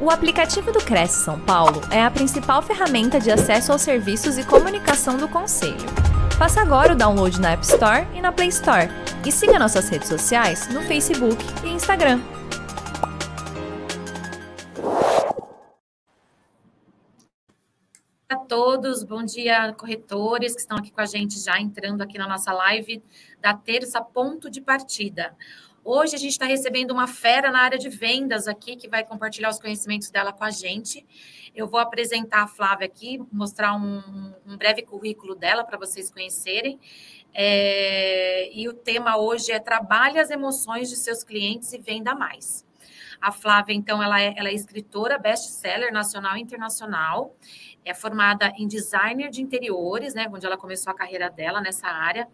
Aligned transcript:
O 0.00 0.10
aplicativo 0.10 0.70
do 0.70 0.78
Cresce 0.78 1.24
São 1.24 1.40
Paulo 1.40 1.80
é 1.90 2.00
a 2.00 2.10
principal 2.10 2.62
ferramenta 2.62 3.18
de 3.18 3.32
acesso 3.32 3.72
aos 3.72 3.82
serviços 3.82 4.38
e 4.38 4.46
comunicação 4.46 5.16
do 5.16 5.28
Conselho. 5.28 5.88
Faça 6.38 6.60
agora 6.60 6.92
o 6.92 6.96
download 6.96 7.40
na 7.40 7.50
App 7.50 7.64
Store 7.64 8.06
e 8.14 8.20
na 8.20 8.30
Play 8.30 8.48
Store. 8.48 8.88
E 9.26 9.32
siga 9.32 9.58
nossas 9.58 9.88
redes 9.88 10.08
sociais 10.08 10.68
no 10.68 10.82
Facebook 10.82 11.44
e 11.64 11.70
Instagram. 11.70 12.20
a 18.30 18.36
todos, 18.36 19.02
bom 19.02 19.24
dia, 19.24 19.72
corretores 19.72 20.54
que 20.54 20.60
estão 20.60 20.76
aqui 20.76 20.90
com 20.90 21.00
a 21.00 21.06
gente 21.06 21.40
já 21.40 21.58
entrando 21.58 22.02
aqui 22.02 22.18
na 22.18 22.28
nossa 22.28 22.52
live 22.52 23.02
da 23.40 23.54
terça 23.54 24.02
ponto 24.02 24.50
de 24.50 24.60
partida. 24.60 25.34
Hoje 25.84 26.14
a 26.14 26.18
gente 26.18 26.32
está 26.32 26.44
recebendo 26.44 26.90
uma 26.90 27.06
fera 27.06 27.50
na 27.50 27.60
área 27.60 27.78
de 27.78 27.88
vendas 27.88 28.46
aqui, 28.46 28.76
que 28.76 28.88
vai 28.88 29.04
compartilhar 29.04 29.48
os 29.48 29.58
conhecimentos 29.58 30.10
dela 30.10 30.32
com 30.32 30.44
a 30.44 30.50
gente. 30.50 31.06
Eu 31.54 31.66
vou 31.66 31.80
apresentar 31.80 32.42
a 32.42 32.46
Flávia 32.46 32.86
aqui, 32.86 33.20
mostrar 33.32 33.74
um, 33.74 34.34
um 34.46 34.56
breve 34.56 34.82
currículo 34.82 35.34
dela 35.34 35.64
para 35.64 35.78
vocês 35.78 36.10
conhecerem. 36.10 36.78
É, 37.32 38.50
e 38.52 38.68
o 38.68 38.74
tema 38.74 39.16
hoje 39.16 39.52
é 39.52 39.58
trabalhe 39.58 40.18
as 40.18 40.30
emoções 40.30 40.88
de 40.88 40.96
seus 40.96 41.22
clientes 41.22 41.72
e 41.72 41.78
venda 41.78 42.14
mais. 42.14 42.66
A 43.20 43.32
Flávia, 43.32 43.74
então, 43.74 44.02
ela 44.02 44.20
é, 44.20 44.32
ela 44.36 44.48
é 44.48 44.54
escritora 44.54 45.18
best-seller 45.18 45.92
nacional 45.92 46.36
e 46.36 46.40
internacional 46.40 47.34
é 47.90 47.94
formada 47.94 48.52
em 48.56 48.66
designer 48.66 49.30
de 49.30 49.42
interiores, 49.42 50.14
né, 50.14 50.26
onde 50.32 50.44
ela 50.44 50.56
começou 50.56 50.90
a 50.90 50.94
carreira 50.94 51.30
dela 51.30 51.60
nessa 51.60 51.86
área, 51.86 52.28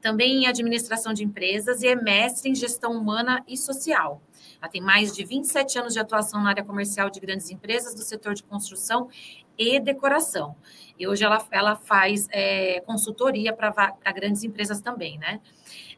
também 0.00 0.44
em 0.44 0.46
administração 0.46 1.12
de 1.12 1.24
empresas 1.24 1.82
e 1.82 1.88
é 1.88 1.96
mestre 1.96 2.50
em 2.50 2.54
gestão 2.54 2.92
humana 2.92 3.42
e 3.46 3.56
social. 3.56 4.20
Ela 4.60 4.70
tem 4.70 4.80
mais 4.80 5.14
de 5.14 5.24
27 5.24 5.78
anos 5.78 5.92
de 5.92 6.00
atuação 6.00 6.42
na 6.42 6.50
área 6.50 6.64
comercial 6.64 7.10
de 7.10 7.20
grandes 7.20 7.50
empresas 7.50 7.94
do 7.94 8.02
setor 8.02 8.34
de 8.34 8.42
construção 8.42 9.08
e 9.56 9.80
decoração. 9.80 10.54
E 10.98 11.06
hoje 11.06 11.24
ela, 11.24 11.44
ela 11.50 11.76
faz 11.76 12.28
é, 12.30 12.80
consultoria 12.80 13.52
para 13.52 14.12
grandes 14.12 14.44
empresas 14.44 14.80
também, 14.80 15.18
né? 15.18 15.40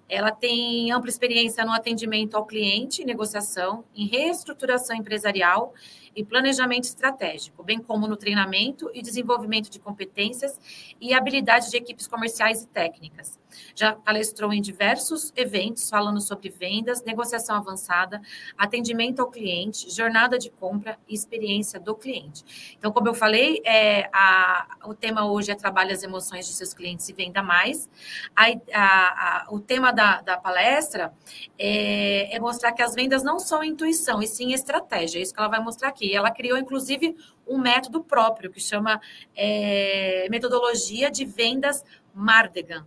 Ela 0.09 0.33
tem 0.33 0.91
ampla 0.91 1.09
experiência 1.09 1.65
no 1.65 1.73
atendimento 1.73 2.37
ao 2.37 2.45
cliente, 2.45 3.05
negociação, 3.05 3.85
em 3.95 4.07
reestruturação 4.07 4.97
empresarial 4.97 5.73
e 6.15 6.25
planejamento 6.25 6.85
estratégico, 6.85 7.63
bem 7.63 7.81
como 7.81 8.07
no 8.07 8.17
treinamento 8.17 8.91
e 8.93 9.01
desenvolvimento 9.01 9.71
de 9.71 9.79
competências 9.79 10.61
e 11.01 11.15
habilidades 11.15 11.71
de 11.71 11.79
equipes 11.79 12.07
comerciais 12.07 12.63
e 12.63 12.69
técnicas. 12.69 13.40
Já 13.75 13.95
palestrou 13.95 14.53
em 14.53 14.61
diversos 14.61 15.33
eventos 15.37 15.89
falando 15.89 16.21
sobre 16.21 16.49
vendas, 16.49 17.03
negociação 17.03 17.57
avançada, 17.57 18.21
atendimento 18.57 19.21
ao 19.21 19.31
cliente, 19.31 19.91
jornada 19.91 20.39
de 20.39 20.51
compra 20.51 20.99
e 21.09 21.15
experiência 21.15 21.79
do 21.79 21.95
cliente. 21.95 22.75
Então, 22.79 22.93
como 22.93 23.09
eu 23.09 23.15
falei, 23.15 23.61
é, 23.65 24.09
a, 24.13 24.77
o 24.85 24.95
tema 24.95 25.31
hoje 25.31 25.51
é 25.51 25.55
trabalhe 25.55 25.93
as 25.93 26.03
emoções 26.03 26.47
de 26.47 26.53
seus 26.53 26.75
clientes 26.75 27.09
e 27.09 27.13
venda 27.13 27.43
mais. 27.43 27.89
A, 28.35 28.47
a, 28.73 29.47
o 29.51 29.61
tema 29.61 29.93
da, 29.93 30.21
da 30.21 30.37
palestra 30.37 31.13
é, 31.59 32.35
é 32.35 32.41
mostrar 32.41 32.73
que 32.73 32.83
as 32.83 32.95
vendas 32.95 33.23
não 33.23 33.39
são 33.39 33.63
intuição, 33.63 34.23
e 34.23 34.27
sim 34.27 34.53
estratégia. 34.53 35.19
É 35.19 35.23
isso 35.23 35.33
que 35.33 35.41
ela 35.41 35.49
vai 35.49 35.61
mostrar 35.61 35.89
aqui. 35.89 36.15
Ela 36.15 36.31
criou, 36.31 36.59
inclusive, 36.59 37.17
um 37.47 37.59
método 37.59 38.03
próprio 38.03 38.51
que 38.51 38.61
chama 38.61 39.01
é, 39.35 40.27
metodologia 40.31 41.11
de 41.11 41.25
vendas 41.25 41.85
Mardegan. 42.15 42.87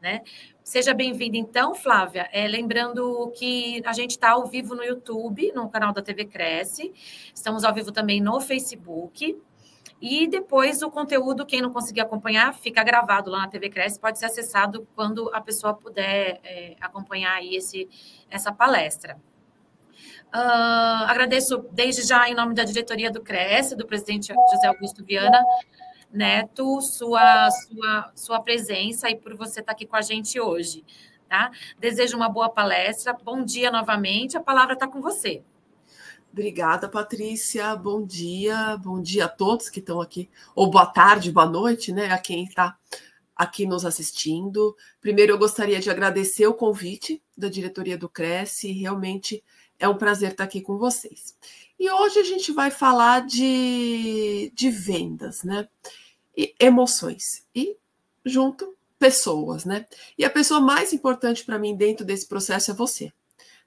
Né? 0.00 0.22
Seja 0.64 0.94
bem-vinda, 0.94 1.36
então, 1.36 1.74
Flávia. 1.74 2.26
É, 2.32 2.48
lembrando 2.48 3.30
que 3.36 3.82
a 3.84 3.92
gente 3.92 4.12
está 4.12 4.30
ao 4.30 4.46
vivo 4.46 4.74
no 4.74 4.82
YouTube, 4.82 5.52
no 5.52 5.68
canal 5.68 5.92
da 5.92 6.00
TV 6.00 6.24
Cresce. 6.24 6.92
Estamos 7.34 7.64
ao 7.64 7.74
vivo 7.74 7.92
também 7.92 8.20
no 8.20 8.40
Facebook. 8.40 9.38
E 10.00 10.26
depois 10.26 10.82
o 10.82 10.90
conteúdo, 10.90 11.44
quem 11.44 11.60
não 11.60 11.70
conseguir 11.70 12.00
acompanhar, 12.00 12.54
fica 12.54 12.82
gravado 12.82 13.30
lá 13.30 13.40
na 13.40 13.48
TV 13.48 13.68
Cresce, 13.68 14.00
pode 14.00 14.18
ser 14.18 14.26
acessado 14.26 14.88
quando 14.94 15.30
a 15.34 15.40
pessoa 15.42 15.74
puder 15.74 16.40
é, 16.42 16.74
acompanhar 16.80 17.34
aí 17.34 17.54
esse, 17.54 17.86
essa 18.30 18.50
palestra. 18.50 19.20
Uh, 20.32 21.04
agradeço 21.06 21.58
desde 21.72 22.02
já, 22.02 22.28
em 22.28 22.34
nome 22.34 22.54
da 22.54 22.64
diretoria 22.64 23.10
do 23.10 23.20
Cresce, 23.20 23.76
do 23.76 23.84
presidente 23.84 24.28
José 24.28 24.66
Augusto 24.68 25.04
Viana, 25.04 25.44
Neto, 26.12 26.80
sua, 26.80 27.50
sua, 27.50 28.12
sua 28.14 28.42
presença 28.42 29.08
e 29.08 29.16
por 29.16 29.36
você 29.36 29.60
estar 29.60 29.72
aqui 29.72 29.86
com 29.86 29.96
a 29.96 30.02
gente 30.02 30.40
hoje. 30.40 30.84
Tá? 31.28 31.50
Desejo 31.78 32.16
uma 32.16 32.28
boa 32.28 32.48
palestra. 32.48 33.12
Bom 33.12 33.44
dia 33.44 33.70
novamente. 33.70 34.36
A 34.36 34.40
palavra 34.40 34.74
está 34.74 34.88
com 34.88 35.00
você. 35.00 35.42
Obrigada, 36.32 36.88
Patrícia. 36.88 37.74
Bom 37.74 38.04
dia, 38.04 38.76
bom 38.76 39.00
dia 39.00 39.24
a 39.24 39.28
todos 39.28 39.68
que 39.68 39.80
estão 39.80 40.00
aqui, 40.00 40.30
ou 40.54 40.70
boa 40.70 40.86
tarde, 40.86 41.32
boa 41.32 41.46
noite, 41.46 41.92
né? 41.92 42.12
A 42.12 42.18
quem 42.18 42.44
está 42.44 42.78
aqui 43.34 43.66
nos 43.66 43.84
assistindo. 43.84 44.76
Primeiro, 45.00 45.32
eu 45.32 45.38
gostaria 45.38 45.80
de 45.80 45.90
agradecer 45.90 46.46
o 46.46 46.54
convite 46.54 47.20
da 47.36 47.48
diretoria 47.48 47.98
do 47.98 48.08
Cresce. 48.08 48.70
Realmente 48.70 49.42
é 49.78 49.88
um 49.88 49.96
prazer 49.96 50.32
estar 50.32 50.44
aqui 50.44 50.60
com 50.60 50.78
vocês. 50.78 51.34
E 51.78 51.90
hoje 51.90 52.18
a 52.18 52.24
gente 52.24 52.52
vai 52.52 52.70
falar 52.70 53.26
de, 53.26 54.52
de 54.54 54.70
vendas, 54.70 55.42
né? 55.42 55.66
E 56.40 56.54
emoções. 56.58 57.44
E 57.54 57.76
junto, 58.24 58.74
pessoas, 58.98 59.66
né? 59.66 59.84
E 60.16 60.24
a 60.24 60.30
pessoa 60.30 60.58
mais 60.58 60.94
importante 60.94 61.44
para 61.44 61.58
mim 61.58 61.76
dentro 61.76 62.02
desse 62.02 62.26
processo 62.26 62.70
é 62.70 62.74
você. 62.74 63.12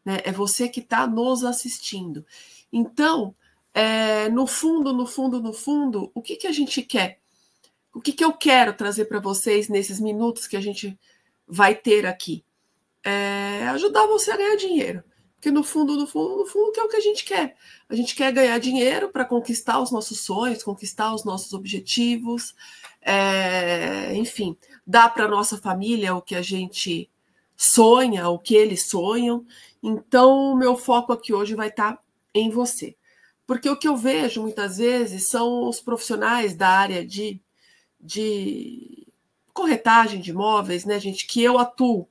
Né? 0.04 0.22
É 0.24 0.32
você 0.32 0.68
que 0.68 0.80
está 0.80 1.06
nos 1.06 1.44
assistindo. 1.44 2.26
Então, 2.72 3.36
é, 3.76 4.28
no 4.30 4.48
fundo, 4.48 4.92
no 4.92 5.06
fundo, 5.06 5.40
no 5.40 5.54
fundo, 5.54 6.12
o 6.16 6.22
que, 6.22 6.36
que 6.36 6.48
a 6.48 6.52
gente 6.52 6.82
quer? 6.82 7.20
O 7.94 8.02
que, 8.02 8.12
que 8.12 8.26
eu 8.26 8.34
quero 8.34 8.74
trazer 8.74 9.06
para 9.06 9.20
vocês 9.20 9.70
nesses 9.70 10.00
minutos 10.00 10.48
que 10.48 10.58
a 10.58 10.62
gente 10.62 10.98
vai 11.48 11.76
ter 11.76 12.08
aqui? 12.08 12.44
É 13.04 13.68
ajudar 13.68 14.08
você 14.08 14.32
a 14.32 14.38
ganhar 14.38 14.56
dinheiro. 14.56 15.04
Porque 15.44 15.52
no 15.52 15.62
fundo, 15.62 15.98
no 15.98 16.08
fundo, 16.08 16.38
no 16.38 16.46
fundo, 16.46 16.72
que 16.72 16.80
é 16.80 16.84
o 16.84 16.88
que 16.88 16.96
a 16.96 17.02
gente 17.02 17.26
quer. 17.26 17.58
A 17.90 17.96
gente 17.96 18.16
quer 18.16 18.32
ganhar 18.32 18.58
dinheiro 18.60 19.10
para 19.10 19.26
conquistar 19.26 19.78
os 19.78 19.92
nossos 19.92 20.22
sonhos, 20.22 20.64
conquistar 20.64 21.14
os 21.14 21.26
nossos 21.26 21.52
objetivos, 21.52 22.56
é, 23.02 24.16
enfim, 24.16 24.56
dar 24.88 25.14
para 25.14 25.28
nossa 25.28 25.58
família 25.58 26.16
o 26.16 26.22
que 26.22 26.34
a 26.34 26.42
gente 26.42 27.12
sonha, 27.58 28.30
o 28.30 28.40
que 28.40 28.56
eles 28.56 28.88
sonham. 28.88 29.46
Então, 29.84 30.54
o 30.54 30.56
meu 30.56 30.78
foco 30.78 31.12
aqui 31.12 31.34
hoje 31.34 31.56
vai 31.56 31.68
estar 31.68 31.98
tá 31.98 32.04
em 32.34 32.50
você. 32.50 32.96
Porque 33.46 33.70
o 33.70 33.76
que 33.76 33.90
eu 33.90 33.98
vejo 33.98 34.42
muitas 34.42 34.78
vezes 34.78 35.28
são 35.28 35.68
os 35.68 35.82
profissionais 35.82 36.56
da 36.56 36.70
área 36.70 37.06
de, 37.06 37.42
de 38.00 39.06
corretagem 39.54 40.22
de 40.22 40.30
imóveis, 40.30 40.86
né, 40.86 40.98
gente, 41.02 41.28
que 41.28 41.44
eu 41.44 41.60
atuo 41.60 42.08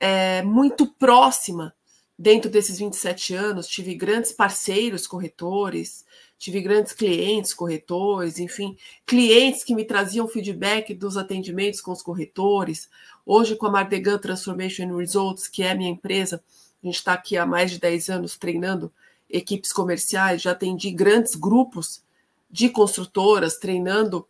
é, 0.00 0.42
muito 0.42 0.88
próxima 0.88 1.72
dentro 2.18 2.50
desses 2.50 2.78
27 2.78 3.34
anos, 3.34 3.66
tive 3.66 3.94
grandes 3.94 4.32
parceiros 4.32 5.06
corretores, 5.06 6.04
tive 6.38 6.60
grandes 6.60 6.92
clientes 6.92 7.54
corretores, 7.54 8.38
enfim, 8.38 8.76
clientes 9.06 9.64
que 9.64 9.74
me 9.74 9.84
traziam 9.84 10.28
feedback 10.28 10.94
dos 10.94 11.16
atendimentos 11.16 11.80
com 11.80 11.92
os 11.92 12.02
corretores. 12.02 12.88
Hoje, 13.24 13.56
com 13.56 13.66
a 13.66 13.70
Mardegan 13.70 14.18
Transformation 14.18 14.96
Results, 14.96 15.48
que 15.48 15.62
é 15.62 15.70
a 15.70 15.74
minha 15.74 15.90
empresa, 15.90 16.42
a 16.82 16.86
gente 16.86 16.96
está 16.96 17.14
aqui 17.14 17.36
há 17.36 17.46
mais 17.46 17.70
de 17.70 17.80
10 17.80 18.10
anos 18.10 18.36
treinando 18.36 18.92
equipes 19.28 19.72
comerciais, 19.72 20.42
já 20.42 20.52
atendi 20.52 20.90
grandes 20.90 21.34
grupos 21.34 22.04
de 22.50 22.68
construtoras, 22.68 23.56
treinando 23.56 24.28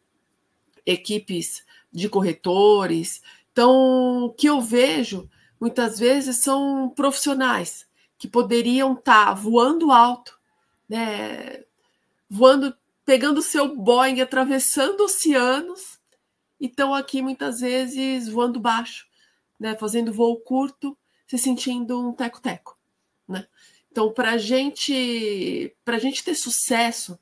equipes 0.86 1.64
de 1.92 2.08
corretores. 2.08 3.22
Então, 3.52 4.24
o 4.24 4.30
que 4.30 4.48
eu 4.48 4.60
vejo 4.60 5.28
muitas 5.64 5.98
vezes 5.98 6.36
são 6.36 6.90
profissionais 6.90 7.86
que 8.18 8.28
poderiam 8.28 8.92
estar 8.92 9.28
tá 9.28 9.32
voando 9.32 9.90
alto, 9.90 10.38
né? 10.86 11.64
voando, 12.28 12.76
pegando 13.02 13.40
seu 13.40 13.74
Boeing, 13.74 14.20
atravessando 14.20 15.04
oceanos, 15.04 15.98
e 16.60 16.66
estão 16.66 16.92
aqui 16.92 17.22
muitas 17.22 17.60
vezes 17.60 18.28
voando 18.28 18.60
baixo, 18.60 19.06
né? 19.58 19.74
fazendo 19.74 20.12
voo 20.12 20.36
curto, 20.36 20.94
se 21.26 21.38
sentindo 21.38 21.98
um 21.98 22.12
teco-teco. 22.12 22.76
Né? 23.26 23.46
Então, 23.90 24.12
para 24.12 24.36
gente, 24.36 25.74
a 25.86 25.98
gente 25.98 26.22
ter 26.22 26.34
sucesso 26.34 27.18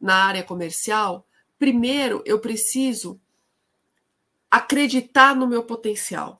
na 0.00 0.14
área 0.14 0.44
comercial, 0.44 1.26
primeiro 1.58 2.22
eu 2.24 2.38
preciso 2.38 3.20
acreditar 4.48 5.34
no 5.34 5.48
meu 5.48 5.64
potencial 5.64 6.39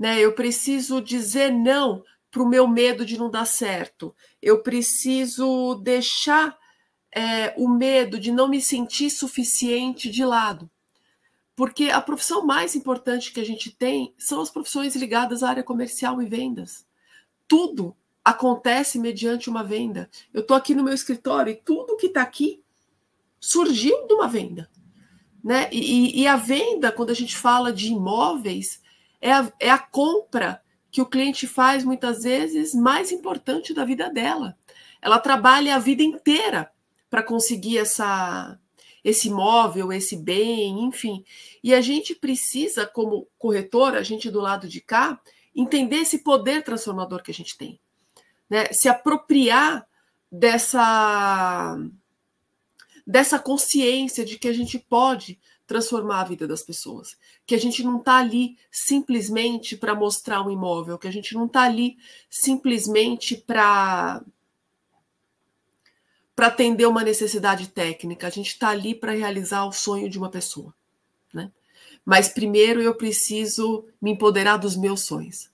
né? 0.00 0.18
Eu 0.18 0.32
preciso 0.32 1.02
dizer 1.02 1.52
não 1.52 2.02
para 2.30 2.42
o 2.42 2.48
meu 2.48 2.66
medo 2.66 3.04
de 3.04 3.18
não 3.18 3.30
dar 3.30 3.44
certo. 3.44 4.16
Eu 4.40 4.62
preciso 4.62 5.74
deixar 5.74 6.56
é, 7.12 7.52
o 7.58 7.68
medo 7.68 8.18
de 8.18 8.32
não 8.32 8.48
me 8.48 8.62
sentir 8.62 9.10
suficiente 9.10 10.10
de 10.10 10.24
lado. 10.24 10.70
Porque 11.54 11.90
a 11.90 12.00
profissão 12.00 12.46
mais 12.46 12.74
importante 12.74 13.30
que 13.30 13.40
a 13.40 13.44
gente 13.44 13.70
tem 13.70 14.14
são 14.16 14.40
as 14.40 14.48
profissões 14.48 14.96
ligadas 14.96 15.42
à 15.42 15.50
área 15.50 15.62
comercial 15.62 16.22
e 16.22 16.26
vendas. 16.26 16.86
Tudo 17.46 17.94
acontece 18.24 18.98
mediante 18.98 19.50
uma 19.50 19.62
venda. 19.62 20.08
Eu 20.32 20.40
estou 20.40 20.56
aqui 20.56 20.74
no 20.74 20.82
meu 20.82 20.94
escritório 20.94 21.52
e 21.52 21.56
tudo 21.56 21.98
que 21.98 22.06
está 22.06 22.22
aqui 22.22 22.62
surgiu 23.38 24.06
de 24.06 24.14
uma 24.14 24.28
venda. 24.28 24.70
Né? 25.44 25.68
E, 25.70 26.22
e, 26.22 26.26
a 26.26 26.36
venda, 26.36 26.90
quando 26.90 27.10
a 27.10 27.14
gente 27.14 27.36
fala 27.36 27.70
de 27.70 27.88
imóveis, 27.88 28.79
é 29.20 29.32
a, 29.32 29.52
é 29.60 29.70
a 29.70 29.78
compra 29.78 30.62
que 30.90 31.00
o 31.00 31.06
cliente 31.06 31.46
faz 31.46 31.84
muitas 31.84 32.24
vezes 32.24 32.74
mais 32.74 33.12
importante 33.12 33.72
da 33.72 33.84
vida 33.84 34.10
dela. 34.10 34.56
Ela 35.00 35.18
trabalha 35.18 35.76
a 35.76 35.78
vida 35.78 36.02
inteira 36.02 36.70
para 37.08 37.22
conseguir 37.22 37.78
essa, 37.78 38.58
esse 39.04 39.28
imóvel, 39.28 39.92
esse 39.92 40.16
bem, 40.16 40.84
enfim. 40.84 41.24
E 41.62 41.74
a 41.74 41.80
gente 41.80 42.14
precisa, 42.14 42.86
como 42.86 43.28
corretor, 43.38 43.96
a 43.96 44.02
gente 44.02 44.30
do 44.30 44.40
lado 44.40 44.68
de 44.68 44.80
cá, 44.80 45.20
entender 45.54 45.96
esse 45.96 46.18
poder 46.18 46.62
transformador 46.62 47.22
que 47.22 47.30
a 47.30 47.34
gente 47.34 47.56
tem. 47.56 47.80
Né? 48.48 48.66
Se 48.72 48.88
apropriar 48.88 49.86
dessa, 50.30 51.76
dessa 53.06 53.38
consciência 53.38 54.24
de 54.24 54.38
que 54.38 54.48
a 54.48 54.52
gente 54.52 54.78
pode 54.78 55.38
transformar 55.70 56.22
a 56.22 56.24
vida 56.24 56.48
das 56.48 56.64
pessoas. 56.64 57.16
Que 57.46 57.54
a 57.54 57.58
gente 57.58 57.84
não 57.84 57.98
está 57.98 58.16
ali 58.16 58.58
simplesmente 58.72 59.76
para 59.76 59.94
mostrar 59.94 60.44
um 60.44 60.50
imóvel, 60.50 60.98
que 60.98 61.06
a 61.06 61.12
gente 61.12 61.32
não 61.32 61.46
está 61.46 61.62
ali 61.62 61.96
simplesmente 62.28 63.36
para 63.36 64.20
para 66.34 66.46
atender 66.46 66.86
uma 66.86 67.04
necessidade 67.04 67.68
técnica, 67.68 68.26
a 68.26 68.30
gente 68.30 68.48
está 68.48 68.70
ali 68.70 68.94
para 68.94 69.12
realizar 69.12 69.66
o 69.66 69.72
sonho 69.72 70.08
de 70.08 70.16
uma 70.16 70.30
pessoa. 70.30 70.74
Né? 71.34 71.52
Mas 72.02 72.30
primeiro 72.30 72.80
eu 72.80 72.94
preciso 72.94 73.84
me 74.00 74.12
empoderar 74.12 74.56
dos 74.56 74.74
meus 74.74 75.02
sonhos. 75.02 75.49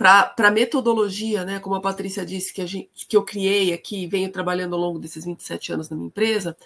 Para 0.00 0.34
a 0.38 0.50
metodologia, 0.50 1.44
né, 1.44 1.60
como 1.60 1.74
a 1.74 1.80
Patrícia 1.82 2.24
disse, 2.24 2.54
que, 2.54 2.66
gente, 2.66 3.06
que 3.06 3.14
eu 3.14 3.22
criei 3.22 3.74
aqui, 3.74 4.06
venho 4.06 4.32
trabalhando 4.32 4.74
ao 4.74 4.80
longo 4.80 4.98
desses 4.98 5.26
27 5.26 5.74
anos 5.74 5.90
na 5.90 5.96
minha 5.96 6.06
empresa, 6.06 6.56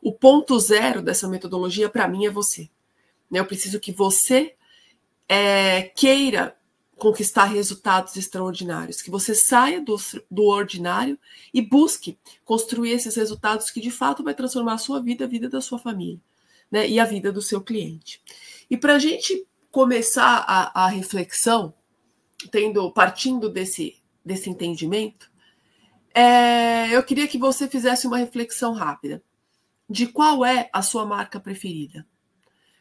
o 0.00 0.12
ponto 0.12 0.56
zero 0.60 1.02
dessa 1.02 1.26
metodologia, 1.26 1.88
para 1.88 2.06
mim, 2.06 2.24
é 2.24 2.30
você. 2.30 2.70
Né? 3.28 3.40
Eu 3.40 3.46
preciso 3.46 3.80
que 3.80 3.90
você 3.90 4.54
é, 5.28 5.82
queira 5.96 6.56
conquistar 6.96 7.46
resultados 7.46 8.16
extraordinários, 8.16 9.02
que 9.02 9.10
você 9.10 9.34
saia 9.34 9.80
do, 9.80 9.96
do 10.30 10.44
ordinário 10.44 11.18
e 11.52 11.60
busque 11.60 12.16
construir 12.44 12.92
esses 12.92 13.16
resultados 13.16 13.72
que 13.72 13.80
de 13.80 13.90
fato 13.90 14.22
vai 14.22 14.34
transformar 14.34 14.74
a 14.74 14.78
sua 14.78 15.02
vida, 15.02 15.24
a 15.24 15.28
vida 15.28 15.48
da 15.48 15.60
sua 15.60 15.80
família, 15.80 16.20
né? 16.70 16.88
E 16.88 17.00
a 17.00 17.04
vida 17.04 17.32
do 17.32 17.42
seu 17.42 17.60
cliente. 17.60 18.22
E 18.70 18.76
para 18.76 18.94
a 18.94 18.98
gente 19.00 19.48
começar 19.72 20.44
a, 20.46 20.84
a 20.84 20.86
reflexão, 20.86 21.74
tendo 22.48 22.90
partindo 22.90 23.48
desse, 23.48 24.02
desse 24.24 24.50
entendimento, 24.50 25.30
é, 26.14 26.94
eu 26.94 27.02
queria 27.02 27.26
que 27.26 27.38
você 27.38 27.68
fizesse 27.68 28.06
uma 28.06 28.18
reflexão 28.18 28.72
rápida 28.72 29.22
de 29.88 30.06
qual 30.06 30.44
é 30.44 30.70
a 30.72 30.80
sua 30.80 31.04
marca 31.04 31.40
preferida. 31.40 32.06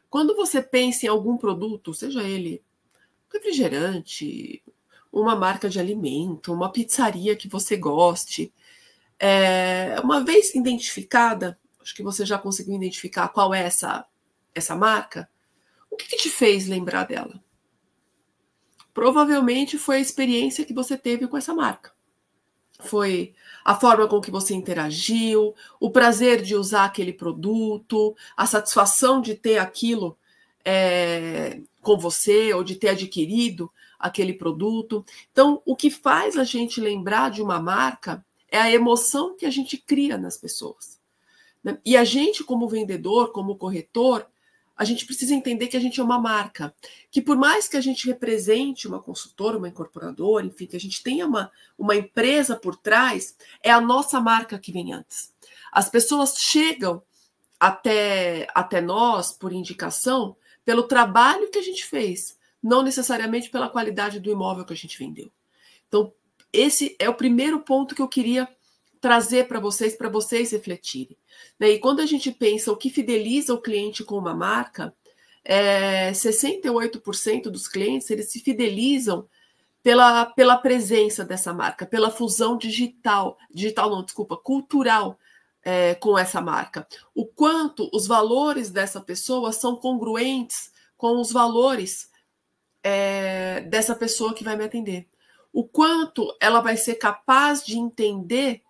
Quando 0.09 0.35
você 0.35 0.61
pensa 0.61 1.05
em 1.05 1.09
algum 1.09 1.37
produto, 1.37 1.93
seja 1.93 2.23
ele 2.23 2.63
refrigerante, 3.31 4.63
uma 5.11 5.35
marca 5.35 5.67
de 5.67 5.79
alimento, 5.79 6.53
uma 6.53 6.71
pizzaria 6.71 7.35
que 7.35 7.47
você 7.47 7.75
goste, 7.75 8.53
é, 9.19 9.95
uma 10.03 10.23
vez 10.23 10.53
identificada, 10.53 11.59
acho 11.81 11.95
que 11.95 12.03
você 12.03 12.25
já 12.25 12.37
conseguiu 12.37 12.75
identificar 12.75 13.27
qual 13.29 13.53
é 13.53 13.63
essa, 13.63 14.05
essa 14.53 14.75
marca, 14.75 15.29
o 15.89 15.95
que, 15.95 16.07
que 16.07 16.17
te 16.17 16.29
fez 16.29 16.67
lembrar 16.67 17.05
dela? 17.05 17.43
Provavelmente 18.93 19.77
foi 19.77 19.97
a 19.97 20.01
experiência 20.01 20.65
que 20.65 20.73
você 20.73 20.97
teve 20.97 21.27
com 21.27 21.37
essa 21.37 21.53
marca. 21.53 21.91
Foi 22.79 23.33
a 23.63 23.75
forma 23.75 24.07
com 24.07 24.19
que 24.19 24.31
você 24.31 24.53
interagiu, 24.53 25.55
o 25.79 25.89
prazer 25.89 26.41
de 26.41 26.55
usar 26.55 26.85
aquele 26.85 27.13
produto, 27.13 28.15
a 28.35 28.45
satisfação 28.45 29.21
de 29.21 29.35
ter 29.35 29.57
aquilo 29.57 30.17
é, 30.65 31.61
com 31.81 31.97
você 31.97 32.53
ou 32.53 32.63
de 32.63 32.75
ter 32.75 32.89
adquirido 32.89 33.71
aquele 33.97 34.33
produto. 34.33 35.05
Então, 35.31 35.61
o 35.65 35.75
que 35.75 35.89
faz 35.89 36.37
a 36.37 36.43
gente 36.43 36.81
lembrar 36.81 37.31
de 37.31 37.41
uma 37.41 37.59
marca 37.59 38.23
é 38.49 38.59
a 38.59 38.71
emoção 38.71 39.35
que 39.35 39.45
a 39.45 39.49
gente 39.49 39.77
cria 39.77 40.17
nas 40.17 40.37
pessoas. 40.37 40.99
Né? 41.63 41.77
E 41.85 41.95
a 41.95 42.03
gente, 42.03 42.43
como 42.43 42.67
vendedor, 42.67 43.31
como 43.31 43.55
corretor, 43.55 44.27
a 44.75 44.83
gente 44.83 45.05
precisa 45.05 45.35
entender 45.35 45.67
que 45.67 45.77
a 45.77 45.79
gente 45.79 45.99
é 45.99 46.03
uma 46.03 46.19
marca, 46.19 46.73
que 47.11 47.21
por 47.21 47.37
mais 47.37 47.67
que 47.67 47.77
a 47.77 47.81
gente 47.81 48.07
represente 48.07 48.87
uma 48.87 48.99
consultora, 48.99 49.57
uma 49.57 49.67
incorporadora, 49.67 50.45
enfim, 50.45 50.65
que 50.65 50.75
a 50.75 50.79
gente 50.79 51.03
tenha 51.03 51.27
uma, 51.27 51.51
uma 51.77 51.95
empresa 51.95 52.55
por 52.55 52.75
trás, 52.75 53.35
é 53.61 53.71
a 53.71 53.79
nossa 53.79 54.19
marca 54.19 54.57
que 54.57 54.71
vem 54.71 54.93
antes. 54.93 55.31
As 55.71 55.89
pessoas 55.89 56.35
chegam 56.37 57.01
até, 57.59 58.47
até 58.53 58.81
nós 58.81 59.31
por 59.31 59.53
indicação 59.53 60.35
pelo 60.65 60.83
trabalho 60.83 61.49
que 61.51 61.59
a 61.59 61.63
gente 61.63 61.85
fez, 61.85 62.37
não 62.61 62.81
necessariamente 62.81 63.49
pela 63.49 63.69
qualidade 63.69 64.19
do 64.19 64.31
imóvel 64.31 64.65
que 64.65 64.73
a 64.73 64.77
gente 64.77 64.97
vendeu. 64.97 65.29
Então, 65.87 66.11
esse 66.51 66.95
é 66.97 67.09
o 67.09 67.15
primeiro 67.15 67.59
ponto 67.59 67.93
que 67.93 68.01
eu 68.01 68.07
queria 68.07 68.47
trazer 69.03 69.49
para 69.49 69.59
vocês, 69.59 69.97
para 69.97 70.07
vocês 70.07 70.53
refletirem. 70.53 71.17
Né? 71.59 71.71
E 71.71 71.79
quando 71.79 71.99
a 71.99 72.05
gente 72.05 72.31
pensa 72.31 72.71
o 72.71 72.77
que 72.77 72.89
fideliza 72.89 73.53
o 73.53 73.61
cliente 73.61 74.01
com 74.01 74.17
uma 74.17 74.33
marca, 74.33 74.95
é, 75.43 76.13
68% 76.13 77.49
dos 77.49 77.67
clientes 77.67 78.09
eles 78.09 78.31
se 78.31 78.39
fidelizam 78.39 79.27
pela, 79.83 80.27
pela 80.27 80.55
presença 80.55 81.25
dessa 81.25 81.53
marca, 81.53 81.85
pela 81.85 82.09
fusão 82.09 82.57
digital, 82.57 83.37
digital 83.53 83.89
não, 83.89 84.05
desculpa, 84.05 84.37
cultural 84.37 85.19
é, 85.61 85.95
com 85.95 86.17
essa 86.17 86.39
marca. 86.39 86.87
O 87.13 87.25
quanto 87.25 87.89
os 87.91 88.07
valores 88.07 88.69
dessa 88.69 89.01
pessoa 89.01 89.51
são 89.51 89.75
congruentes 89.75 90.71
com 90.95 91.19
os 91.19 91.29
valores 91.29 92.09
é, 92.81 93.59
dessa 93.67 93.93
pessoa 93.93 94.33
que 94.33 94.45
vai 94.45 94.55
me 94.55 94.63
atender. 94.63 95.09
O 95.51 95.65
quanto 95.65 96.33
ela 96.39 96.61
vai 96.61 96.77
ser 96.77 96.95
capaz 96.95 97.65
de 97.65 97.77
entender 97.77 98.62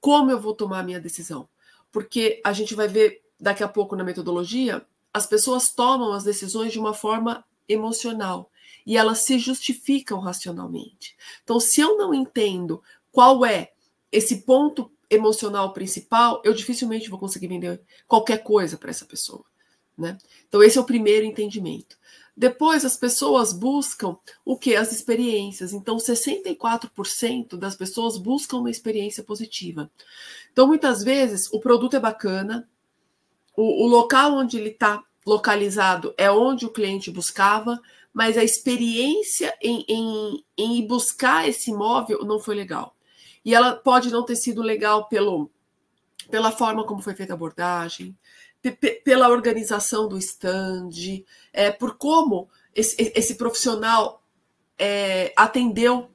como 0.00 0.30
eu 0.30 0.40
vou 0.40 0.54
tomar 0.54 0.80
a 0.80 0.82
minha 0.82 1.00
decisão 1.00 1.48
porque 1.90 2.40
a 2.44 2.52
gente 2.52 2.74
vai 2.74 2.88
ver 2.88 3.22
daqui 3.40 3.62
a 3.62 3.68
pouco 3.68 3.96
na 3.96 4.04
metodologia, 4.04 4.84
as 5.12 5.26
pessoas 5.26 5.70
tomam 5.70 6.12
as 6.12 6.24
decisões 6.24 6.72
de 6.72 6.78
uma 6.78 6.94
forma 6.94 7.44
emocional 7.68 8.50
e 8.86 8.96
elas 8.96 9.20
se 9.20 9.38
justificam 9.38 10.18
racionalmente. 10.20 11.16
Então, 11.42 11.60
se 11.60 11.80
eu 11.80 11.96
não 11.96 12.12
entendo 12.14 12.82
qual 13.10 13.44
é 13.44 13.72
esse 14.10 14.42
ponto 14.42 14.90
emocional 15.10 15.72
principal, 15.72 16.42
eu 16.44 16.52
dificilmente 16.52 17.08
vou 17.08 17.18
conseguir 17.18 17.48
vender 17.48 17.80
qualquer 18.06 18.42
coisa 18.42 18.76
para 18.76 18.90
essa 18.90 19.04
pessoa. 19.04 19.44
Né? 19.96 20.16
Então, 20.46 20.62
esse 20.62 20.78
é 20.78 20.80
o 20.80 20.84
primeiro 20.84 21.26
entendimento. 21.26 21.98
Depois, 22.38 22.84
as 22.84 22.96
pessoas 22.96 23.52
buscam 23.52 24.16
o 24.44 24.56
que? 24.56 24.76
As 24.76 24.92
experiências. 24.92 25.72
Então, 25.72 25.96
64% 25.96 27.56
das 27.56 27.74
pessoas 27.74 28.16
buscam 28.16 28.58
uma 28.58 28.70
experiência 28.70 29.24
positiva. 29.24 29.90
Então, 30.52 30.68
muitas 30.68 31.02
vezes, 31.02 31.52
o 31.52 31.58
produto 31.58 31.96
é 31.96 31.98
bacana, 32.00 32.68
o, 33.56 33.84
o 33.84 33.88
local 33.88 34.34
onde 34.34 34.56
ele 34.56 34.68
está 34.68 35.02
localizado 35.26 36.14
é 36.16 36.30
onde 36.30 36.64
o 36.64 36.70
cliente 36.70 37.10
buscava, 37.10 37.76
mas 38.14 38.38
a 38.38 38.44
experiência 38.44 39.52
em, 39.60 39.84
em, 39.88 40.44
em 40.56 40.86
buscar 40.86 41.48
esse 41.48 41.72
imóvel 41.72 42.24
não 42.24 42.38
foi 42.38 42.54
legal. 42.54 42.94
E 43.44 43.52
ela 43.52 43.72
pode 43.74 44.12
não 44.12 44.24
ter 44.24 44.36
sido 44.36 44.62
legal 44.62 45.08
pelo, 45.08 45.50
pela 46.30 46.52
forma 46.52 46.84
como 46.84 47.02
foi 47.02 47.16
feita 47.16 47.32
a 47.32 47.34
abordagem, 47.34 48.16
pela 49.04 49.28
organização 49.28 50.08
do 50.08 50.18
stand, 50.18 50.90
é, 51.52 51.70
por 51.70 51.96
como 51.96 52.48
esse, 52.74 53.12
esse 53.14 53.34
profissional 53.36 54.22
é, 54.78 55.32
atendeu 55.36 56.10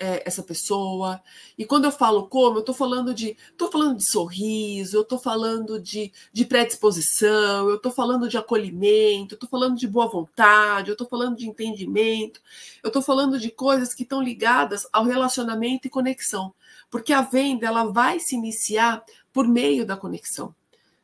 é, 0.00 0.22
essa 0.26 0.42
pessoa. 0.42 1.22
E 1.58 1.64
quando 1.66 1.84
eu 1.84 1.92
falo 1.92 2.26
como, 2.26 2.56
eu 2.56 2.60
estou 2.60 2.74
falando 2.74 3.12
de. 3.12 3.36
estou 3.50 3.70
falando 3.70 3.98
de 3.98 4.10
sorriso, 4.10 4.96
eu 4.96 5.02
estou 5.02 5.18
falando 5.18 5.78
de, 5.78 6.10
de 6.32 6.44
predisposição, 6.46 7.68
eu 7.68 7.76
estou 7.76 7.92
falando 7.92 8.26
de 8.28 8.38
acolhimento, 8.38 9.34
eu 9.34 9.36
estou 9.36 9.48
falando 9.48 9.76
de 9.76 9.86
boa 9.86 10.08
vontade, 10.08 10.88
eu 10.88 10.94
estou 10.94 11.06
falando 11.06 11.36
de 11.36 11.46
entendimento, 11.46 12.40
eu 12.82 12.88
estou 12.88 13.02
falando 13.02 13.38
de 13.38 13.50
coisas 13.50 13.92
que 13.94 14.02
estão 14.02 14.22
ligadas 14.22 14.88
ao 14.90 15.04
relacionamento 15.04 15.86
e 15.86 15.90
conexão. 15.90 16.54
Porque 16.90 17.12
a 17.12 17.20
venda 17.20 17.66
ela 17.66 17.84
vai 17.84 18.18
se 18.18 18.34
iniciar 18.34 19.04
por 19.32 19.46
meio 19.46 19.84
da 19.84 19.96
conexão. 19.96 20.54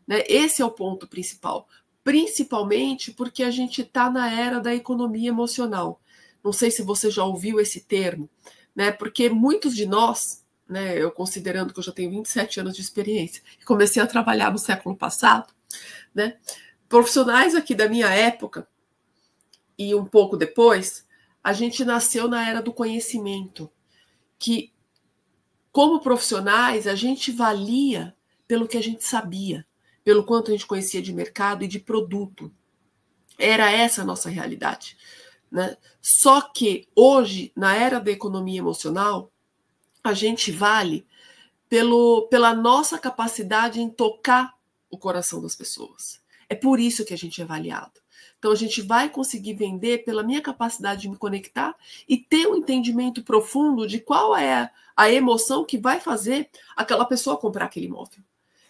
Né? 0.06 0.22
Esse 0.28 0.62
é 0.62 0.64
o 0.64 0.70
ponto 0.70 1.06
principal. 1.06 1.68
Principalmente 2.04 3.10
porque 3.12 3.42
a 3.42 3.50
gente 3.50 3.82
está 3.82 4.08
na 4.10 4.30
era 4.30 4.60
da 4.60 4.75
economia 4.75 5.28
emocional. 5.28 6.00
Não 6.42 6.52
sei 6.52 6.70
se 6.70 6.82
você 6.82 7.10
já 7.10 7.25
ouviu 7.25 7.58
esse 7.58 7.80
termo, 7.80 8.30
né? 8.75 8.92
Porque 8.92 9.28
muitos 9.28 9.75
de 9.75 9.84
nós, 9.84 10.44
né, 10.68 10.96
eu 10.96 11.10
considerando 11.10 11.72
que 11.72 11.80
eu 11.80 11.82
já 11.82 11.90
tenho 11.90 12.10
27 12.10 12.60
anos 12.60 12.76
de 12.76 12.82
experiência, 12.82 13.42
comecei 13.64 14.00
a 14.00 14.06
trabalhar 14.06 14.52
no 14.52 14.58
século 14.58 14.94
passado, 14.94 15.52
né? 16.14 16.36
Profissionais 16.88 17.56
aqui 17.56 17.75
da 17.75 17.88
minha 17.88 18.08
época 18.10 18.68
e 19.76 19.92
um 19.92 20.04
pouco 20.04 20.36
depois, 20.36 21.04
a 21.42 21.52
gente 21.52 21.84
nasceu 21.84 22.28
na 22.28 22.48
era 22.48 22.62
do 22.62 22.72
conhecimento, 22.72 23.68
que 24.38 24.72
como 25.76 26.00
profissionais, 26.00 26.86
a 26.86 26.94
gente 26.94 27.30
valia 27.30 28.16
pelo 28.48 28.66
que 28.66 28.78
a 28.78 28.82
gente 28.82 29.04
sabia, 29.04 29.66
pelo 30.06 30.22
quanto 30.22 30.52
a 30.52 30.54
gente 30.54 30.68
conhecia 30.68 31.02
de 31.02 31.12
mercado 31.12 31.64
e 31.64 31.66
de 31.66 31.80
produto. 31.80 32.48
Era 33.36 33.72
essa 33.72 34.02
a 34.02 34.04
nossa 34.04 34.30
realidade. 34.30 34.96
Né? 35.50 35.76
Só 36.00 36.40
que 36.42 36.86
hoje, 36.94 37.50
na 37.56 37.75
era 37.75 37.98
da 37.98 38.12
economia 38.12 38.60
emocional, 38.60 39.32
a 40.04 40.14
gente 40.14 40.52
vale 40.52 41.04
pelo, 41.68 42.28
pela 42.28 42.54
nossa 42.54 43.00
capacidade 43.00 43.80
em 43.80 43.90
tocar 43.90 44.54
o 44.88 44.96
coração 44.96 45.42
das 45.42 45.56
pessoas. 45.56 46.22
É 46.48 46.54
por 46.54 46.78
isso 46.78 47.04
que 47.04 47.12
a 47.12 47.18
gente 47.18 47.40
é 47.40 47.44
avaliado. 47.44 48.00
Então, 48.38 48.52
a 48.52 48.56
gente 48.56 48.80
vai 48.82 49.10
conseguir 49.10 49.54
vender 49.54 50.04
pela 50.04 50.22
minha 50.22 50.40
capacidade 50.40 51.00
de 51.02 51.08
me 51.08 51.16
conectar 51.16 51.75
e 52.08 52.16
ter 52.16 52.46
um 52.46 52.54
entendimento 52.54 53.25
profundo 53.25 53.88
de 53.88 53.98
qual 53.98 54.36
é 54.36 54.70
a 54.96 55.10
emoção 55.10 55.64
que 55.64 55.76
vai 55.76 55.98
fazer 55.98 56.48
aquela 56.76 57.04
pessoa 57.04 57.36
comprar 57.36 57.64
aquele 57.64 57.86
imóvel, 57.86 58.22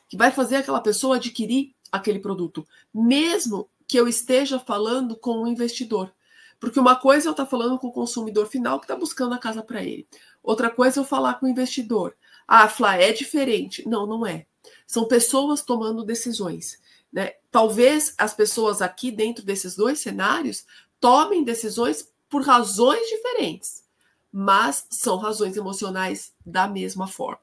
que 0.09 0.17
vai 0.17 0.31
fazer 0.31 0.57
aquela 0.57 0.81
pessoa 0.81 1.17
adquirir 1.17 1.75
aquele 1.91 2.19
produto, 2.19 2.67
mesmo 2.93 3.69
que 3.87 3.99
eu 3.99 4.09
esteja 4.09 4.59
falando 4.59 5.17
com 5.17 5.43
um 5.43 5.47
investidor. 5.47 6.13
Porque 6.59 6.81
uma 6.81 6.97
coisa 6.97 7.27
é 7.27 7.29
eu 7.29 7.33
estar 7.33 7.47
falando 7.47 7.79
com 7.79 7.89
o 7.89 7.93
consumidor 7.93 8.47
final 8.47 8.79
que 8.79 8.85
está 8.85 8.97
buscando 8.97 9.35
a 9.35 9.39
casa 9.39 9.63
para 9.63 9.83
ele. 9.83 10.09
Outra 10.43 10.71
coisa 10.71 10.99
é 10.99 11.01
eu 11.01 11.05
falar 11.05 11.35
com 11.35 11.47
o 11.47 11.49
investidor. 11.49 12.17
Ah, 12.49 12.69
Flá, 12.69 12.97
é 12.97 13.13
diferente. 13.13 13.87
Não, 13.87 14.07
não 14.07 14.27
é. 14.27 14.47
São 14.87 15.07
pessoas 15.07 15.63
tomando 15.63 16.05
decisões. 16.05 16.81
Né? 17.13 17.35
Talvez 17.51 18.15
as 18.17 18.35
pessoas 18.35 18.81
aqui 18.81 19.11
dentro 19.11 19.45
desses 19.45 19.77
dois 19.77 20.01
cenários 20.01 20.65
tomem 21.01 21.45
decisões 21.45 22.11
por 22.29 22.43
razões 22.43 23.09
diferentes, 23.09 23.85
mas 24.33 24.87
são 24.91 25.17
razões 25.17 25.57
emocionais 25.57 26.33
da 26.45 26.67
mesma 26.67 27.07
forma. 27.07 27.41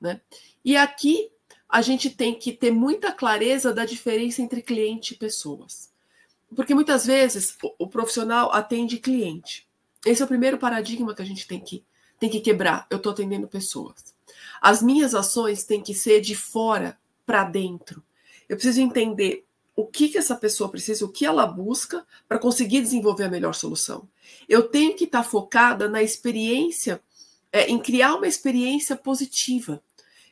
Né? 0.00 0.20
E 0.64 0.76
aqui 0.76 1.30
a 1.68 1.82
gente 1.82 2.10
tem 2.10 2.38
que 2.38 2.52
ter 2.52 2.70
muita 2.70 3.12
clareza 3.12 3.72
da 3.72 3.84
diferença 3.84 4.40
entre 4.40 4.62
cliente 4.62 5.14
e 5.14 5.16
pessoas. 5.16 5.90
Porque 6.54 6.74
muitas 6.74 7.04
vezes 7.04 7.56
o, 7.78 7.88
profissional 7.88 8.52
atende 8.52 8.98
cliente. 8.98 9.66
Esse 10.04 10.22
é 10.22 10.24
o 10.24 10.28
primeiro 10.28 10.58
paradigma 10.58 11.14
que 11.14 11.22
a 11.22 11.24
gente 11.24 11.46
tem 11.46 11.58
que, 11.58 11.84
tem 12.20 12.30
que 12.30 12.40
quebrar. 12.40 12.86
Eu 12.88 12.98
estou 12.98 13.12
atendendo 13.12 13.48
pessoas. 13.48 14.14
As 14.60 14.80
minhas 14.80 15.14
ações 15.14 15.64
têm 15.64 15.82
que 15.82 15.92
ser 15.92 16.20
de 16.20 16.36
fora 16.36 16.96
para 17.24 17.44
dentro. 17.44 18.02
Eu 18.48 18.56
preciso 18.56 18.80
entender 18.80 19.44
o 19.74 19.84
que, 19.84 20.08
que 20.08 20.16
essa 20.18 20.36
pessoa 20.36 20.70
precisa, 20.70 21.04
o 21.04 21.12
que 21.12 21.26
ela 21.26 21.46
busca 21.46 22.06
para 22.28 22.38
conseguir 22.38 22.80
desenvolver 22.80 23.24
a 23.24 23.28
melhor 23.28 23.54
solução. 23.54 24.08
Eu 24.48 24.68
tenho 24.68 24.94
que 24.94 25.04
estar 25.04 25.22
tá 25.22 25.28
focada 25.28 25.88
na 25.88 26.02
experiência, 26.02 27.02
é, 27.52 27.66
em 27.66 27.78
criar 27.78 28.14
uma 28.14 28.26
experiência 28.26 28.96
positiva. 28.96 29.82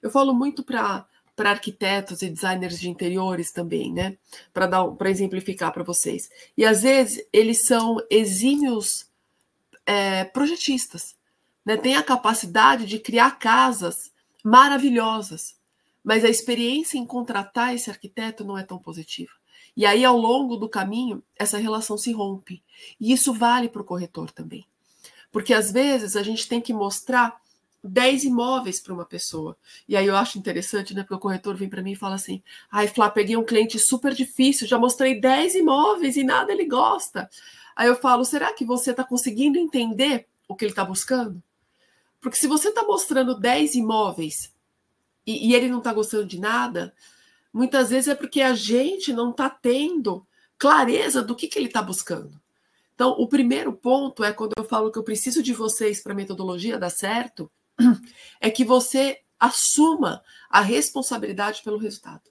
Eu 0.00 0.10
falo 0.10 0.32
muito 0.32 0.62
para 0.62 1.06
para 1.36 1.50
arquitetos 1.50 2.22
e 2.22 2.30
designers 2.30 2.78
de 2.78 2.88
interiores 2.88 3.50
também, 3.50 3.92
né? 3.92 4.16
Para 4.52 4.66
dar 4.66 4.86
para 4.88 5.10
exemplificar 5.10 5.72
para 5.72 5.82
vocês. 5.82 6.30
E 6.56 6.64
às 6.64 6.82
vezes 6.82 7.26
eles 7.32 7.66
são 7.66 7.96
exímios 8.10 9.10
é, 9.84 10.24
projetistas, 10.24 11.16
né? 11.64 11.76
Tem 11.76 11.96
a 11.96 12.02
capacidade 12.02 12.86
de 12.86 12.98
criar 12.98 13.38
casas 13.38 14.12
maravilhosas, 14.44 15.56
mas 16.02 16.24
a 16.24 16.28
experiência 16.28 16.98
em 16.98 17.06
contratar 17.06 17.74
esse 17.74 17.90
arquiteto 17.90 18.44
não 18.44 18.58
é 18.58 18.62
tão 18.62 18.78
positiva. 18.78 19.32
E 19.76 19.84
aí, 19.84 20.04
ao 20.04 20.16
longo 20.16 20.56
do 20.56 20.68
caminho, 20.68 21.22
essa 21.36 21.58
relação 21.58 21.98
se 21.98 22.12
rompe. 22.12 22.62
E 23.00 23.12
isso 23.12 23.32
vale 23.32 23.68
para 23.68 23.82
o 23.82 23.84
corretor 23.84 24.30
também. 24.30 24.64
Porque 25.32 25.52
às 25.52 25.72
vezes 25.72 26.14
a 26.14 26.22
gente 26.22 26.46
tem 26.46 26.60
que 26.60 26.72
mostrar 26.72 27.40
10 27.88 28.24
imóveis 28.24 28.80
para 28.80 28.94
uma 28.94 29.04
pessoa. 29.04 29.56
E 29.86 29.96
aí 29.96 30.06
eu 30.06 30.16
acho 30.16 30.38
interessante, 30.38 30.94
né? 30.94 31.02
Porque 31.02 31.14
o 31.14 31.18
corretor 31.18 31.54
vem 31.54 31.68
para 31.68 31.82
mim 31.82 31.92
e 31.92 31.96
fala 31.96 32.14
assim: 32.14 32.42
ai, 32.70 32.88
Flá, 32.88 33.10
peguei 33.10 33.36
um 33.36 33.44
cliente 33.44 33.78
super 33.78 34.14
difícil, 34.14 34.66
já 34.66 34.78
mostrei 34.78 35.20
10 35.20 35.56
imóveis 35.56 36.16
e 36.16 36.24
nada 36.24 36.52
ele 36.52 36.64
gosta. 36.64 37.28
Aí 37.76 37.86
eu 37.86 37.96
falo: 37.96 38.24
será 38.24 38.52
que 38.52 38.64
você 38.64 38.90
está 38.92 39.04
conseguindo 39.04 39.58
entender 39.58 40.26
o 40.48 40.56
que 40.56 40.64
ele 40.64 40.72
está 40.72 40.84
buscando? 40.84 41.42
Porque 42.20 42.38
se 42.38 42.46
você 42.46 42.68
está 42.68 42.82
mostrando 42.84 43.38
10 43.38 43.74
imóveis 43.74 44.52
e, 45.26 45.50
e 45.50 45.54
ele 45.54 45.68
não 45.68 45.78
está 45.78 45.92
gostando 45.92 46.24
de 46.24 46.40
nada, 46.40 46.94
muitas 47.52 47.90
vezes 47.90 48.08
é 48.08 48.14
porque 48.14 48.40
a 48.40 48.54
gente 48.54 49.12
não 49.12 49.30
está 49.30 49.50
tendo 49.50 50.26
clareza 50.56 51.22
do 51.22 51.36
que, 51.36 51.48
que 51.48 51.58
ele 51.58 51.66
está 51.66 51.82
buscando. 51.82 52.40
Então, 52.94 53.10
o 53.10 53.28
primeiro 53.28 53.72
ponto 53.72 54.22
é 54.22 54.32
quando 54.32 54.52
eu 54.56 54.64
falo 54.64 54.90
que 54.90 54.98
eu 54.98 55.02
preciso 55.02 55.42
de 55.42 55.52
vocês 55.52 56.00
para 56.00 56.12
a 56.12 56.16
metodologia 56.16 56.78
dar 56.78 56.90
certo, 56.90 57.50
é 58.40 58.50
que 58.50 58.64
você 58.64 59.20
assuma 59.38 60.22
a 60.48 60.60
responsabilidade 60.60 61.62
pelo 61.62 61.78
resultado, 61.78 62.30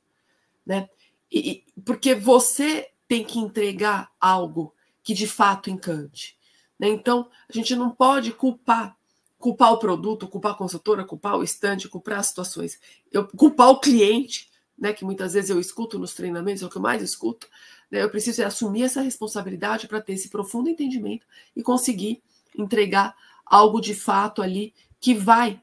né? 0.66 0.90
E, 1.32 1.64
porque 1.84 2.16
você 2.16 2.90
tem 3.08 3.24
que 3.24 3.40
entregar 3.40 4.12
algo 4.20 4.74
que 5.04 5.14
de 5.14 5.28
fato 5.28 5.70
encante. 5.70 6.38
Né? 6.80 6.90
Então, 6.90 7.30
a 7.50 7.54
gente 7.54 7.76
não 7.76 7.90
pode 7.90 8.32
culpar 8.32 8.98
culpar 9.44 9.74
o 9.74 9.78
produto, 9.78 10.26
culpar 10.26 10.54
a 10.54 10.56
consultora, 10.56 11.04
culpar 11.04 11.36
o 11.36 11.44
estande, 11.44 11.90
culpar 11.90 12.20
as 12.20 12.28
situações, 12.28 12.80
eu, 13.12 13.28
culpar 13.28 13.72
o 13.72 13.80
cliente, 13.82 14.50
né, 14.80 14.94
que 14.94 15.04
muitas 15.04 15.34
vezes 15.34 15.50
eu 15.50 15.60
escuto 15.60 16.00
nos 16.00 16.14
treinamentos, 16.14 16.64
é 16.64 16.66
o 16.66 16.70
que 16.70 16.78
eu 16.78 16.82
mais 16.82 17.02
escuto, 17.02 17.46
né, 17.92 18.02
eu 18.02 18.10
preciso 18.10 18.42
assumir 18.46 18.84
essa 18.84 19.02
responsabilidade 19.02 19.86
para 19.86 20.00
ter 20.00 20.14
esse 20.14 20.30
profundo 20.30 20.70
entendimento 20.70 21.28
e 21.54 21.62
conseguir 21.62 22.24
entregar 22.58 23.18
algo 23.46 23.82
de 23.82 23.94
fato 23.94 24.42
ali 24.42 24.74
que 25.04 25.14
vai 25.14 25.62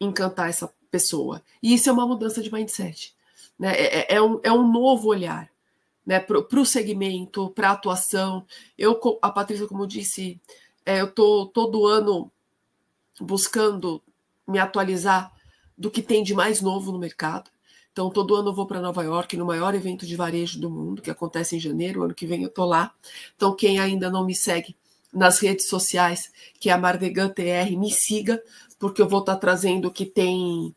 encantar 0.00 0.48
essa 0.48 0.72
pessoa. 0.88 1.42
E 1.60 1.74
isso 1.74 1.90
é 1.90 1.92
uma 1.92 2.06
mudança 2.06 2.40
de 2.40 2.52
mindset. 2.52 3.12
Né? 3.58 3.72
É, 3.72 3.98
é, 3.98 4.14
é 4.14 4.22
um, 4.22 4.38
é 4.40 4.52
um 4.52 4.70
novo 4.70 5.08
olhar 5.08 5.50
né? 6.06 6.20
para 6.20 6.38
o 6.38 6.64
segmento, 6.64 7.50
para 7.50 7.70
a 7.70 7.72
atuação. 7.72 8.46
Eu, 8.78 8.96
a 9.20 9.30
Patrícia, 9.30 9.66
como 9.66 9.84
disse, 9.84 10.40
é, 10.86 11.00
eu 11.00 11.06
estou 11.06 11.46
todo 11.46 11.88
ano 11.88 12.30
buscando 13.20 14.00
me 14.46 14.60
atualizar 14.60 15.34
do 15.76 15.90
que 15.90 16.00
tem 16.00 16.22
de 16.22 16.32
mais 16.32 16.60
novo 16.60 16.92
no 16.92 17.00
mercado. 17.00 17.50
Então, 17.90 18.10
todo 18.10 18.36
ano 18.36 18.50
eu 18.50 18.54
vou 18.54 18.64
para 18.64 18.80
Nova 18.80 19.02
York, 19.02 19.36
no 19.36 19.44
maior 19.44 19.74
evento 19.74 20.06
de 20.06 20.14
varejo 20.14 20.60
do 20.60 20.70
mundo, 20.70 21.02
que 21.02 21.10
acontece 21.10 21.56
em 21.56 21.60
janeiro, 21.60 22.04
ano 22.04 22.14
que 22.14 22.28
vem 22.28 22.44
eu 22.44 22.48
estou 22.48 22.64
lá. 22.64 22.94
Então, 23.34 23.56
quem 23.56 23.80
ainda 23.80 24.08
não 24.08 24.24
me 24.24 24.36
segue 24.36 24.76
nas 25.12 25.38
redes 25.38 25.68
sociais, 25.68 26.30
que 26.60 26.70
é 26.70 26.72
a 26.72 26.78
Mardegan 26.78 27.28
TR, 27.28 27.76
me 27.76 27.90
siga, 27.90 28.42
porque 28.78 29.00
eu 29.00 29.08
vou 29.08 29.20
estar 29.20 29.36
trazendo 29.36 29.88
o 29.88 29.90
que 29.90 30.06
tem 30.06 30.74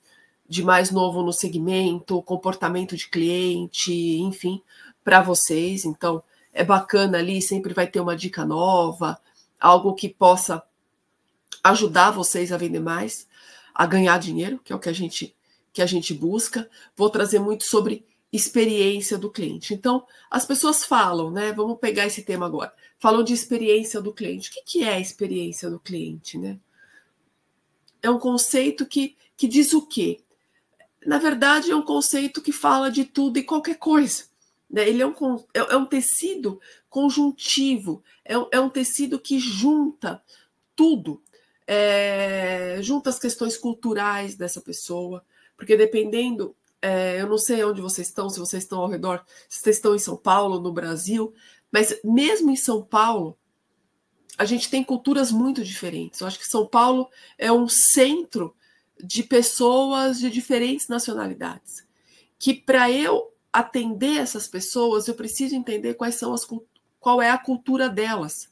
de 0.48 0.64
mais 0.64 0.92
novo 0.92 1.24
no 1.24 1.32
segmento, 1.32 2.22
comportamento 2.24 2.96
de 2.98 3.08
cliente, 3.10 3.94
enfim, 4.20 4.62
para 5.04 5.22
vocês. 5.22 5.86
Então, 5.86 6.22
é 6.54 6.64
bacana 6.64 7.18
ali, 7.18 7.42
sempre 7.42 7.74
vai 7.74 7.88
ter 7.88 8.02
uma 8.02 8.16
dica 8.16 8.46
nova, 8.46 9.20
algo 9.60 9.94
que 9.94 10.10
possa 10.10 10.62
ajudar 11.64 12.12
vocês 12.12 12.52
a 12.52 12.58
vender 12.58 12.80
mais, 12.80 13.28
a 13.74 13.86
ganhar 13.86 14.18
dinheiro, 14.18 14.60
que 14.64 14.74
é 14.74 14.76
o 14.76 14.80
que 14.80 14.90
a 14.90 14.94
gente 14.94 15.36
que 15.74 15.82
a 15.82 15.86
gente 15.86 16.14
busca. 16.14 16.70
Vou 16.98 17.10
trazer 17.10 17.40
muito 17.40 17.64
sobre 17.64 18.06
experiência 18.32 19.18
do 19.18 19.30
cliente. 19.30 19.74
Então, 19.74 20.06
as 20.30 20.46
pessoas 20.46 20.84
falam, 20.84 21.32
né? 21.32 21.52
Vamos 21.54 21.80
pegar 21.80 22.06
esse 22.06 22.24
tema 22.24 22.46
agora. 22.46 22.74
Falam 23.02 23.24
de 23.24 23.34
experiência 23.34 24.00
do 24.00 24.14
cliente. 24.14 24.50
O 24.50 24.54
que, 24.54 24.62
que 24.62 24.84
é 24.84 24.94
a 24.94 25.00
experiência 25.00 25.70
do 25.70 25.80
cliente, 25.80 26.38
né? 26.38 26.58
É 28.02 28.10
um 28.10 28.18
conceito 28.18 28.86
que, 28.86 29.18
que 29.36 29.48
diz 29.48 29.74
o 29.74 29.86
quê? 29.86 30.22
Na 31.06 31.18
verdade, 31.18 31.72
é 31.72 31.76
um 31.76 31.82
conceito 31.82 32.42
que 32.42 32.52
fala 32.52 32.90
de 32.90 33.04
tudo 33.04 33.38
e 33.38 33.44
qualquer 33.44 33.78
coisa. 33.78 34.26
Né? 34.70 34.88
Ele 34.88 35.02
é 35.02 35.08
um, 35.08 35.44
é, 35.54 35.60
é 35.60 35.76
um 35.76 35.86
tecido 35.86 36.62
conjuntivo, 36.90 38.04
é 38.24 38.38
um, 38.38 38.48
é 38.52 38.60
um 38.60 38.70
tecido 38.70 39.20
que 39.20 39.40
junta 39.40 40.24
tudo 40.76 41.22
é, 41.74 42.80
junta 42.82 43.10
as 43.10 43.18
questões 43.18 43.58
culturais 43.58 44.36
dessa 44.36 44.60
pessoa, 44.60 45.24
porque 45.56 45.78
dependendo, 45.78 46.54
é, 46.82 47.22
eu 47.22 47.28
não 47.28 47.38
sei 47.38 47.64
onde 47.64 47.80
vocês 47.80 48.08
estão, 48.08 48.30
se 48.30 48.38
vocês 48.38 48.64
estão 48.64 48.82
ao 48.82 48.90
redor, 48.90 49.24
se 49.48 49.62
vocês 49.62 49.78
estão 49.78 49.96
em 49.96 50.00
São 50.00 50.18
Paulo, 50.18 50.60
no 50.60 50.74
Brasil, 50.74 51.34
mas 51.72 52.00
mesmo 52.04 52.52
em 52.52 52.56
São 52.56 52.84
Paulo, 52.84 53.38
a 54.38 54.46
gente 54.46 54.70
tem 54.70 54.84
culturas 54.84 55.32
muito 55.32 55.64
diferentes. 55.64 56.20
Eu 56.20 56.28
acho 56.28 56.40
que 56.40 56.48
São 56.48 56.66
Paulo 56.66 57.10
é 57.38 57.52
um 57.52 57.68
centro 57.68 58.56
de 59.04 59.24
pessoas 59.24 60.20
de 60.20 60.30
diferentes 60.30 60.88
nacionalidades. 60.88 61.86
Que 62.40 62.54
para 62.54 62.92
eu 62.92 63.32
atender 63.52 64.18
essas 64.18 64.48
pessoas, 64.48 65.08
eu 65.08 65.14
preciso 65.14 65.56
entender 65.56 65.96
quais 65.96 66.16
são 66.16 66.34
as 66.34 66.46
qual 67.00 67.22
é 67.22 67.30
a 67.30 67.38
cultura 67.38 67.90
delas 67.90 68.50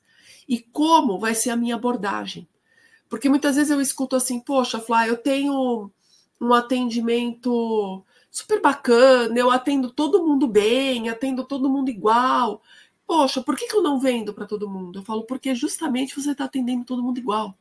e 0.47 0.59
como 0.59 1.19
vai 1.19 1.35
ser 1.35 1.51
a 1.51 1.55
minha 1.55 1.75
abordagem. 1.75 2.47
Porque 3.07 3.29
muitas 3.29 3.55
vezes 3.55 3.71
eu 3.71 3.79
escuto 3.79 4.15
assim, 4.15 4.39
poxa, 4.39 4.79
Flá, 4.79 5.07
eu 5.07 5.17
tenho 5.17 5.91
um 6.41 6.53
atendimento 6.53 8.03
super 8.31 8.61
bacana, 8.61 9.37
eu 9.37 9.49
atendo 9.49 9.91
todo 9.91 10.25
mundo 10.25 10.47
bem, 10.47 11.09
atendo 11.09 11.43
todo 11.43 11.69
mundo 11.69 11.89
igual. 11.89 12.61
Poxa, 13.09 13.41
por 13.41 13.57
que, 13.57 13.65
que 13.65 13.75
eu 13.75 13.81
não 13.81 13.99
vendo 13.99 14.35
para 14.35 14.45
todo 14.45 14.69
mundo? 14.69 14.99
Eu 14.99 15.03
falo, 15.03 15.23
porque 15.23 15.55
justamente 15.55 16.13
você 16.13 16.29
está 16.29 16.45
atendendo 16.45 16.85
todo 16.85 17.01
mundo 17.01 17.17
igual. 17.17 17.57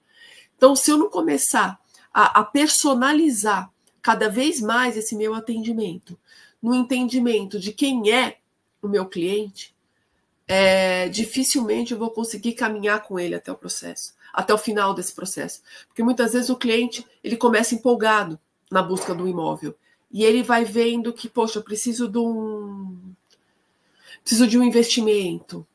Então, 0.55 0.77
se 0.77 0.91
eu 0.91 0.99
não 0.99 1.09
começar 1.09 1.81
a 2.13 2.41
a, 2.41 2.45
personalizar 2.45 3.73
cada 4.03 4.29
vez 4.29 4.61
mais 4.61 4.95
esse 4.95 5.17
meu 5.17 5.33
atendimento, 5.33 6.19
no 6.61 6.75
entendimento 6.75 7.59
de 7.59 7.73
quem 7.73 8.13
é 8.13 8.41
o 8.83 8.89
meu 8.89 9.07
cliente, 9.07 9.75
é, 10.47 11.09
dificilmente 11.09 11.93
eu 11.93 11.99
vou 11.99 12.11
conseguir 12.11 12.53
caminhar 12.53 13.03
com 13.05 13.19
ele 13.19 13.35
até 13.35 13.51
o 13.51 13.57
processo, 13.57 14.13
até 14.35 14.53
o 14.53 14.59
final 14.59 14.93
desse 14.93 15.15
processo. 15.15 15.63
Porque 15.87 16.03
muitas 16.03 16.35
vezes 16.35 16.51
o 16.51 16.57
cliente 16.57 17.07
ele 17.25 17.39
começa 17.39 17.75
empolgado 17.75 18.39
na 18.71 18.83
busca 18.83 19.15
do 19.15 19.27
imóvel 19.27 19.75
e 20.13 20.25
ele 20.27 20.43
vai 20.43 20.67
vendo 20.67 21.11
que, 21.11 21.27
poxa, 21.27 21.59
eu 21.59 21.63
preciso 21.63 22.07
de 22.07 22.19
um 22.19 23.15
preciso 24.29 24.47
de 24.47 24.59
um 24.59 24.63
investimento, 24.63 25.67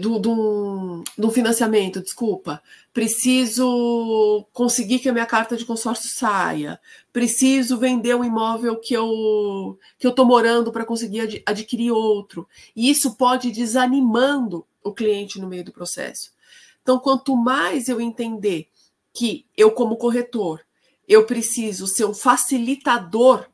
do, 0.00 0.20
do, 0.20 1.04
do 1.18 1.30
financiamento, 1.32 2.00
desculpa. 2.00 2.62
Preciso 2.92 4.46
conseguir 4.52 5.00
que 5.00 5.08
a 5.08 5.12
minha 5.12 5.26
carta 5.26 5.56
de 5.56 5.64
consórcio 5.64 6.08
saia. 6.08 6.80
Preciso 7.12 7.76
vender 7.76 8.14
um 8.14 8.24
imóvel 8.24 8.78
que 8.78 8.94
eu 8.94 9.76
que 9.98 10.06
eu 10.06 10.10
estou 10.10 10.24
morando 10.24 10.70
para 10.70 10.84
conseguir 10.84 11.22
ad, 11.22 11.42
adquirir 11.44 11.90
outro. 11.90 12.48
E 12.74 12.88
isso 12.88 13.16
pode 13.16 13.48
ir 13.48 13.52
desanimando 13.52 14.64
o 14.84 14.94
cliente 14.94 15.40
no 15.40 15.48
meio 15.48 15.64
do 15.64 15.72
processo. 15.72 16.30
Então, 16.80 17.00
quanto 17.00 17.36
mais 17.36 17.88
eu 17.88 18.00
entender 18.00 18.68
que 19.12 19.44
eu, 19.56 19.72
como 19.72 19.96
corretor, 19.96 20.60
eu 21.08 21.26
preciso 21.26 21.88
ser 21.88 22.04
um 22.04 22.14
facilitador 22.14 23.48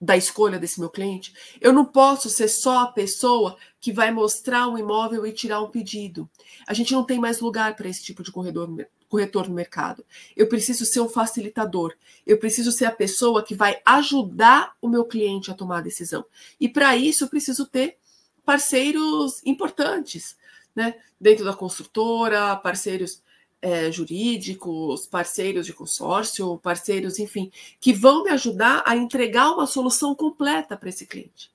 da 0.00 0.16
escolha 0.16 0.58
desse 0.58 0.80
meu 0.80 0.88
cliente, 0.88 1.34
eu 1.60 1.72
não 1.72 1.84
posso 1.84 2.30
ser 2.30 2.48
só 2.48 2.78
a 2.78 2.86
pessoa 2.86 3.56
que 3.78 3.92
vai 3.92 4.10
mostrar 4.10 4.66
um 4.66 4.78
imóvel 4.78 5.26
e 5.26 5.32
tirar 5.32 5.60
um 5.60 5.70
pedido. 5.70 6.28
A 6.66 6.72
gente 6.72 6.92
não 6.92 7.04
tem 7.04 7.18
mais 7.18 7.40
lugar 7.40 7.76
para 7.76 7.88
esse 7.88 8.02
tipo 8.02 8.22
de 8.22 8.32
corredor, 8.32 8.68
corretor 9.08 9.48
no 9.48 9.54
mercado. 9.54 10.04
Eu 10.34 10.48
preciso 10.48 10.86
ser 10.86 11.00
um 11.00 11.08
facilitador. 11.08 11.94
Eu 12.26 12.38
preciso 12.38 12.72
ser 12.72 12.86
a 12.86 12.92
pessoa 12.92 13.42
que 13.42 13.54
vai 13.54 13.80
ajudar 13.84 14.74
o 14.80 14.88
meu 14.88 15.04
cliente 15.04 15.50
a 15.50 15.54
tomar 15.54 15.78
a 15.78 15.82
decisão. 15.82 16.24
E 16.58 16.68
para 16.68 16.96
isso 16.96 17.24
eu 17.24 17.28
preciso 17.28 17.66
ter 17.66 17.98
parceiros 18.42 19.42
importantes, 19.44 20.36
né? 20.74 20.94
Dentro 21.20 21.44
da 21.44 21.52
construtora, 21.52 22.56
parceiros 22.56 23.22
é, 23.62 23.90
jurídicos, 23.92 25.06
parceiros 25.06 25.66
de 25.66 25.72
consórcio, 25.72 26.58
parceiros, 26.58 27.18
enfim, 27.18 27.50
que 27.80 27.92
vão 27.92 28.24
me 28.24 28.30
ajudar 28.30 28.82
a 28.86 28.96
entregar 28.96 29.52
uma 29.52 29.66
solução 29.66 30.14
completa 30.14 30.76
para 30.76 30.88
esse 30.88 31.06
cliente. 31.06 31.50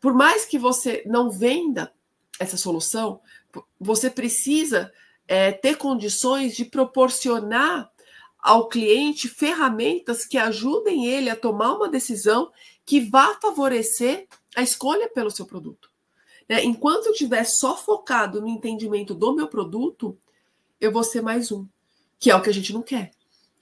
Por 0.00 0.12
mais 0.12 0.44
que 0.44 0.58
você 0.58 1.02
não 1.06 1.30
venda 1.30 1.92
essa 2.38 2.56
solução, 2.56 3.20
você 3.80 4.10
precisa 4.10 4.92
é, 5.26 5.52
ter 5.52 5.76
condições 5.76 6.54
de 6.54 6.64
proporcionar 6.64 7.90
ao 8.38 8.68
cliente 8.68 9.26
ferramentas 9.28 10.26
que 10.26 10.36
ajudem 10.36 11.06
ele 11.06 11.30
a 11.30 11.36
tomar 11.36 11.74
uma 11.74 11.88
decisão 11.88 12.52
que 12.84 13.00
vá 13.00 13.38
favorecer 13.40 14.28
a 14.54 14.62
escolha 14.62 15.08
pelo 15.08 15.30
seu 15.30 15.46
produto. 15.46 15.90
Né? 16.46 16.62
Enquanto 16.62 17.06
eu 17.06 17.12
estiver 17.12 17.44
só 17.44 17.74
focado 17.74 18.42
no 18.42 18.48
entendimento 18.48 19.14
do 19.14 19.34
meu 19.34 19.48
produto, 19.48 20.18
eu 20.84 20.92
vou 20.92 21.04
ser 21.04 21.20
mais 21.20 21.50
um, 21.50 21.66
que 22.18 22.30
é 22.30 22.36
o 22.36 22.42
que 22.42 22.50
a 22.50 22.52
gente 22.52 22.72
não 22.72 22.82
quer. 22.82 23.12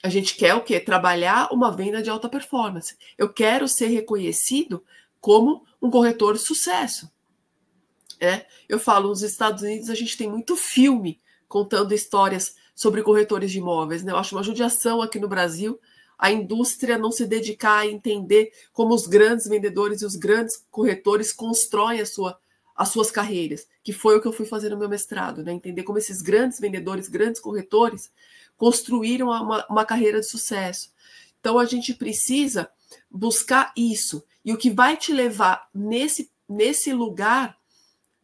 A 0.02 0.08
gente 0.08 0.34
quer 0.34 0.54
o 0.54 0.62
quê? 0.62 0.80
Trabalhar 0.80 1.52
uma 1.52 1.70
venda 1.70 2.02
de 2.02 2.10
alta 2.10 2.28
performance. 2.28 2.96
Eu 3.16 3.32
quero 3.32 3.68
ser 3.68 3.86
reconhecido 3.86 4.84
como 5.20 5.64
um 5.80 5.90
corretor 5.90 6.34
de 6.34 6.40
sucesso. 6.40 7.10
É, 8.20 8.46
eu 8.68 8.78
falo, 8.78 9.08
nos 9.08 9.22
Estados 9.22 9.62
Unidos 9.62 9.90
a 9.90 9.94
gente 9.94 10.16
tem 10.16 10.28
muito 10.28 10.56
filme 10.56 11.20
contando 11.48 11.94
histórias 11.94 12.56
sobre 12.74 13.02
corretores 13.02 13.50
de 13.50 13.58
imóveis. 13.58 14.02
Né? 14.02 14.12
Eu 14.12 14.16
acho 14.16 14.34
uma 14.34 14.42
judiação 14.42 15.00
aqui 15.00 15.18
no 15.18 15.28
Brasil 15.28 15.78
a 16.22 16.30
indústria 16.30 16.96
não 16.96 17.10
se 17.10 17.26
dedicar 17.26 17.78
a 17.78 17.86
entender 17.86 18.52
como 18.72 18.94
os 18.94 19.08
grandes 19.08 19.48
vendedores 19.48 20.02
e 20.02 20.06
os 20.06 20.14
grandes 20.14 20.64
corretores 20.70 21.32
constroem 21.32 22.00
a 22.00 22.06
sua 22.06 22.38
as 22.82 22.88
suas 22.88 23.12
carreiras, 23.12 23.68
que 23.82 23.92
foi 23.92 24.16
o 24.16 24.20
que 24.20 24.26
eu 24.26 24.32
fui 24.32 24.44
fazer 24.44 24.68
no 24.70 24.76
meu 24.76 24.88
mestrado, 24.88 25.44
né? 25.44 25.52
Entender 25.52 25.84
como 25.84 25.98
esses 25.98 26.20
grandes 26.20 26.58
vendedores, 26.58 27.08
grandes 27.08 27.40
corretores 27.40 28.10
construíram 28.56 29.28
uma, 29.28 29.64
uma 29.68 29.84
carreira 29.84 30.18
de 30.18 30.26
sucesso. 30.26 30.92
Então 31.38 31.60
a 31.60 31.64
gente 31.64 31.94
precisa 31.94 32.68
buscar 33.08 33.72
isso. 33.76 34.24
E 34.44 34.52
o 34.52 34.56
que 34.56 34.68
vai 34.68 34.96
te 34.96 35.12
levar 35.12 35.68
nesse, 35.72 36.28
nesse 36.48 36.92
lugar 36.92 37.56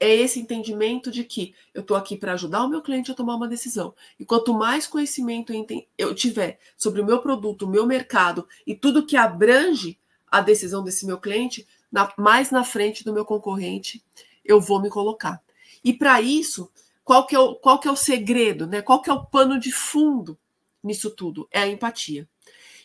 é 0.01 0.13
esse 0.13 0.41
entendimento 0.41 1.09
de 1.09 1.23
que 1.23 1.55
eu 1.73 1.83
estou 1.83 1.97
aqui 1.97 2.17
para 2.17 2.33
ajudar 2.33 2.65
o 2.65 2.69
meu 2.69 2.83
cliente 2.83 3.13
a 3.13 3.15
tomar 3.15 3.37
uma 3.37 3.49
decisão. 3.49 3.95
E 4.19 4.25
quanto 4.25 4.53
mais 4.53 4.89
conhecimento 4.89 5.53
eu 5.97 6.15
tiver 6.17 6.59
sobre 6.77 7.01
o 7.01 7.07
meu 7.07 7.21
produto, 7.21 7.63
o 7.63 7.71
meu 7.71 7.87
mercado 7.87 8.47
e 8.67 8.75
tudo 8.75 9.07
que 9.07 9.17
abrange 9.17 9.99
a 10.27 10.41
decisão 10.41 10.83
desse 10.83 11.07
meu 11.07 11.19
cliente, 11.19 11.67
na, 11.91 12.13
mais 12.19 12.51
na 12.51 12.65
frente 12.65 13.05
do 13.05 13.13
meu 13.13 13.25
concorrente 13.25 14.03
eu 14.49 14.61
vou 14.61 14.81
me 14.81 14.89
colocar. 14.89 15.43
E 15.85 15.93
para 15.93 16.21
isso, 16.23 16.73
qual 17.05 17.27
que, 17.27 17.37
é 17.37 17.39
o, 17.39 17.55
qual 17.55 17.79
que 17.79 17.87
é 17.87 17.91
o 17.91 17.97
segredo, 17.97 18.67
né? 18.67 18.81
Qual 18.81 19.03
que 19.03 19.11
é 19.11 19.13
o 19.13 19.27
pano 19.27 19.61
de 19.61 19.71
fundo 19.71 20.39
nisso 20.83 21.11
tudo? 21.11 21.47
É 21.51 21.61
a 21.61 21.69
empatia. 21.69 22.27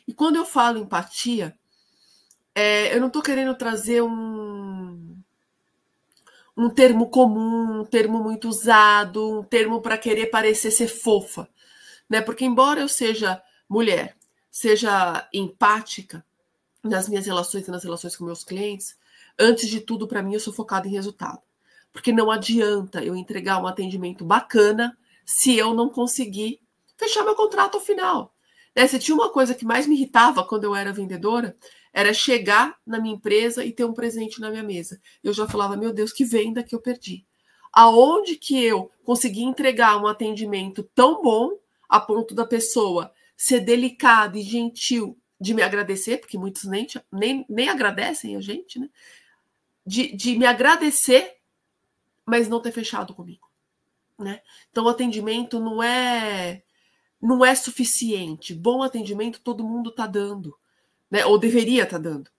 E 0.06 0.14
quando 0.14 0.36
eu 0.36 0.46
falo 0.46 0.78
empatia, 0.78 1.58
é, 2.54 2.94
eu 2.94 3.00
não 3.00 3.08
estou 3.08 3.22
querendo 3.22 3.56
trazer 3.56 4.04
um, 4.04 5.18
um 6.56 6.70
termo 6.70 7.10
comum, 7.10 7.80
um 7.80 7.86
termo 7.86 8.22
muito 8.22 8.50
usado, 8.50 9.40
um 9.40 9.44
termo 9.44 9.82
para 9.82 9.98
querer 9.98 10.28
parecer 10.28 10.70
ser 10.72 10.90
fofa, 10.90 11.50
né? 12.10 12.22
Porque 12.22 12.44
embora 12.44 12.82
eu 12.82 12.90
seja 12.90 13.42
mulher, 13.68 14.18
seja 14.52 15.28
empática 15.34 16.26
nas 16.84 17.08
minhas 17.08 17.26
relações 17.26 17.66
e 17.68 17.72
nas 17.72 17.84
relações 17.84 18.16
com 18.16 18.26
meus 18.26 18.44
clientes, 18.44 18.98
antes 19.40 19.70
de 19.70 19.80
tudo, 19.80 20.08
para 20.08 20.22
mim, 20.22 20.34
eu 20.34 20.40
sou 20.40 20.54
focada 20.54 20.88
em 20.88 20.92
resultado 20.92 21.42
porque 21.94 22.12
não 22.12 22.32
adianta 22.32 23.04
eu 23.04 23.16
entregar 23.16 23.62
um 23.62 23.68
atendimento 23.68 24.26
bacana 24.26 24.98
se 25.24 25.56
eu 25.56 25.74
não 25.74 25.88
conseguir 25.88 26.60
fechar 26.98 27.24
meu 27.24 27.36
contrato 27.36 27.76
ao 27.76 27.84
final. 27.84 28.34
Né? 28.76 28.88
Se 28.88 28.98
tinha 28.98 29.16
uma 29.16 29.30
coisa 29.30 29.54
que 29.54 29.64
mais 29.64 29.86
me 29.86 29.96
irritava 29.96 30.44
quando 30.44 30.64
eu 30.64 30.76
era 30.76 30.92
vendedora, 30.92 31.56
era 31.94 32.12
chegar 32.12 32.76
na 32.86 33.00
minha 33.00 33.14
empresa 33.14 33.64
e 33.64 33.72
ter 33.72 33.86
um 33.86 33.94
presente 33.94 34.42
na 34.42 34.50
minha 34.50 34.64
mesa. 34.64 35.00
Eu 35.24 35.32
já 35.32 35.48
falava, 35.48 35.78
meu 35.78 35.94
Deus, 35.94 36.12
que 36.12 36.26
venda 36.26 36.64
que 36.64 36.74
eu 36.74 36.82
perdi. 36.82 37.26
Aonde 37.72 38.36
que 38.36 38.62
eu 38.64 38.92
consegui 39.04 39.44
entregar 39.44 39.98
um 39.98 40.08
atendimento 40.08 40.84
tão 40.96 41.22
bom 41.22 41.52
a 41.88 42.00
ponto 42.00 42.34
da 42.34 42.46
pessoa 42.46 43.14
ser 43.38 43.60
delicada 43.60 44.38
e 44.38 44.42
gentil 44.42 45.18
de 45.40 45.54
me 45.54 45.62
agradecer, 45.62 46.18
porque 46.18 46.38
muitos 46.38 46.64
nem, 46.64 46.88
nem, 47.12 47.46
nem 47.50 47.70
agradecem 47.70 48.36
a 48.36 48.42
gente, 48.42 48.80
né? 48.80 48.90
De, 49.86 50.16
de 50.16 50.38
me 50.38 50.46
agradecer 50.46 51.36
mas 52.26 52.48
não 52.48 52.62
ter 52.62 52.72
fechado 52.72 53.14
comigo, 53.14 53.50
né? 54.18 54.42
Então 54.70 54.86
o 54.86 54.90
atendimento 54.90 55.60
não 55.60 55.82
é 55.82 56.64
não 57.22 57.46
é 57.46 57.56
suficiente. 57.56 58.54
Bom 58.54 58.84
atendimento 58.84 59.42
todo 59.42 59.64
mundo 59.64 59.90
está 59.90 60.06
dando, 60.06 60.58
né? 61.10 61.26
Ou 61.26 61.38
deveria 61.38 61.84
estar 61.84 61.98
tá 61.98 62.04
dando, 62.04 62.30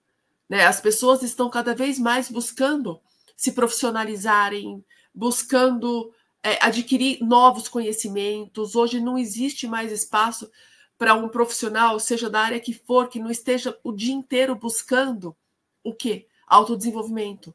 né? 0.49 0.65
As 0.65 0.79
pessoas 0.79 1.23
estão 1.23 1.49
cada 1.49 1.73
vez 1.73 1.99
mais 1.99 2.29
buscando 2.29 3.01
se 3.35 3.51
profissionalizarem, 3.51 4.83
buscando 5.13 6.13
é, 6.41 6.63
adquirir 6.63 7.21
novos 7.21 7.67
conhecimentos. 7.67 8.75
Hoje 8.75 8.99
não 8.99 9.17
existe 9.17 9.67
mais 9.67 9.91
espaço 9.91 10.49
para 10.97 11.13
um 11.13 11.27
profissional, 11.27 11.99
seja 11.99 12.29
da 12.29 12.39
área 12.39 12.59
que 12.59 12.73
for, 12.73 13.09
que 13.09 13.19
não 13.19 13.29
esteja 13.29 13.77
o 13.83 13.91
dia 13.91 14.13
inteiro 14.13 14.55
buscando 14.55 15.35
o 15.83 15.93
quê? 15.93 16.27
Autodesenvolvimento 16.47 17.53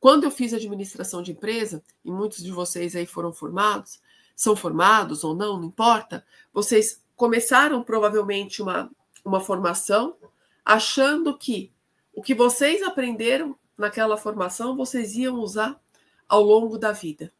quando 0.00 0.24
eu 0.24 0.30
fiz 0.30 0.54
administração 0.54 1.22
de 1.22 1.32
empresa, 1.32 1.82
e 2.02 2.10
muitos 2.10 2.42
de 2.42 2.50
vocês 2.50 2.96
aí 2.96 3.04
foram 3.04 3.34
formados, 3.34 4.00
são 4.34 4.56
formados 4.56 5.22
ou 5.22 5.34
não, 5.34 5.58
não 5.58 5.66
importa, 5.66 6.24
vocês 6.54 7.04
começaram 7.14 7.82
provavelmente 7.82 8.62
uma, 8.62 8.90
uma 9.22 9.40
formação 9.40 10.16
achando 10.64 11.36
que 11.36 11.70
o 12.14 12.22
que 12.22 12.34
vocês 12.34 12.82
aprenderam 12.82 13.54
naquela 13.76 14.16
formação 14.16 14.74
vocês 14.74 15.14
iam 15.14 15.38
usar 15.38 15.78
ao 16.26 16.42
longo 16.42 16.78
da 16.78 16.92
vida. 16.92 17.30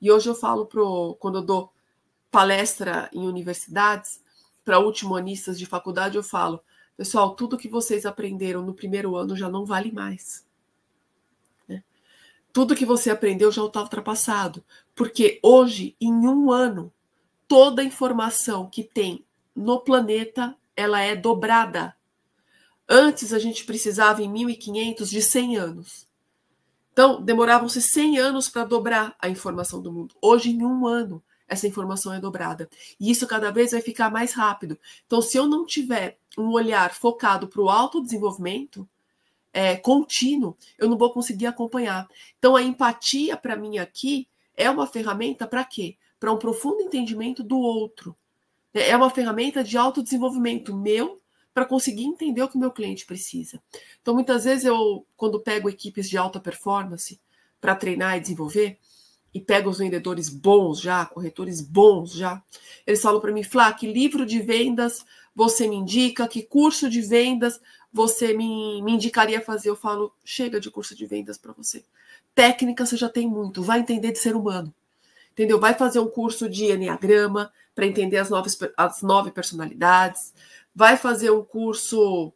E 0.00 0.10
hoje 0.10 0.28
eu 0.28 0.34
falo 0.34 0.66
pro, 0.66 1.16
quando 1.20 1.38
eu 1.38 1.42
dou 1.42 1.72
palestra 2.32 3.08
em 3.12 3.28
universidades 3.28 4.20
para 4.64 4.80
ultimonistas 4.80 5.56
de 5.56 5.66
faculdade, 5.66 6.16
eu 6.16 6.22
falo, 6.22 6.60
pessoal, 6.96 7.36
tudo 7.36 7.56
que 7.56 7.68
vocês 7.68 8.04
aprenderam 8.04 8.62
no 8.62 8.74
primeiro 8.74 9.14
ano 9.14 9.36
já 9.36 9.48
não 9.48 9.64
vale 9.64 9.92
mais 9.92 10.47
tudo 12.52 12.74
que 12.74 12.86
você 12.86 13.10
aprendeu 13.10 13.52
já 13.52 13.64
está 13.64 13.80
ultrapassado. 13.80 14.64
Porque 14.94 15.38
hoje, 15.42 15.96
em 16.00 16.12
um 16.12 16.50
ano, 16.50 16.92
toda 17.46 17.82
a 17.82 17.84
informação 17.84 18.68
que 18.68 18.82
tem 18.82 19.24
no 19.54 19.80
planeta, 19.80 20.56
ela 20.76 21.00
é 21.00 21.16
dobrada. 21.16 21.96
Antes 22.88 23.32
a 23.32 23.38
gente 23.38 23.64
precisava 23.64 24.22
em 24.22 24.28
1500 24.30 25.10
de 25.10 25.20
100 25.20 25.56
anos. 25.56 26.08
Então, 26.92 27.22
demoravam-se 27.22 27.80
100 27.80 28.18
anos 28.18 28.48
para 28.48 28.64
dobrar 28.64 29.14
a 29.20 29.28
informação 29.28 29.80
do 29.80 29.92
mundo. 29.92 30.14
Hoje, 30.20 30.50
em 30.50 30.64
um 30.64 30.86
ano, 30.86 31.22
essa 31.46 31.66
informação 31.66 32.12
é 32.12 32.20
dobrada. 32.20 32.68
E 32.98 33.10
isso 33.10 33.26
cada 33.26 33.50
vez 33.50 33.70
vai 33.72 33.80
ficar 33.80 34.10
mais 34.10 34.32
rápido. 34.32 34.78
Então, 35.06 35.22
se 35.22 35.36
eu 35.36 35.46
não 35.46 35.64
tiver 35.64 36.18
um 36.36 36.50
olhar 36.50 36.92
focado 36.92 37.46
para 37.48 37.62
o 37.62 37.70
autodesenvolvimento 37.70 38.88
é, 39.58 39.76
contínuo, 39.76 40.56
eu 40.78 40.88
não 40.88 40.96
vou 40.96 41.12
conseguir 41.12 41.46
acompanhar. 41.46 42.08
Então, 42.38 42.54
a 42.54 42.62
empatia, 42.62 43.36
para 43.36 43.56
mim, 43.56 43.78
aqui, 43.78 44.28
é 44.56 44.70
uma 44.70 44.86
ferramenta 44.86 45.48
para 45.48 45.64
quê? 45.64 45.96
Para 46.20 46.32
um 46.32 46.38
profundo 46.38 46.80
entendimento 46.80 47.42
do 47.42 47.58
outro. 47.58 48.16
É 48.72 48.96
uma 48.96 49.10
ferramenta 49.10 49.64
de 49.64 49.76
autodesenvolvimento 49.76 50.76
meu 50.76 51.20
para 51.52 51.64
conseguir 51.64 52.04
entender 52.04 52.40
o 52.40 52.48
que 52.48 52.54
o 52.54 52.60
meu 52.60 52.70
cliente 52.70 53.04
precisa. 53.04 53.60
Então, 54.00 54.14
muitas 54.14 54.44
vezes 54.44 54.64
eu, 54.64 55.04
quando 55.16 55.40
pego 55.40 55.68
equipes 55.68 56.08
de 56.08 56.16
alta 56.16 56.38
performance 56.38 57.20
para 57.60 57.74
treinar 57.74 58.16
e 58.16 58.20
desenvolver, 58.20 58.78
e 59.34 59.40
pego 59.40 59.70
os 59.70 59.78
vendedores 59.78 60.28
bons 60.28 60.80
já, 60.80 61.04
corretores 61.04 61.60
bons 61.60 62.12
já, 62.12 62.40
eles 62.86 63.02
falam 63.02 63.20
para 63.20 63.32
mim, 63.32 63.42
Flá, 63.42 63.72
que 63.72 63.92
livro 63.92 64.24
de 64.24 64.40
vendas 64.40 65.04
você 65.34 65.66
me 65.66 65.76
indica, 65.76 66.28
que 66.28 66.42
curso 66.42 66.88
de 66.88 67.00
vendas 67.00 67.60
você 67.92 68.34
me, 68.34 68.82
me 68.82 68.92
indicaria 68.92 69.40
fazer? 69.40 69.70
Eu 69.70 69.76
falo, 69.76 70.12
chega 70.24 70.60
de 70.60 70.70
curso 70.70 70.94
de 70.94 71.06
vendas 71.06 71.38
para 71.38 71.52
você. 71.52 71.84
Técnica 72.34 72.86
você 72.86 72.96
já 72.96 73.08
tem 73.08 73.28
muito, 73.28 73.62
vai 73.62 73.80
entender 73.80 74.12
de 74.12 74.18
ser 74.18 74.36
humano. 74.36 74.72
Entendeu? 75.32 75.58
Vai 75.60 75.74
fazer 75.74 76.00
um 76.00 76.08
curso 76.08 76.48
de 76.48 76.66
Enneagrama 76.66 77.52
para 77.74 77.86
entender 77.86 78.18
as, 78.18 78.28
nove, 78.28 78.50
as 78.76 79.02
nove 79.02 79.30
personalidades 79.30 80.32
vai 80.78 80.96
fazer 80.96 81.32
um 81.32 81.42
curso, 81.42 82.32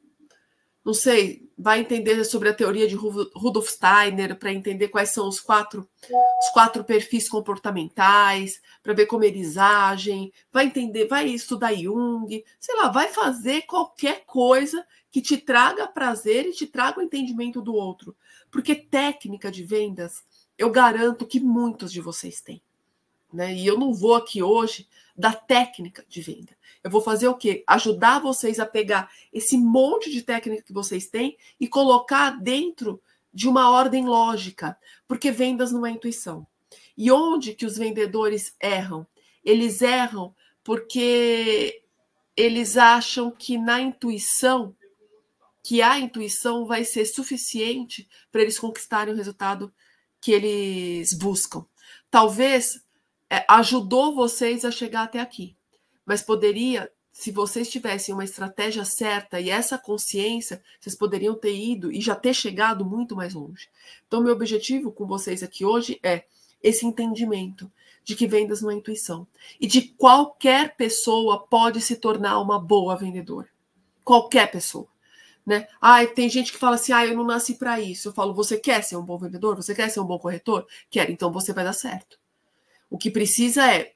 não 0.85 0.93
sei, 0.93 1.49
vai 1.57 1.81
entender 1.81 2.25
sobre 2.25 2.49
a 2.49 2.55
teoria 2.55 2.89
de 2.89 2.97
Rudolf 2.97 3.69
Steiner 3.69 4.37
para 4.37 4.53
entender 4.53 4.89
quais 4.89 5.11
são 5.11 5.29
os 5.29 5.39
quatro, 5.39 5.89
os 6.03 6.51
quatro 6.53 6.83
perfis 6.83 7.29
comportamentais, 7.29 8.61
para 8.83 8.93
ver 8.93 9.07
como 9.07 9.23
eles 9.23 9.57
agem, 9.57 10.33
vai 10.51 10.67
entender, 10.67 11.07
vai 11.07 11.29
estudar 11.29 11.73
Jung, 11.75 12.45
sei 12.59 12.77
lá, 12.77 12.89
vai 12.89 13.09
fazer 13.09 13.63
qualquer 13.63 14.25
coisa 14.27 14.85
que 15.11 15.21
te 15.21 15.37
traga 15.37 15.87
prazer 15.87 16.47
e 16.47 16.53
te 16.53 16.67
traga 16.67 16.99
o 16.99 17.03
entendimento 17.03 17.63
do 17.63 17.75
outro. 17.75 18.17
Porque 18.51 18.75
técnica 18.75 19.53
de 19.53 19.63
vendas, 19.63 20.25
eu 20.59 20.71
garanto 20.71 21.27
que 21.27 21.39
muitos 21.39 21.93
de 21.93 22.01
vocês 22.01 22.41
têm. 22.41 22.61
Né? 23.33 23.55
E 23.55 23.67
eu 23.67 23.79
não 23.79 23.95
vou 23.95 24.15
aqui 24.15 24.43
hoje 24.43 24.87
da 25.17 25.33
técnica 25.33 26.05
de 26.09 26.21
venda. 26.21 26.57
Eu 26.83 26.91
vou 26.91 27.01
fazer 27.01 27.29
o 27.29 27.35
quê? 27.35 27.63
Ajudar 27.67 28.21
vocês 28.21 28.59
a 28.59 28.67
pegar 28.67 29.11
esse 29.33 29.57
monte 29.57 30.11
de 30.11 30.23
técnica 30.23 30.63
que 30.63 30.73
vocês 30.73 31.07
têm 31.07 31.37
e 31.61 31.69
colocar 31.69 32.31
dentro 32.43 33.01
de 33.33 33.49
uma 33.49 33.71
ordem 33.71 34.07
lógica, 34.07 34.77
porque 35.07 35.31
vendas 35.31 35.73
não 35.73 35.87
é 35.87 35.91
intuição. 35.91 36.47
E 36.97 37.11
onde 37.11 37.55
que 37.55 37.65
os 37.65 37.79
vendedores 37.79 38.55
erram? 38.61 39.07
Eles 39.45 39.81
erram 39.81 40.35
porque 40.63 41.83
eles 42.37 42.77
acham 42.77 43.31
que 43.31 43.59
na 43.59 43.81
intuição, 43.81 44.75
que 45.63 45.81
a 45.81 45.99
intuição 45.99 46.67
vai 46.67 46.85
ser 46.85 47.07
suficiente 47.07 48.09
para 48.31 48.43
eles 48.43 48.59
conquistarem 48.59 49.15
o 49.15 49.17
resultado 49.17 49.73
que 50.21 50.33
eles 50.33 51.13
buscam. 51.15 51.65
Talvez 52.11 52.83
é, 53.33 53.45
ajudou 53.49 54.15
vocês 54.15 54.65
a 54.65 54.71
chegar 54.71 55.05
até 55.05 55.21
aqui 55.21 55.57
mas 56.05 56.23
poderia, 56.23 56.91
se 57.11 57.31
vocês 57.31 57.71
tivessem 57.71 58.15
uma 58.15 58.25
estratégia 58.25 58.85
certa 58.85 59.41
e 59.41 59.51
essa 59.51 59.79
consciência, 59.79 60.63
vocês 60.81 60.95
poderiam 60.97 61.35
ter 61.35 61.55
ido 61.55 61.93
e 61.93 62.01
já 62.01 62.15
ter 62.15 62.35
chegado 62.35 62.85
muito 62.85 63.15
mais 63.15 63.35
longe. 63.35 63.69
Então, 64.07 64.23
meu 64.23 64.33
objetivo 64.33 64.91
com 64.91 65.07
vocês 65.07 65.43
aqui 65.43 65.65
hoje 65.65 65.99
é 66.03 66.25
esse 66.63 66.87
entendimento 66.87 67.71
de 68.05 68.17
que 68.17 68.27
vendas 68.27 68.63
não 68.63 68.71
é 68.71 68.75
intuição 68.75 69.27
e 69.61 69.67
de 69.67 69.83
qualquer 69.83 70.77
pessoa 70.77 71.47
pode 71.47 71.81
se 71.81 71.97
tornar 71.97 72.41
uma 72.41 72.59
boa 72.59 72.97
vendedora. 72.97 73.49
Qualquer 74.05 74.51
pessoa. 74.51 74.89
Né? 75.47 75.67
Ah, 75.81 76.05
tem 76.07 76.29
gente 76.29 76.53
que 76.53 76.59
fala 76.59 76.77
assim: 76.77 76.93
ah, 76.93 77.05
eu 77.05 77.17
não 77.17 77.25
nasci 77.25 77.55
para 77.55 77.81
isso. 77.81 78.09
Eu 78.09 78.13
falo, 78.13 78.35
você 78.35 78.59
quer 78.59 78.83
ser 78.83 78.97
um 78.97 79.05
bom 79.05 79.19
vendedor? 79.19 79.57
Você 79.57 79.75
quer 79.75 79.89
ser 79.89 80.01
um 80.01 80.05
bom 80.05 80.19
corretor? 80.19 80.67
Quer, 80.89 81.11
então 81.11 81.33
você 81.33 81.53
vai 81.53 81.65
dar 81.65 81.73
certo. 81.73 82.22
O 82.93 82.99
que 82.99 83.11
precisa 83.11 83.67
é 83.73 83.95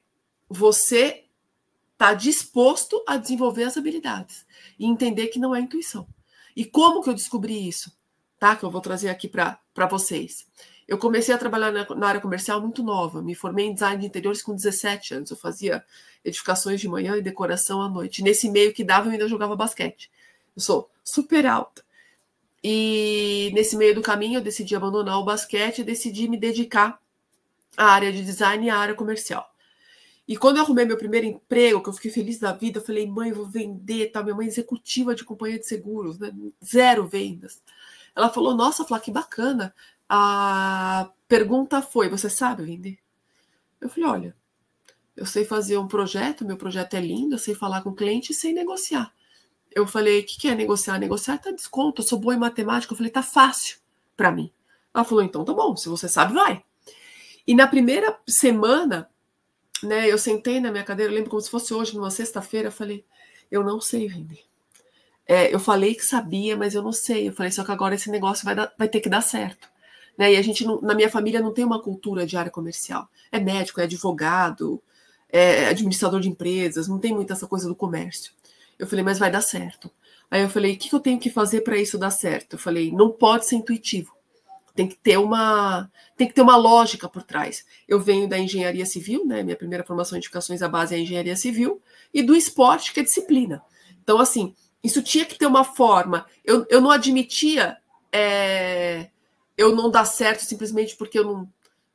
você 0.49 1.25
está 1.93 2.15
disposto 2.15 3.03
a 3.07 3.15
desenvolver 3.15 3.65
as 3.65 3.77
habilidades 3.77 4.43
e 4.79 4.87
entender 4.87 5.27
que 5.27 5.37
não 5.37 5.55
é 5.55 5.59
intuição. 5.59 6.07
E 6.55 6.65
como 6.65 7.03
que 7.03 7.09
eu 7.11 7.13
descobri 7.13 7.67
isso? 7.67 7.95
Tá? 8.39 8.55
Que 8.55 8.63
eu 8.63 8.71
vou 8.71 8.81
trazer 8.81 9.09
aqui 9.09 9.27
para 9.27 9.59
vocês. 9.87 10.47
Eu 10.87 10.97
comecei 10.97 11.31
a 11.31 11.37
trabalhar 11.37 11.71
na, 11.71 11.87
na, 11.93 12.07
área 12.07 12.19
comercial 12.19 12.59
muito 12.59 12.81
nova. 12.81 13.21
Me 13.21 13.35
formei 13.35 13.67
em 13.67 13.73
design 13.75 14.01
de 14.01 14.07
interiores 14.07 14.41
com 14.41 14.55
17 14.55 15.13
anos. 15.13 15.29
Eu 15.29 15.37
fazia 15.37 15.85
edificações 16.25 16.81
de 16.81 16.87
manhã 16.89 17.15
e 17.17 17.21
decoração 17.21 17.83
à 17.83 17.87
noite. 17.87 18.23
Nesse 18.23 18.49
meio 18.49 18.73
que 18.73 18.83
dava, 18.83 19.09
eu 19.09 19.11
ainda 19.11 19.27
jogava 19.27 19.55
basquete. 19.55 20.09
Eu 20.55 20.61
sou 20.63 20.89
super 21.03 21.45
alta. 21.45 21.83
E 22.63 23.51
nesse 23.53 23.77
meio 23.77 23.93
do 23.93 24.01
caminho, 24.01 24.39
eu 24.39 24.43
decidi 24.43 24.75
abandonar 24.75 25.19
o 25.19 25.23
basquete 25.23 25.79
e 25.79 25.83
decidi 25.83 26.27
me 26.27 26.35
dedicar 26.35 26.99
à 27.77 27.85
área 27.85 28.11
de 28.11 28.25
design 28.25 28.65
e 28.65 28.69
à 28.69 28.77
área 28.77 28.95
comercial. 28.95 29.47
E 30.27 30.35
quando 30.35 30.57
eu 30.57 30.63
arrumei 30.63 30.83
meu 30.83 30.97
primeiro 30.97 31.25
emprego, 31.25 31.81
que 31.81 31.87
eu 31.87 31.93
fiquei 31.93 32.11
feliz 32.11 32.37
da 32.37 32.51
vida, 32.51 32.79
eu 32.79 32.83
falei, 32.83 33.07
mãe, 33.07 33.31
vou 33.31 33.45
vender, 33.45 34.11
tá? 34.11 34.21
Minha 34.21 34.35
mãe 34.35 34.45
é 34.45 34.49
executiva 34.49 35.15
de 35.15 35.23
companhia 35.23 35.57
de 35.57 35.65
seguros, 35.65 36.19
né? 36.19 36.33
Zero 36.65 37.07
vendas. 37.07 37.61
Ela 38.13 38.29
falou, 38.29 38.53
nossa, 38.53 38.83
Flá, 38.83 38.99
que 38.99 39.11
bacana. 39.11 39.73
A 40.09 41.09
pergunta 41.29 41.81
foi, 41.81 42.09
você 42.09 42.29
sabe 42.29 42.63
vender? 42.63 42.99
Eu 43.79 43.87
falei, 43.87 44.09
olha, 44.09 44.35
eu 45.15 45.25
sei 45.25 45.45
fazer 45.45 45.77
um 45.77 45.87
projeto, 45.87 46.45
meu 46.45 46.57
projeto 46.57 46.95
é 46.95 46.99
lindo, 46.99 47.35
eu 47.35 47.39
sei 47.39 47.55
falar 47.55 47.81
com 47.81 47.91
o 47.91 47.95
cliente 47.95 48.31
e 48.31 48.35
sei 48.35 48.51
negociar. 48.53 49.13
Eu 49.71 49.87
falei, 49.87 50.19
o 50.19 50.25
que, 50.25 50.37
que 50.37 50.47
é 50.47 50.55
negociar? 50.55 50.97
Negociar 50.99 51.37
tá 51.37 51.51
desconto, 51.51 52.01
eu 52.01 52.05
sou 52.05 52.19
boa 52.19 52.35
em 52.35 52.39
matemática. 52.39 52.91
Eu 52.91 52.97
falei, 52.97 53.11
tá 53.11 53.23
fácil 53.23 53.77
para 54.15 54.31
mim. 54.31 54.51
Ela 54.93 55.05
falou, 55.05 55.23
então 55.23 55.45
tá 55.45 55.53
bom, 55.53 55.75
se 55.77 55.87
você 55.87 56.09
sabe, 56.09 56.33
vai. 56.33 56.63
E 57.47 57.55
na 57.55 57.65
primeira 57.65 58.19
semana, 58.27 59.09
né, 59.81 60.11
eu 60.11 60.17
sentei 60.17 60.59
na 60.59 60.69
minha 60.69 60.83
cadeira, 60.83 61.13
lembro 61.13 61.29
como 61.29 61.41
se 61.41 61.49
fosse 61.49 61.73
hoje, 61.73 61.95
numa 61.95 62.11
sexta-feira, 62.11 62.67
eu 62.67 62.71
falei, 62.71 63.05
eu 63.49 63.63
não 63.63 63.79
sei 63.79 64.09
vender. 64.09 64.43
É, 65.25 65.53
eu 65.53 65.59
falei 65.59 65.95
que 65.95 66.03
sabia, 66.03 66.57
mas 66.57 66.75
eu 66.75 66.81
não 66.81 66.91
sei. 66.91 67.29
Eu 67.29 67.33
falei, 67.33 67.51
só 67.51 67.63
que 67.63 67.71
agora 67.71 67.95
esse 67.95 68.11
negócio 68.11 68.43
vai, 68.43 68.53
dar, 68.53 68.73
vai 68.77 68.89
ter 68.89 68.99
que 68.99 69.09
dar 69.09 69.21
certo. 69.21 69.69
Né? 70.17 70.33
E 70.33 70.37
a 70.37 70.41
gente, 70.41 70.65
não, 70.65 70.81
na 70.81 70.93
minha 70.93 71.09
família, 71.09 71.41
não 71.41 71.53
tem 71.53 71.63
uma 71.63 71.81
cultura 71.81 72.25
de 72.25 72.35
área 72.35 72.51
comercial. 72.51 73.07
É 73.31 73.39
médico, 73.39 73.79
é 73.79 73.85
advogado, 73.85 74.81
é 75.29 75.67
administrador 75.67 76.19
de 76.19 76.29
empresas, 76.29 76.87
não 76.87 76.99
tem 76.99 77.13
muita 77.13 77.33
essa 77.33 77.47
coisa 77.47 77.67
do 77.67 77.75
comércio. 77.75 78.33
Eu 78.77 78.87
falei, 78.87 79.03
mas 79.05 79.19
vai 79.19 79.31
dar 79.31 79.41
certo. 79.41 79.89
Aí 80.29 80.41
eu 80.41 80.49
falei, 80.49 80.73
o 80.73 80.77
que 80.77 80.93
eu 80.93 80.99
tenho 80.99 81.19
que 81.19 81.29
fazer 81.29 81.61
para 81.61 81.77
isso 81.77 81.97
dar 81.97 82.09
certo? 82.09 82.53
Eu 82.53 82.59
falei, 82.59 82.91
não 82.91 83.11
pode 83.11 83.47
ser 83.47 83.55
intuitivo 83.55 84.16
tem 84.77 84.87
que 84.87 84.95
ter 84.95 85.17
uma 85.17 85.91
tem 86.15 86.27
que 86.27 86.35
ter 86.35 86.41
uma 86.41 86.55
lógica 86.55 87.09
por 87.09 87.23
trás. 87.23 87.65
Eu 87.87 87.99
venho 87.99 88.29
da 88.29 88.37
engenharia 88.37 88.85
civil, 88.85 89.25
né? 89.25 89.41
Minha 89.41 89.55
primeira 89.55 89.83
formação 89.83 90.15
em 90.15 90.19
edificações, 90.19 90.61
a 90.61 90.69
base 90.69 90.93
é 90.93 90.99
engenharia 90.99 91.35
civil, 91.35 91.81
e 92.13 92.21
do 92.21 92.35
esporte, 92.35 92.93
que 92.93 92.99
é 92.99 93.03
disciplina. 93.03 93.61
Então, 94.03 94.19
assim, 94.19 94.55
isso 94.83 95.01
tinha 95.01 95.25
que 95.25 95.35
ter 95.37 95.47
uma 95.47 95.63
forma. 95.63 96.27
Eu, 96.45 96.65
eu 96.69 96.79
não 96.79 96.91
admitia 96.91 97.77
é, 98.11 99.09
eu 99.57 99.75
não 99.75 99.89
dar 99.89 100.05
certo 100.05 100.41
simplesmente 100.41 100.95
porque 100.95 101.17
eu 101.17 101.23
não, 101.23 101.49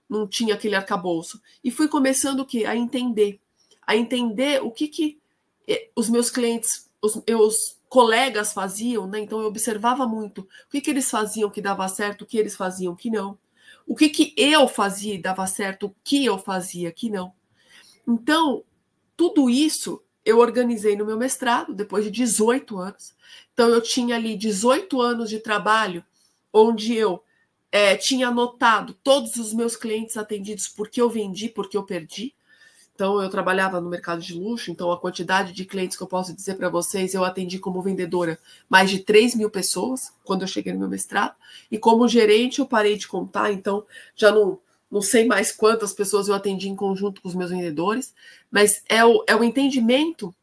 não 0.08 0.26
tinha 0.26 0.54
aquele 0.54 0.74
arcabouço. 0.74 1.40
E 1.62 1.70
fui 1.70 1.86
começando 1.86 2.40
o 2.40 2.46
quê? 2.46 2.64
A 2.64 2.74
entender. 2.74 3.40
A 3.86 3.96
entender 3.96 4.60
o 4.60 4.72
que, 4.72 4.88
que 4.88 5.20
é, 5.68 5.88
os 5.94 6.10
meus 6.10 6.30
clientes, 6.30 6.90
os 7.00 7.22
meus 7.28 7.76
colegas 7.92 8.54
faziam, 8.54 9.06
né? 9.06 9.20
Então 9.20 9.38
eu 9.42 9.46
observava 9.48 10.06
muito 10.06 10.40
o 10.40 10.70
que, 10.70 10.80
que 10.80 10.88
eles 10.88 11.10
faziam 11.10 11.50
que 11.50 11.60
dava 11.60 11.86
certo, 11.88 12.22
o 12.22 12.26
que 12.26 12.38
eles 12.38 12.56
faziam 12.56 12.96
que 12.96 13.10
não. 13.10 13.38
O 13.86 13.94
que, 13.94 14.08
que 14.08 14.32
eu 14.34 14.66
fazia 14.66 15.14
e 15.14 15.20
dava 15.20 15.46
certo, 15.46 15.88
o 15.88 15.94
que 16.02 16.24
eu 16.24 16.38
fazia 16.38 16.90
que 16.90 17.10
não. 17.10 17.34
Então, 18.08 18.64
tudo 19.14 19.50
isso 19.50 20.02
eu 20.24 20.38
organizei 20.38 20.96
no 20.96 21.04
meu 21.04 21.18
mestrado, 21.18 21.74
depois 21.74 22.02
de 22.06 22.10
18 22.10 22.78
anos. 22.78 23.14
Então, 23.52 23.68
eu 23.68 23.82
tinha 23.82 24.16
ali 24.16 24.38
18 24.38 24.98
anos 24.98 25.28
de 25.28 25.38
trabalho, 25.38 26.02
onde 26.50 26.96
eu 26.96 27.22
é, 27.70 27.94
tinha 27.94 28.28
anotado 28.28 28.94
todos 29.04 29.36
os 29.36 29.52
meus 29.52 29.76
clientes 29.76 30.16
atendidos, 30.16 30.66
porque 30.66 30.98
eu 30.98 31.10
vendi, 31.10 31.50
porque 31.50 31.76
eu 31.76 31.84
perdi. 31.84 32.34
Então, 32.94 33.22
eu 33.22 33.30
trabalhava 33.30 33.80
no 33.80 33.88
mercado 33.88 34.20
de 34.20 34.34
luxo, 34.34 34.70
então 34.70 34.92
a 34.92 35.00
quantidade 35.00 35.52
de 35.52 35.64
clientes 35.64 35.96
que 35.96 36.02
eu 36.02 36.06
posso 36.06 36.34
dizer 36.34 36.56
para 36.56 36.68
vocês, 36.68 37.14
eu 37.14 37.24
atendi 37.24 37.58
como 37.58 37.82
vendedora 37.82 38.38
mais 38.68 38.90
de 38.90 39.00
3 39.00 39.34
mil 39.34 39.50
pessoas 39.50 40.12
quando 40.24 40.42
eu 40.42 40.48
cheguei 40.48 40.72
no 40.72 40.80
meu 40.80 40.88
mestrado, 40.88 41.34
e 41.70 41.78
como 41.78 42.06
gerente 42.06 42.58
eu 42.58 42.66
parei 42.66 42.96
de 42.96 43.08
contar, 43.08 43.50
então 43.50 43.84
já 44.14 44.30
não, 44.30 44.58
não 44.90 45.00
sei 45.00 45.24
mais 45.24 45.50
quantas 45.50 45.94
pessoas 45.94 46.28
eu 46.28 46.34
atendi 46.34 46.68
em 46.68 46.76
conjunto 46.76 47.22
com 47.22 47.28
os 47.28 47.34
meus 47.34 47.50
vendedores, 47.50 48.14
mas 48.50 48.82
é 48.88 49.02
o, 49.04 49.24
é 49.26 49.34
o 49.34 49.42
entendimento 49.42 50.34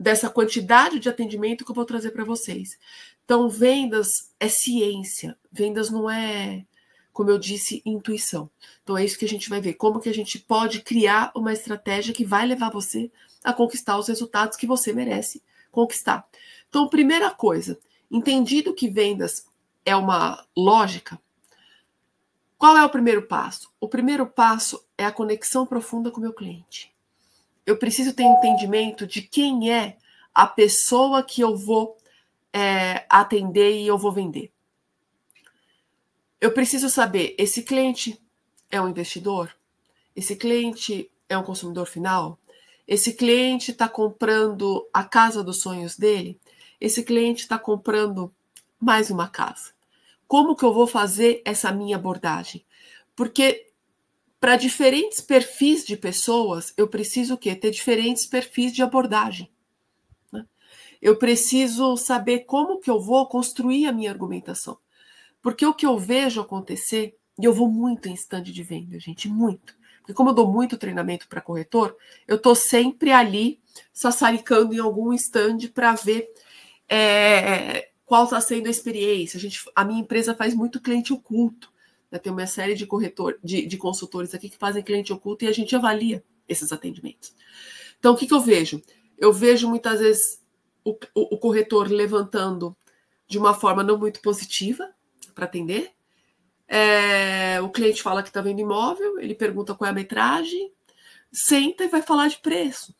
dessa 0.00 0.30
quantidade 0.30 0.98
de 0.98 1.08
atendimento 1.08 1.64
que 1.64 1.70
eu 1.70 1.74
vou 1.74 1.84
trazer 1.84 2.10
para 2.10 2.24
vocês. 2.24 2.78
Então, 3.24 3.48
vendas 3.48 4.30
é 4.40 4.48
ciência, 4.48 5.36
vendas 5.52 5.90
não 5.90 6.10
é 6.10 6.64
como 7.14 7.30
eu 7.30 7.38
disse, 7.38 7.80
intuição. 7.86 8.50
Então 8.82 8.98
é 8.98 9.04
isso 9.04 9.18
que 9.18 9.24
a 9.24 9.28
gente 9.28 9.48
vai 9.48 9.60
ver, 9.60 9.74
como 9.74 10.00
que 10.00 10.08
a 10.08 10.14
gente 10.14 10.38
pode 10.38 10.82
criar 10.82 11.32
uma 11.34 11.52
estratégia 11.52 12.12
que 12.12 12.24
vai 12.24 12.44
levar 12.44 12.70
você 12.70 13.10
a 13.42 13.52
conquistar 13.52 13.96
os 13.96 14.08
resultados 14.08 14.58
que 14.58 14.66
você 14.66 14.92
merece 14.92 15.42
conquistar. 15.70 16.26
Então, 16.68 16.88
primeira 16.88 17.30
coisa, 17.30 17.78
entendido 18.10 18.74
que 18.74 18.88
vendas 18.88 19.46
é 19.84 19.94
uma 19.94 20.44
lógica, 20.56 21.20
qual 22.56 22.76
é 22.76 22.84
o 22.84 22.90
primeiro 22.90 23.22
passo? 23.22 23.70
O 23.80 23.88
primeiro 23.88 24.26
passo 24.26 24.84
é 24.96 25.04
a 25.04 25.12
conexão 25.12 25.66
profunda 25.66 26.10
com 26.10 26.18
o 26.18 26.22
meu 26.22 26.32
cliente. 26.32 26.94
Eu 27.66 27.76
preciso 27.76 28.14
ter 28.14 28.22
entendimento 28.22 29.06
de 29.06 29.22
quem 29.22 29.72
é 29.72 29.98
a 30.32 30.46
pessoa 30.46 31.22
que 31.22 31.40
eu 31.40 31.56
vou 31.56 31.96
é, 32.52 33.04
atender 33.08 33.80
e 33.80 33.86
eu 33.86 33.98
vou 33.98 34.12
vender. 34.12 34.53
Eu 36.44 36.52
preciso 36.52 36.90
saber: 36.90 37.34
esse 37.38 37.62
cliente 37.62 38.20
é 38.70 38.78
um 38.78 38.86
investidor? 38.86 39.50
Esse 40.14 40.36
cliente 40.36 41.10
é 41.26 41.38
um 41.38 41.42
consumidor 41.42 41.86
final? 41.86 42.38
Esse 42.86 43.14
cliente 43.14 43.70
está 43.70 43.88
comprando 43.88 44.86
a 44.92 45.02
casa 45.02 45.42
dos 45.42 45.62
sonhos 45.62 45.96
dele? 45.96 46.38
Esse 46.78 47.02
cliente 47.02 47.44
está 47.44 47.58
comprando 47.58 48.30
mais 48.78 49.10
uma 49.10 49.26
casa? 49.26 49.72
Como 50.28 50.54
que 50.54 50.66
eu 50.66 50.74
vou 50.74 50.86
fazer 50.86 51.40
essa 51.46 51.72
minha 51.72 51.96
abordagem? 51.96 52.62
Porque 53.16 53.70
para 54.38 54.56
diferentes 54.56 55.22
perfis 55.22 55.82
de 55.82 55.96
pessoas, 55.96 56.74
eu 56.76 56.86
preciso 56.86 57.32
o 57.32 57.38
quê? 57.38 57.56
Ter 57.56 57.70
diferentes 57.70 58.26
perfis 58.26 58.70
de 58.70 58.82
abordagem. 58.82 59.50
Né? 60.30 60.44
Eu 61.00 61.16
preciso 61.16 61.96
saber 61.96 62.40
como 62.40 62.80
que 62.80 62.90
eu 62.90 63.00
vou 63.00 63.26
construir 63.26 63.86
a 63.86 63.92
minha 63.92 64.10
argumentação. 64.10 64.76
Porque 65.44 65.66
o 65.66 65.74
que 65.74 65.84
eu 65.84 65.98
vejo 65.98 66.40
acontecer, 66.40 67.18
e 67.38 67.44
eu 67.44 67.52
vou 67.52 67.68
muito 67.68 68.08
em 68.08 68.14
stand 68.14 68.44
de 68.44 68.62
venda, 68.62 68.98
gente, 68.98 69.28
muito. 69.28 69.76
Porque 69.98 70.14
como 70.14 70.30
eu 70.30 70.34
dou 70.34 70.50
muito 70.50 70.78
treinamento 70.78 71.28
para 71.28 71.42
corretor, 71.42 71.94
eu 72.26 72.36
estou 72.36 72.54
sempre 72.54 73.12
ali 73.12 73.60
sassaricando 73.92 74.72
em 74.72 74.78
algum 74.78 75.12
stand 75.12 75.58
para 75.74 75.92
ver 75.96 76.26
é, 76.88 77.90
qual 78.06 78.24
está 78.24 78.40
sendo 78.40 78.68
a 78.68 78.70
experiência. 78.70 79.36
A, 79.36 79.40
gente, 79.40 79.60
a 79.76 79.84
minha 79.84 80.00
empresa 80.00 80.34
faz 80.34 80.54
muito 80.54 80.80
cliente 80.80 81.12
oculto. 81.12 81.70
Né? 82.10 82.18
Tem 82.18 82.32
uma 82.32 82.46
série 82.46 82.74
de 82.74 82.86
corretor, 82.86 83.38
de, 83.44 83.66
de 83.66 83.76
consultores 83.76 84.34
aqui 84.34 84.48
que 84.48 84.56
fazem 84.56 84.82
cliente 84.82 85.12
oculto 85.12 85.44
e 85.44 85.48
a 85.48 85.52
gente 85.52 85.76
avalia 85.76 86.24
esses 86.48 86.72
atendimentos. 86.72 87.34
Então, 87.98 88.14
o 88.14 88.16
que, 88.16 88.26
que 88.26 88.32
eu 88.32 88.40
vejo? 88.40 88.82
Eu 89.18 89.30
vejo 89.30 89.68
muitas 89.68 90.00
vezes 90.00 90.40
o, 90.82 90.92
o, 91.14 91.34
o 91.34 91.38
corretor 91.38 91.90
levantando 91.90 92.74
de 93.28 93.36
uma 93.36 93.52
forma 93.52 93.82
não 93.82 93.98
muito 93.98 94.22
positiva, 94.22 94.88
para 95.34 95.44
atender. 95.44 95.92
É, 96.66 97.60
o 97.60 97.68
cliente 97.68 98.02
fala 98.02 98.22
que 98.22 98.28
está 98.28 98.40
vendo 98.40 98.60
imóvel, 98.60 99.18
ele 99.18 99.34
pergunta 99.34 99.74
qual 99.74 99.88
é 99.88 99.90
a 99.90 99.94
metragem, 99.94 100.72
senta 101.32 101.84
e 101.84 101.88
vai 101.88 102.02
falar 102.02 102.28
de 102.28 102.38
preço. 102.38 102.94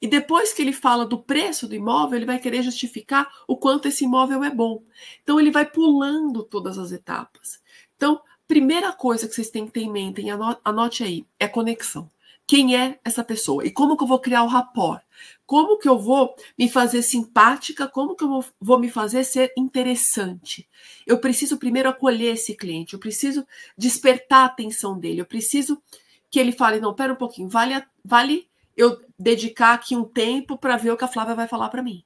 E 0.00 0.08
depois 0.08 0.52
que 0.52 0.62
ele 0.62 0.72
fala 0.72 1.06
do 1.06 1.22
preço 1.22 1.68
do 1.68 1.74
imóvel, 1.76 2.16
ele 2.16 2.26
vai 2.26 2.40
querer 2.40 2.62
justificar 2.62 3.30
o 3.46 3.56
quanto 3.56 3.86
esse 3.86 4.04
imóvel 4.04 4.42
é 4.42 4.50
bom. 4.50 4.82
Então 5.22 5.38
ele 5.38 5.52
vai 5.52 5.64
pulando 5.64 6.42
todas 6.42 6.76
as 6.76 6.90
etapas. 6.90 7.62
Então, 7.96 8.20
primeira 8.48 8.92
coisa 8.92 9.28
que 9.28 9.34
vocês 9.34 9.50
têm 9.50 9.64
que 9.66 9.72
ter 9.72 9.82
em 9.82 9.92
mente, 9.92 10.24
anote 10.64 11.04
aí, 11.04 11.24
é 11.38 11.46
conexão 11.46 12.10
quem 12.46 12.76
é 12.76 12.98
essa 13.04 13.24
pessoa 13.24 13.64
e 13.64 13.70
como 13.70 13.96
que 13.96 14.02
eu 14.02 14.08
vou 14.08 14.18
criar 14.18 14.42
o 14.42 14.48
rapport, 14.48 15.02
como 15.46 15.78
que 15.78 15.88
eu 15.88 15.98
vou 15.98 16.34
me 16.58 16.68
fazer 16.68 17.02
simpática, 17.02 17.88
como 17.88 18.16
que 18.16 18.24
eu 18.24 18.44
vou 18.60 18.78
me 18.78 18.90
fazer 18.90 19.24
ser 19.24 19.52
interessante. 19.56 20.68
Eu 21.06 21.18
preciso 21.18 21.58
primeiro 21.58 21.88
acolher 21.88 22.34
esse 22.34 22.56
cliente, 22.56 22.94
eu 22.94 23.00
preciso 23.00 23.46
despertar 23.76 24.42
a 24.42 24.46
atenção 24.46 24.98
dele, 24.98 25.20
eu 25.20 25.26
preciso 25.26 25.82
que 26.30 26.40
ele 26.40 26.52
fale, 26.52 26.80
não, 26.80 26.94
pera 26.94 27.12
um 27.12 27.16
pouquinho, 27.16 27.48
vale, 27.48 27.82
vale 28.04 28.48
eu 28.76 29.00
dedicar 29.18 29.74
aqui 29.74 29.94
um 29.94 30.04
tempo 30.04 30.56
para 30.56 30.76
ver 30.76 30.90
o 30.90 30.96
que 30.96 31.04
a 31.04 31.08
Flávia 31.08 31.34
vai 31.34 31.46
falar 31.46 31.68
para 31.68 31.82
mim. 31.82 32.02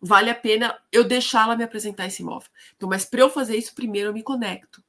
Vale 0.00 0.30
a 0.30 0.34
pena 0.34 0.78
eu 0.92 1.02
deixá-la 1.02 1.56
me 1.56 1.64
apresentar 1.64 2.06
esse 2.06 2.22
imóvel. 2.22 2.48
Então, 2.76 2.88
mas 2.88 3.04
para 3.04 3.20
eu 3.20 3.30
fazer 3.30 3.56
isso, 3.56 3.74
primeiro 3.74 4.10
eu 4.10 4.12
me 4.12 4.22
conecto. 4.22 4.82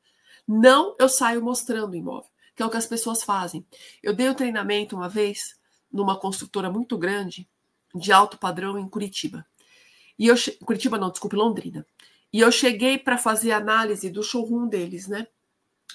Não 0.48 0.96
eu 1.00 1.10
saio 1.10 1.42
mostrando 1.42 1.94
o 1.94 1.96
imóvel 1.96 2.30
que 2.56 2.64
é 2.64 2.66
o 2.66 2.70
que 2.70 2.78
as 2.78 2.88
pessoas 2.88 3.24
fazem. 3.24 3.66
Eu 4.02 4.14
dei 4.14 4.30
um 4.30 4.34
treinamento 4.34 4.96
uma 4.96 5.10
vez 5.10 5.60
numa 5.92 6.20
construtora 6.20 6.70
muito 6.70 6.98
grande 6.98 7.48
de 7.94 8.12
alto 8.12 8.38
padrão 8.38 8.78
em 8.78 8.88
Curitiba. 8.88 9.46
E 10.18 10.28
eu 10.28 10.36
Curitiba 10.66 10.98
não, 10.98 11.12
desculpe, 11.12 11.36
Londrina. 11.36 11.86
E 12.32 12.40
eu 12.40 12.52
cheguei 12.52 12.98
para 12.98 13.18
fazer 13.18 13.52
análise 13.52 14.10
do 14.10 14.24
showroom 14.24 14.68
deles, 14.68 15.08
né? 15.08 15.28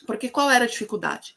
Porque 0.07 0.29
qual 0.29 0.51
era 0.51 0.65
a 0.65 0.69
dificuldade? 0.69 1.37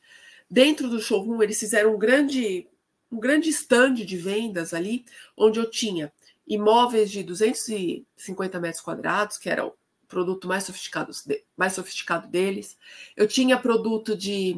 Dentro 0.49 0.89
do 0.89 1.01
showroom 1.01 1.41
eles 1.41 1.59
fizeram 1.59 1.95
um 1.95 1.99
grande 1.99 2.67
um 3.11 3.19
grande 3.19 3.49
stand 3.49 3.93
de 3.93 4.17
vendas 4.17 4.73
ali, 4.73 5.05
onde 5.37 5.59
eu 5.59 5.69
tinha 5.69 6.11
imóveis 6.47 7.11
de 7.11 7.21
250 7.21 8.59
metros 8.59 8.81
quadrados, 8.81 9.37
que 9.37 9.49
era 9.49 9.65
o 9.65 9.73
produto 10.07 10.47
mais 10.47 10.63
sofisticado, 10.63 11.11
mais 11.55 11.73
sofisticado 11.73 12.27
deles. 12.27 12.77
Eu 13.15 13.27
tinha 13.27 13.59
produto 13.59 14.15
de 14.15 14.55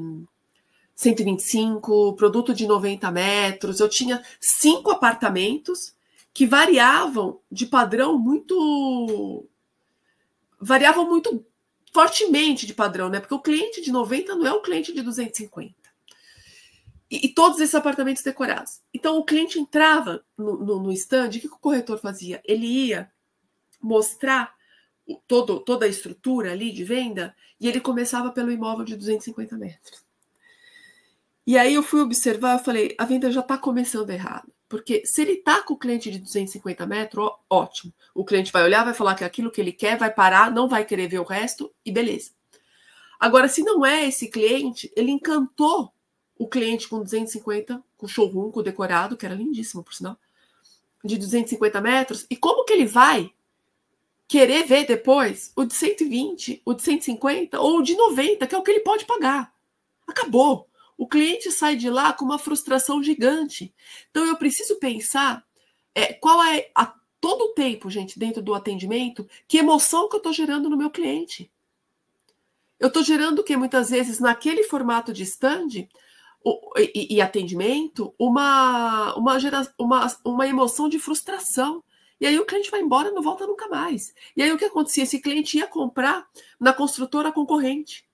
125, 0.95 2.13
produto 2.15 2.53
de 2.53 2.65
90 2.65 3.11
metros. 3.11 3.79
Eu 3.79 3.89
tinha 3.89 4.23
cinco 4.39 4.91
apartamentos 4.91 5.93
que 6.33 6.47
variavam 6.47 7.39
de 7.51 7.65
padrão 7.65 8.17
muito. 8.17 9.47
variavam 10.59 11.07
muito 11.07 11.45
fortemente 11.93 12.65
de 12.65 12.73
padrão, 12.73 13.09
né? 13.09 13.19
Porque 13.19 13.33
o 13.33 13.41
cliente 13.41 13.81
de 13.81 13.91
90 13.91 14.35
não 14.35 14.45
é 14.45 14.53
o 14.53 14.61
cliente 14.61 14.93
de 14.93 15.01
250. 15.01 15.73
E, 17.09 17.27
e 17.27 17.29
todos 17.29 17.59
esses 17.59 17.75
apartamentos 17.75 18.23
decorados. 18.23 18.81
Então, 18.93 19.17
o 19.17 19.23
cliente 19.23 19.59
entrava 19.59 20.23
no, 20.37 20.57
no, 20.57 20.79
no 20.81 20.91
stand, 20.91 21.27
o 21.27 21.31
que, 21.31 21.39
que 21.41 21.47
o 21.47 21.59
corretor 21.59 21.99
fazia? 21.99 22.41
Ele 22.43 22.65
ia 22.65 23.09
mostrar 23.81 24.53
todo, 25.27 25.59
toda 25.59 25.85
a 25.85 25.89
estrutura 25.89 26.51
ali 26.51 26.71
de 26.71 26.83
venda 26.83 27.35
e 27.59 27.67
ele 27.67 27.79
começava 27.79 28.31
pelo 28.31 28.51
imóvel 28.51 28.83
de 28.83 28.95
250 28.95 29.55
metros. 29.57 30.04
E 31.45 31.57
aí 31.57 31.75
eu 31.75 31.83
fui 31.83 32.01
observar, 32.01 32.53
eu 32.53 32.63
falei, 32.63 32.95
a 32.97 33.05
venda 33.05 33.31
já 33.31 33.41
está 33.41 33.57
começando 33.57 34.09
errado. 34.09 34.51
Porque 34.67 35.05
se 35.05 35.21
ele 35.21 35.33
está 35.33 35.61
com 35.61 35.75
o 35.75 35.77
cliente 35.77 36.09
de 36.09 36.17
250 36.17 36.87
metros, 36.87 37.29
ótimo. 37.47 37.93
O 38.15 38.25
cliente 38.25 38.51
vai 38.51 38.63
olhar, 38.63 38.83
vai 38.83 38.95
falar 38.95 39.13
que 39.13 39.23
é 39.23 39.27
aquilo 39.27 39.51
que 39.51 39.61
ele 39.61 39.71
quer, 39.71 39.97
vai 39.97 40.11
parar, 40.11 40.51
não 40.51 40.67
vai 40.67 40.83
querer 40.83 41.07
ver 41.07 41.19
o 41.19 41.23
resto 41.23 41.71
e 41.85 41.91
beleza. 41.91 42.31
Agora, 43.19 43.47
se 43.47 43.63
não 43.63 43.85
é 43.85 44.07
esse 44.07 44.27
cliente, 44.27 44.91
ele 44.95 45.11
encantou 45.11 45.93
o 46.37 46.47
cliente 46.47 46.87
com 46.87 47.01
250, 47.01 47.81
com 47.95 48.07
showroom, 48.07 48.51
com 48.51 48.63
decorado, 48.63 49.15
que 49.15 49.25
era 49.25 49.35
lindíssimo, 49.35 49.83
por 49.83 49.93
sinal, 49.93 50.17
de 51.03 51.17
250 51.17 51.79
metros. 51.79 52.25
E 52.29 52.35
como 52.35 52.65
que 52.65 52.73
ele 52.73 52.87
vai 52.87 53.31
querer 54.27 54.65
ver 54.65 54.85
depois 54.87 55.53
o 55.55 55.63
de 55.63 55.75
120, 55.75 56.63
o 56.65 56.73
de 56.73 56.81
150 56.81 57.59
ou 57.59 57.77
o 57.77 57.83
de 57.83 57.95
90, 57.95 58.47
que 58.47 58.55
é 58.55 58.57
o 58.57 58.63
que 58.63 58.71
ele 58.71 58.79
pode 58.79 59.05
pagar? 59.05 59.53
Acabou 60.07 60.67
o 60.97 61.07
cliente 61.07 61.51
sai 61.51 61.75
de 61.75 61.89
lá 61.89 62.13
com 62.13 62.25
uma 62.25 62.39
frustração 62.39 63.03
gigante. 63.03 63.73
Então 64.09 64.25
eu 64.25 64.37
preciso 64.37 64.77
pensar 64.77 65.45
é, 65.93 66.13
qual 66.13 66.41
é 66.43 66.69
a 66.73 66.93
todo 67.19 67.45
o 67.45 67.53
tempo, 67.53 67.89
gente, 67.89 68.19
dentro 68.19 68.41
do 68.41 68.53
atendimento, 68.53 69.27
que 69.47 69.57
emoção 69.57 70.07
que 70.07 70.15
eu 70.15 70.19
estou 70.19 70.33
gerando 70.33 70.69
no 70.69 70.77
meu 70.77 70.89
cliente. 70.89 71.51
Eu 72.79 72.89
estou 72.89 73.03
gerando 73.03 73.43
que 73.43 73.55
muitas 73.57 73.89
vezes 73.89 74.19
naquele 74.19 74.63
formato 74.63 75.11
de 75.11 75.23
stand 75.23 75.87
o, 76.43 76.73
e, 76.77 77.15
e, 77.15 77.21
atendimento 77.21 78.13
uma, 78.19 79.15
uma, 79.15 79.39
gera, 79.39 79.67
uma, 79.79 80.15
uma 80.23 80.47
emoção 80.47 80.87
de 80.87 80.99
frustração. 80.99 81.83
E 82.21 82.27
aí 82.27 82.37
o 82.37 82.45
cliente 82.45 82.69
vai 82.69 82.81
embora 82.81 83.11
não 83.11 83.21
volta 83.21 83.47
nunca 83.47 83.67
mais. 83.67 84.13
E 84.37 84.43
aí 84.43 84.51
o 84.51 84.57
que 84.57 84.65
acontecia? 84.65 85.03
Esse 85.03 85.19
cliente 85.19 85.57
ia 85.57 85.67
comprar 85.67 86.27
na 86.59 86.71
construtora 86.71 87.31
concorrente 87.31 88.07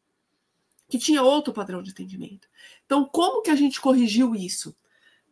que 0.88 0.98
tinha 0.98 1.22
outro 1.24 1.54
padrão 1.54 1.82
de 1.82 1.92
atendimento. 1.92 2.48
Então, 2.92 3.06
como 3.06 3.42
que 3.42 3.50
a 3.50 3.56
gente 3.56 3.80
corrigiu 3.80 4.36
isso? 4.36 4.76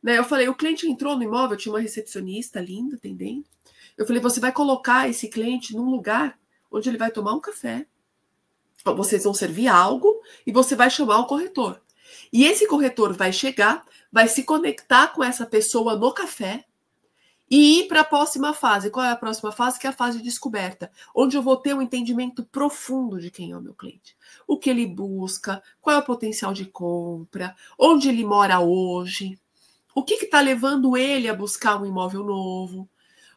Né, 0.02 0.18
eu 0.18 0.24
falei, 0.24 0.48
o 0.48 0.56
cliente 0.56 0.88
entrou 0.88 1.18
no 1.18 1.24
imóvel, 1.24 1.58
tinha 1.58 1.74
uma 1.74 1.82
recepcionista 1.82 2.62
linda 2.62 2.96
atendendo. 2.96 3.44
Eu 3.98 4.08
falei, 4.08 4.22
você 4.22 4.40
vai 4.40 4.54
colocar 4.54 5.10
esse 5.10 5.28
cliente 5.28 5.76
num 5.76 5.90
lugar 5.90 6.40
onde 6.72 6.88
ele 6.88 6.98
vai 6.98 7.12
tomar 7.12 7.34
um 7.34 7.40
café. 7.42 7.86
Vocês 8.86 9.26
vão 9.26 9.34
servir 9.34 9.68
algo 9.68 10.22
e 10.48 10.54
você 10.54 10.74
vai 10.74 10.90
chamar 10.90 11.20
o 11.20 11.26
corretor. 11.26 11.82
E 12.32 12.46
esse 12.46 12.66
corretor 12.66 13.12
vai 13.12 13.34
chegar, 13.34 13.84
vai 14.10 14.30
se 14.30 14.44
conectar 14.44 15.08
com 15.10 15.22
essa 15.22 15.46
pessoa 15.46 15.98
no 15.98 16.14
café 16.14 16.64
e 17.52 17.82
ir 17.82 17.88
para 17.90 18.00
a 18.02 18.06
próxima 18.06 18.54
fase. 18.54 18.90
Qual 18.90 19.06
é 19.06 19.10
a 19.10 19.18
próxima 19.18 19.52
fase? 19.52 19.78
Que 19.78 19.88
é 19.88 19.90
a 19.90 19.94
fase 19.94 20.20
de 20.20 20.24
descoberta, 20.24 20.90
onde 21.14 21.36
eu 21.36 21.42
vou 21.42 21.58
ter 21.58 21.74
um 21.74 21.82
entendimento 21.82 22.42
profundo 22.46 23.20
de 23.20 23.30
quem 23.30 23.52
é 23.52 23.58
o 23.58 23.62
meu 23.62 23.74
cliente, 23.74 24.16
o 24.50 24.58
que 24.58 24.68
ele 24.68 24.88
busca, 24.88 25.62
qual 25.80 25.96
é 25.96 26.00
o 26.00 26.04
potencial 26.04 26.52
de 26.52 26.66
compra, 26.66 27.56
onde 27.78 28.10
ele 28.10 28.26
mora 28.26 28.60
hoje, 28.60 29.40
o 29.94 30.04
que 30.04 30.16
está 30.16 30.42
levando 30.42 30.98
ele 30.98 31.30
a 31.30 31.36
buscar 31.36 31.80
um 31.80 31.86
imóvel 31.86 32.24
novo. 32.24 32.90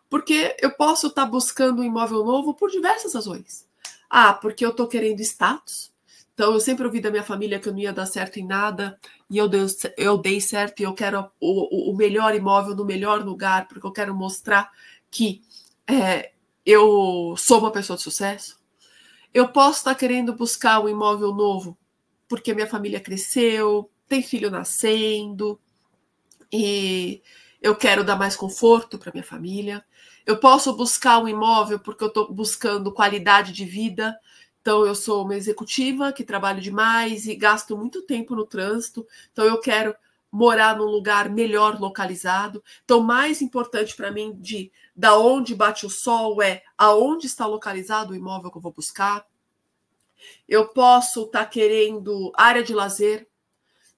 Porque 0.08 0.56
eu 0.58 0.70
posso 0.70 1.08
estar 1.08 1.26
tá 1.26 1.30
buscando 1.30 1.82
um 1.82 1.84
imóvel 1.84 2.24
novo 2.24 2.54
por 2.54 2.70
diversas 2.70 3.12
razões. 3.12 3.68
Ah, 4.08 4.32
porque 4.32 4.64
eu 4.64 4.70
estou 4.70 4.88
querendo 4.88 5.20
status. 5.20 5.92
Então, 6.32 6.54
eu 6.54 6.60
sempre 6.60 6.86
ouvi 6.86 6.98
da 6.98 7.10
minha 7.10 7.22
família 7.22 7.60
que 7.60 7.68
eu 7.68 7.74
não 7.74 7.80
ia 7.80 7.92
dar 7.92 8.06
certo 8.06 8.38
em 8.38 8.46
nada, 8.46 8.98
e 9.28 9.36
eu 9.36 9.46
dei, 9.46 9.66
eu 9.98 10.16
dei 10.16 10.40
certo, 10.40 10.80
e 10.80 10.84
eu 10.84 10.94
quero 10.94 11.30
o, 11.38 11.90
o 11.90 11.94
melhor 11.94 12.34
imóvel 12.34 12.74
no 12.74 12.86
melhor 12.86 13.22
lugar, 13.22 13.68
porque 13.68 13.86
eu 13.86 13.92
quero 13.92 14.14
mostrar 14.14 14.70
que 15.10 15.42
é, 15.86 16.32
eu 16.64 17.34
sou 17.36 17.58
uma 17.58 17.70
pessoa 17.70 17.98
de 17.98 18.02
sucesso. 18.02 18.61
Eu 19.32 19.48
posso 19.48 19.78
estar 19.78 19.94
querendo 19.94 20.34
buscar 20.34 20.80
um 20.80 20.88
imóvel 20.88 21.32
novo, 21.32 21.78
porque 22.28 22.54
minha 22.54 22.66
família 22.66 23.00
cresceu, 23.00 23.90
tem 24.08 24.22
filho 24.22 24.50
nascendo, 24.50 25.58
e 26.52 27.22
eu 27.62 27.74
quero 27.74 28.04
dar 28.04 28.16
mais 28.16 28.36
conforto 28.36 28.98
para 28.98 29.12
minha 29.12 29.24
família. 29.24 29.84
Eu 30.26 30.38
posso 30.38 30.76
buscar 30.76 31.18
um 31.18 31.28
imóvel 31.28 31.78
porque 31.78 32.04
eu 32.04 32.08
estou 32.08 32.32
buscando 32.32 32.92
qualidade 32.92 33.52
de 33.52 33.64
vida. 33.64 34.18
Então, 34.60 34.86
eu 34.86 34.94
sou 34.94 35.24
uma 35.24 35.34
executiva 35.34 36.12
que 36.12 36.24
trabalho 36.24 36.60
demais 36.60 37.26
e 37.26 37.34
gasto 37.34 37.76
muito 37.76 38.02
tempo 38.02 38.36
no 38.36 38.46
trânsito. 38.46 39.06
Então, 39.32 39.44
eu 39.44 39.58
quero 39.58 39.94
morar 40.32 40.78
num 40.78 40.86
lugar 40.86 41.28
melhor 41.28 41.78
localizado. 41.78 42.64
Então, 42.82 43.02
mais 43.02 43.42
importante 43.42 43.94
para 43.94 44.10
mim 44.10 44.34
de 44.40 44.72
da 44.96 45.18
onde 45.18 45.54
bate 45.54 45.84
o 45.84 45.90
sol 45.90 46.40
é 46.40 46.62
aonde 46.76 47.26
está 47.26 47.46
localizado 47.46 48.12
o 48.12 48.16
imóvel 48.16 48.50
que 48.50 48.56
eu 48.56 48.62
vou 48.62 48.72
buscar. 48.72 49.26
Eu 50.48 50.68
posso 50.68 51.24
estar 51.24 51.44
tá 51.44 51.46
querendo 51.46 52.32
área 52.34 52.62
de 52.62 52.72
lazer. 52.72 53.28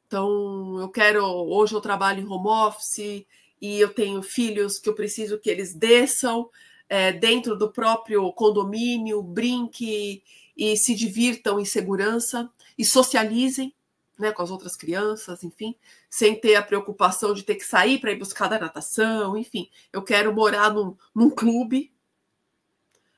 Então, 0.08 0.80
eu 0.80 0.88
quero 0.88 1.24
hoje 1.24 1.72
eu 1.72 1.80
trabalho 1.80 2.20
em 2.20 2.26
home 2.26 2.48
office 2.48 3.24
e 3.60 3.80
eu 3.80 3.94
tenho 3.94 4.20
filhos 4.20 4.78
que 4.78 4.88
eu 4.88 4.94
preciso 4.94 5.38
que 5.38 5.48
eles 5.48 5.72
desçam 5.72 6.50
é, 6.88 7.12
dentro 7.12 7.56
do 7.56 7.70
próprio 7.70 8.32
condomínio, 8.32 9.22
brinque 9.22 10.22
e 10.56 10.76
se 10.76 10.94
divirtam 10.94 11.60
em 11.60 11.64
segurança 11.64 12.50
e 12.76 12.84
socializem 12.84 13.72
né, 14.18 14.32
com 14.32 14.42
as 14.42 14.50
outras 14.50 14.76
crianças, 14.76 15.42
enfim, 15.42 15.76
sem 16.08 16.38
ter 16.38 16.54
a 16.56 16.62
preocupação 16.62 17.34
de 17.34 17.42
ter 17.42 17.56
que 17.56 17.64
sair 17.64 17.98
para 17.98 18.12
ir 18.12 18.18
buscar 18.18 18.48
da 18.48 18.58
natação, 18.58 19.36
enfim. 19.36 19.68
Eu 19.92 20.02
quero 20.02 20.34
morar 20.34 20.72
num, 20.72 20.96
num 21.14 21.30
clube, 21.30 21.92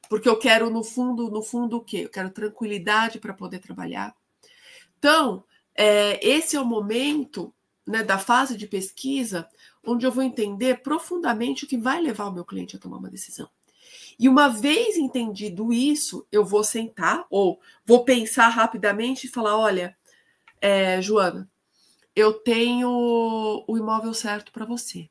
porque 0.08 0.28
eu 0.28 0.38
quero, 0.38 0.70
no 0.70 0.82
fundo, 0.82 1.30
no 1.30 1.42
fundo, 1.42 1.78
o 1.78 1.80
quê? 1.80 2.02
Eu 2.04 2.08
quero 2.08 2.30
tranquilidade 2.30 3.18
para 3.18 3.34
poder 3.34 3.58
trabalhar. 3.58 4.14
Então, 4.98 5.44
é, 5.74 6.26
esse 6.26 6.56
é 6.56 6.60
o 6.60 6.64
momento 6.64 7.52
né, 7.86 8.02
da 8.02 8.18
fase 8.18 8.56
de 8.56 8.66
pesquisa 8.66 9.48
onde 9.84 10.04
eu 10.04 10.10
vou 10.10 10.24
entender 10.24 10.82
profundamente 10.82 11.64
o 11.64 11.68
que 11.68 11.76
vai 11.76 12.00
levar 12.00 12.26
o 12.26 12.32
meu 12.32 12.44
cliente 12.44 12.76
a 12.76 12.78
tomar 12.78 12.96
uma 12.96 13.10
decisão. 13.10 13.48
E 14.18 14.28
uma 14.28 14.48
vez 14.48 14.96
entendido 14.96 15.72
isso, 15.72 16.26
eu 16.32 16.44
vou 16.44 16.64
sentar 16.64 17.26
ou 17.30 17.60
vou 17.84 18.04
pensar 18.04 18.48
rapidamente 18.48 19.26
e 19.26 19.30
falar: 19.30 19.56
olha, 19.56 19.96
é, 20.60 21.00
Joana, 21.00 21.48
eu 22.14 22.32
tenho 22.32 23.64
o 23.66 23.76
imóvel 23.76 24.14
certo 24.14 24.50
para 24.52 24.64
você. 24.64 25.08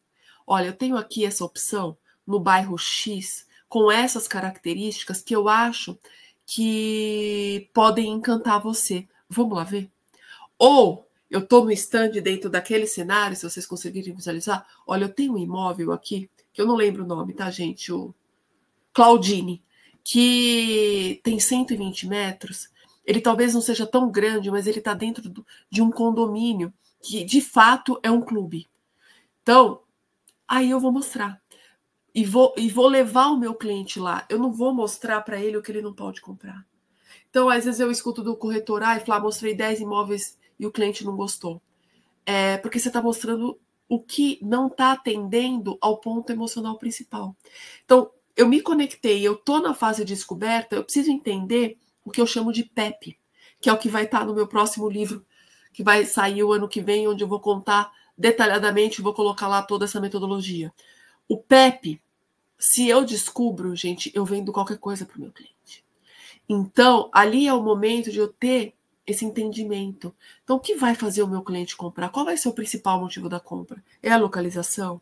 Olha, 0.47 0.67
eu 0.67 0.73
tenho 0.73 0.97
aqui 0.97 1.25
essa 1.25 1.45
opção 1.45 1.97
no 2.25 2.39
bairro 2.39 2.77
X 2.77 3.45
com 3.67 3.91
essas 3.91 4.27
características 4.27 5.21
que 5.21 5.35
eu 5.35 5.47
acho 5.47 5.97
que 6.45 7.69
podem 7.73 8.11
encantar 8.11 8.61
você. 8.61 9.07
Vamos 9.29 9.57
lá 9.57 9.63
ver? 9.63 9.89
Ou 10.57 11.07
eu 11.29 11.39
estou 11.39 11.65
no 11.65 11.71
stand 11.71 12.11
dentro 12.21 12.49
daquele 12.49 12.87
cenário, 12.87 13.35
se 13.35 13.43
vocês 13.49 13.65
conseguirem 13.65 14.13
visualizar. 14.13 14.65
Olha, 14.85 15.05
eu 15.05 15.09
tenho 15.09 15.33
um 15.33 15.37
imóvel 15.37 15.91
aqui, 15.91 16.29
que 16.53 16.61
eu 16.61 16.65
não 16.65 16.75
lembro 16.75 17.03
o 17.03 17.07
nome, 17.07 17.33
tá, 17.33 17.49
gente? 17.49 17.91
O 17.91 18.13
Claudine, 18.93 19.63
que 20.03 21.19
tem 21.23 21.39
120 21.39 22.07
metros. 22.07 22.69
Ele 23.05 23.21
talvez 23.21 23.53
não 23.53 23.61
seja 23.61 23.85
tão 23.85 24.09
grande, 24.09 24.49
mas 24.49 24.67
ele 24.67 24.79
está 24.79 24.93
dentro 24.93 25.29
do, 25.29 25.45
de 25.69 25.81
um 25.81 25.91
condomínio 25.91 26.73
que, 27.01 27.23
de 27.23 27.39
fato, 27.39 27.99
é 28.01 28.09
um 28.09 28.21
clube. 28.21 28.67
Então, 29.41 29.81
aí 30.47 30.69
eu 30.71 30.79
vou 30.79 30.91
mostrar. 30.91 31.39
E 32.13 32.25
vou, 32.25 32.53
e 32.57 32.69
vou 32.69 32.87
levar 32.87 33.27
o 33.27 33.37
meu 33.37 33.53
cliente 33.53 33.99
lá. 33.99 34.25
Eu 34.29 34.39
não 34.39 34.51
vou 34.51 34.73
mostrar 34.73 35.21
para 35.21 35.39
ele 35.39 35.57
o 35.57 35.61
que 35.61 35.71
ele 35.71 35.81
não 35.81 35.93
pode 35.93 36.21
comprar. 36.21 36.65
Então, 37.29 37.49
às 37.49 37.65
vezes 37.65 37.79
eu 37.79 37.91
escuto 37.91 38.23
do 38.23 38.35
corretor, 38.35 38.81
ah, 38.81 38.99
Flá, 38.99 39.19
mostrei 39.19 39.53
10 39.53 39.81
imóveis 39.81 40.37
e 40.57 40.65
o 40.65 40.71
cliente 40.71 41.03
não 41.03 41.15
gostou. 41.15 41.61
É 42.25 42.57
porque 42.57 42.79
você 42.79 42.87
está 42.87 43.01
mostrando 43.01 43.59
o 43.87 43.99
que 43.99 44.39
não 44.41 44.67
está 44.67 44.93
atendendo 44.93 45.77
ao 45.81 45.97
ponto 45.97 46.31
emocional 46.31 46.77
principal. 46.77 47.35
Então, 47.83 48.09
eu 48.35 48.47
me 48.47 48.61
conectei, 48.61 49.21
eu 49.25 49.33
estou 49.33 49.61
na 49.61 49.73
fase 49.73 50.03
de 50.03 50.13
descoberta, 50.13 50.75
eu 50.75 50.83
preciso 50.83 51.11
entender 51.11 51.77
o 52.05 52.11
que 52.11 52.21
eu 52.21 52.27
chamo 52.27 52.53
de 52.53 52.63
PEP, 52.63 53.19
que 53.59 53.69
é 53.69 53.73
o 53.73 53.77
que 53.77 53.89
vai 53.89 54.05
estar 54.05 54.25
no 54.25 54.35
meu 54.35 54.47
próximo 54.47 54.87
livro, 54.87 55.25
que 55.73 55.83
vai 55.83 56.05
sair 56.05 56.43
o 56.43 56.53
ano 56.53 56.69
que 56.69 56.79
vem, 56.79 57.07
onde 57.07 57.23
eu 57.23 57.27
vou 57.27 57.39
contar 57.39 57.91
detalhadamente, 58.17 59.01
vou 59.01 59.13
colocar 59.13 59.47
lá 59.47 59.61
toda 59.61 59.83
essa 59.85 59.99
metodologia. 59.99 60.71
O 61.27 61.37
PEP, 61.37 62.01
se 62.57 62.87
eu 62.87 63.03
descubro, 63.03 63.75
gente, 63.75 64.11
eu 64.15 64.23
vendo 64.23 64.53
qualquer 64.53 64.77
coisa 64.77 65.05
para 65.05 65.17
o 65.17 65.21
meu 65.21 65.31
cliente. 65.31 65.83
Então, 66.47 67.09
ali 67.11 67.47
é 67.47 67.53
o 67.53 67.61
momento 67.61 68.11
de 68.11 68.19
eu 68.19 68.27
ter 68.27 68.75
esse 69.05 69.25
entendimento. 69.25 70.15
Então, 70.43 70.55
o 70.57 70.59
que 70.59 70.75
vai 70.75 70.95
fazer 70.95 71.23
o 71.23 71.27
meu 71.27 71.41
cliente 71.41 71.75
comprar? 71.75 72.09
Qual 72.09 72.25
vai 72.25 72.37
ser 72.37 72.47
o 72.49 72.53
principal 72.53 72.99
motivo 72.99 73.27
da 73.27 73.39
compra? 73.39 73.83
É 74.01 74.11
a 74.11 74.17
localização? 74.17 75.01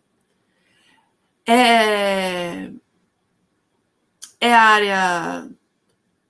É, 1.46 2.72
é 4.40 4.54
a 4.54 4.62
área 4.62 5.50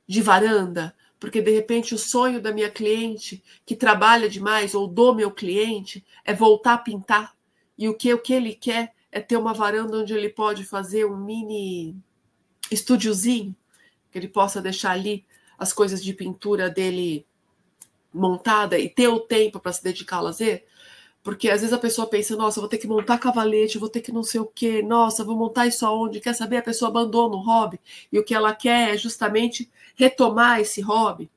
de 0.08 0.22
varanda? 0.22 0.96
Porque 1.20 1.42
de 1.42 1.52
repente 1.52 1.96
o 1.96 1.98
sonho 1.98 2.42
da 2.42 2.52
minha 2.52 2.70
cliente 2.70 3.42
que 3.66 3.76
trabalha 3.76 4.30
demais 4.30 4.76
ou 4.76 4.88
do 4.88 5.14
meu 5.14 5.32
cliente 5.32 6.06
é 6.26 6.34
voltar 6.34 6.74
a 6.74 6.78
pintar. 6.78 7.36
E 7.78 7.88
o 7.88 7.94
que, 7.94 8.14
o 8.14 8.20
que 8.20 8.34
ele 8.34 8.54
quer 8.54 8.94
é 9.12 9.20
ter 9.20 9.38
uma 9.38 9.54
varanda 9.54 9.98
onde 9.98 10.14
ele 10.14 10.30
pode 10.30 10.64
fazer 10.64 11.06
um 11.06 11.16
mini 11.16 11.96
estúdiozinho, 12.70 13.56
que 14.12 14.18
ele 14.18 14.28
possa 14.28 14.62
deixar 14.62 14.92
ali 14.92 15.26
as 15.58 15.72
coisas 15.72 16.04
de 16.04 16.14
pintura 16.14 16.70
dele 16.70 17.26
montada 18.14 18.78
e 18.78 18.90
ter 18.90 19.08
o 19.08 19.20
tempo 19.20 19.60
para 19.60 19.72
se 19.72 19.84
dedicar 19.84 20.18
ao 20.18 20.24
lazer? 20.24 20.66
Porque 21.24 21.50
às 21.50 21.62
vezes 21.62 21.74
a 21.74 21.80
pessoa 21.80 22.06
pensa, 22.06 22.36
nossa, 22.36 22.60
vou 22.60 22.70
ter 22.70 22.78
que 22.78 22.88
montar 22.88 23.18
cavalete, 23.18 23.78
vou 23.78 23.88
ter 23.90 24.02
que 24.02 24.12
não 24.12 24.24
sei 24.24 24.42
o 24.42 24.46
quê, 24.46 24.82
nossa, 24.84 25.24
vou 25.24 25.38
montar 25.38 25.66
isso 25.68 25.86
aonde? 25.86 26.20
Quer 26.20 26.34
saber? 26.36 26.58
A 26.58 26.62
pessoa 26.62 26.90
abandona 26.90 27.36
o 27.36 27.40
hobby 27.40 27.80
e 28.12 28.20
o 28.20 28.24
que 28.26 28.36
ela 28.36 28.54
quer 28.54 28.94
é 28.94 28.98
justamente 28.98 29.72
retomar 29.96 30.60
esse 30.60 30.82
hobby. 30.82 31.32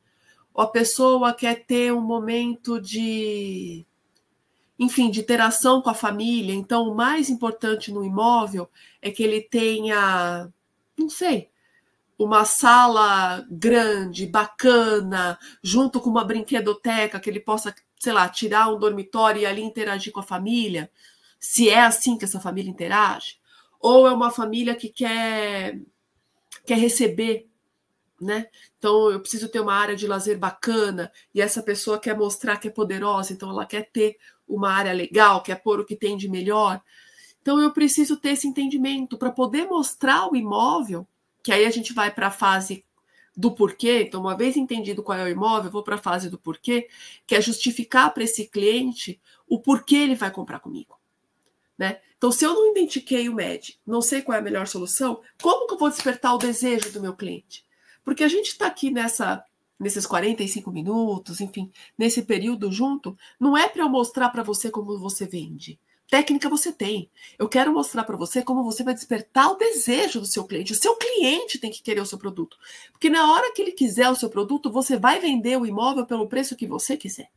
Ou 0.52 0.64
a 0.64 0.68
pessoa 0.68 1.32
quer 1.32 1.64
ter 1.64 1.92
um 1.92 2.00
momento 2.00 2.80
de, 2.80 3.86
enfim, 4.78 5.08
de 5.10 5.20
interação 5.20 5.80
com 5.80 5.90
a 5.90 5.94
família. 5.94 6.52
Então, 6.54 6.88
o 6.88 6.94
mais 6.94 7.30
importante 7.30 7.92
no 7.92 8.04
imóvel 8.04 8.68
é 9.00 9.10
que 9.10 9.22
ele 9.22 9.40
tenha, 9.40 10.48
não 10.98 11.08
sei, 11.08 11.48
uma 12.18 12.44
sala 12.44 13.46
grande, 13.50 14.26
bacana, 14.26 15.38
junto 15.62 16.00
com 16.00 16.10
uma 16.10 16.24
brinquedoteca, 16.24 17.20
que 17.20 17.28
ele 17.30 17.40
possa, 17.40 17.74
sei 18.06 18.12
lá, 18.12 18.28
tirar 18.28 18.68
um 18.68 18.78
dormitório 18.78 19.42
e 19.42 19.46
ali 19.46 19.60
interagir 19.62 20.12
com 20.12 20.20
a 20.20 20.22
família, 20.22 20.88
se 21.40 21.68
é 21.68 21.80
assim 21.80 22.16
que 22.16 22.24
essa 22.24 22.38
família 22.38 22.70
interage, 22.70 23.40
ou 23.80 24.06
é 24.06 24.12
uma 24.12 24.30
família 24.30 24.76
que 24.76 24.88
quer 24.88 25.80
quer 26.64 26.78
receber, 26.78 27.48
né? 28.20 28.46
Então 28.78 29.10
eu 29.10 29.18
preciso 29.18 29.48
ter 29.48 29.58
uma 29.58 29.74
área 29.74 29.96
de 29.96 30.06
lazer 30.06 30.38
bacana 30.38 31.10
e 31.34 31.42
essa 31.42 31.60
pessoa 31.64 31.98
quer 31.98 32.16
mostrar 32.16 32.58
que 32.58 32.68
é 32.68 32.70
poderosa, 32.70 33.32
então 33.32 33.50
ela 33.50 33.66
quer 33.66 33.90
ter 33.90 34.16
uma 34.46 34.70
área 34.70 34.92
legal, 34.92 35.42
quer 35.42 35.60
pôr 35.60 35.80
o 35.80 35.84
que 35.84 35.96
tem 35.96 36.16
de 36.16 36.28
melhor. 36.28 36.80
Então 37.42 37.60
eu 37.60 37.72
preciso 37.72 38.16
ter 38.16 38.30
esse 38.30 38.46
entendimento 38.46 39.18
para 39.18 39.32
poder 39.32 39.66
mostrar 39.66 40.30
o 40.30 40.36
imóvel 40.36 41.04
que 41.42 41.50
aí 41.50 41.66
a 41.66 41.70
gente 41.72 41.92
vai 41.92 42.14
para 42.14 42.28
a 42.28 42.30
fase 42.30 42.84
do 43.36 43.52
porquê. 43.52 44.02
Então, 44.02 44.20
uma 44.20 44.36
vez 44.36 44.56
entendido 44.56 45.02
qual 45.02 45.18
é 45.18 45.24
o 45.24 45.28
imóvel, 45.28 45.66
eu 45.66 45.72
vou 45.72 45.82
para 45.82 45.96
a 45.96 45.98
fase 45.98 46.30
do 46.30 46.38
porquê, 46.38 46.88
que 47.26 47.34
é 47.34 47.40
justificar 47.40 48.12
para 48.14 48.24
esse 48.24 48.48
cliente 48.48 49.20
o 49.48 49.60
porquê 49.60 49.96
ele 49.96 50.14
vai 50.14 50.30
comprar 50.30 50.60
comigo. 50.60 50.98
Né? 51.76 52.00
Então, 52.16 52.32
se 52.32 52.44
eu 52.44 52.54
não 52.54 52.70
identifiquei 52.70 53.28
o 53.28 53.34
MED, 53.34 53.78
não 53.86 54.00
sei 54.00 54.22
qual 54.22 54.36
é 54.36 54.38
a 54.38 54.42
melhor 54.42 54.66
solução, 54.66 55.20
como 55.42 55.66
que 55.66 55.74
eu 55.74 55.78
vou 55.78 55.90
despertar 55.90 56.34
o 56.34 56.38
desejo 56.38 56.90
do 56.92 57.00
meu 57.00 57.14
cliente? 57.14 57.64
Porque 58.02 58.24
a 58.24 58.28
gente 58.28 58.46
está 58.46 58.66
aqui 58.66 58.90
nessa 58.90 59.44
nesses 59.78 60.06
45 60.06 60.72
minutos, 60.72 61.38
enfim, 61.38 61.70
nesse 61.98 62.22
período 62.22 62.72
junto, 62.72 63.14
não 63.38 63.54
é 63.54 63.68
para 63.68 63.82
eu 63.82 63.90
mostrar 63.90 64.30
para 64.30 64.42
você 64.42 64.70
como 64.70 64.98
você 64.98 65.26
vende. 65.26 65.78
Técnica 66.08 66.48
você 66.48 66.72
tem. 66.72 67.10
Eu 67.38 67.48
quero 67.48 67.72
mostrar 67.72 68.04
para 68.04 68.16
você 68.16 68.42
como 68.42 68.62
você 68.62 68.84
vai 68.84 68.94
despertar 68.94 69.50
o 69.50 69.56
desejo 69.56 70.20
do 70.20 70.26
seu 70.26 70.44
cliente. 70.44 70.72
O 70.72 70.76
seu 70.76 70.94
cliente 70.96 71.58
tem 71.58 71.70
que 71.70 71.82
querer 71.82 72.00
o 72.00 72.06
seu 72.06 72.16
produto. 72.16 72.56
Porque 72.92 73.10
na 73.10 73.32
hora 73.32 73.52
que 73.52 73.60
ele 73.60 73.72
quiser 73.72 74.08
o 74.08 74.14
seu 74.14 74.30
produto, 74.30 74.70
você 74.70 74.96
vai 74.96 75.18
vender 75.18 75.56
o 75.58 75.66
imóvel 75.66 76.06
pelo 76.06 76.28
preço 76.28 76.54
que 76.54 76.66
você 76.66 76.96
quiser. 76.96 77.28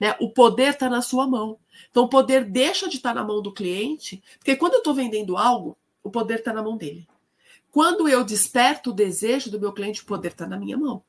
Né? 0.00 0.16
O 0.20 0.30
poder 0.30 0.70
está 0.70 0.88
na 0.88 1.02
sua 1.02 1.26
mão. 1.26 1.58
Então, 1.90 2.04
o 2.04 2.08
poder 2.08 2.44
deixa 2.44 2.88
de 2.88 2.96
estar 2.96 3.10
tá 3.10 3.20
na 3.20 3.26
mão 3.26 3.42
do 3.42 3.52
cliente, 3.52 4.22
porque 4.38 4.56
quando 4.56 4.74
eu 4.74 4.78
estou 4.78 4.94
vendendo 4.94 5.36
algo, 5.36 5.76
o 6.02 6.10
poder 6.10 6.38
está 6.38 6.52
na 6.52 6.62
mão 6.62 6.76
dele. 6.76 7.06
Quando 7.70 8.08
eu 8.08 8.24
desperto 8.24 8.90
o 8.90 8.94
desejo 8.94 9.50
do 9.50 9.60
meu 9.60 9.72
cliente, 9.72 10.02
o 10.02 10.06
poder 10.06 10.32
está 10.32 10.46
na 10.46 10.58
minha 10.58 10.76
mão. 10.76 11.02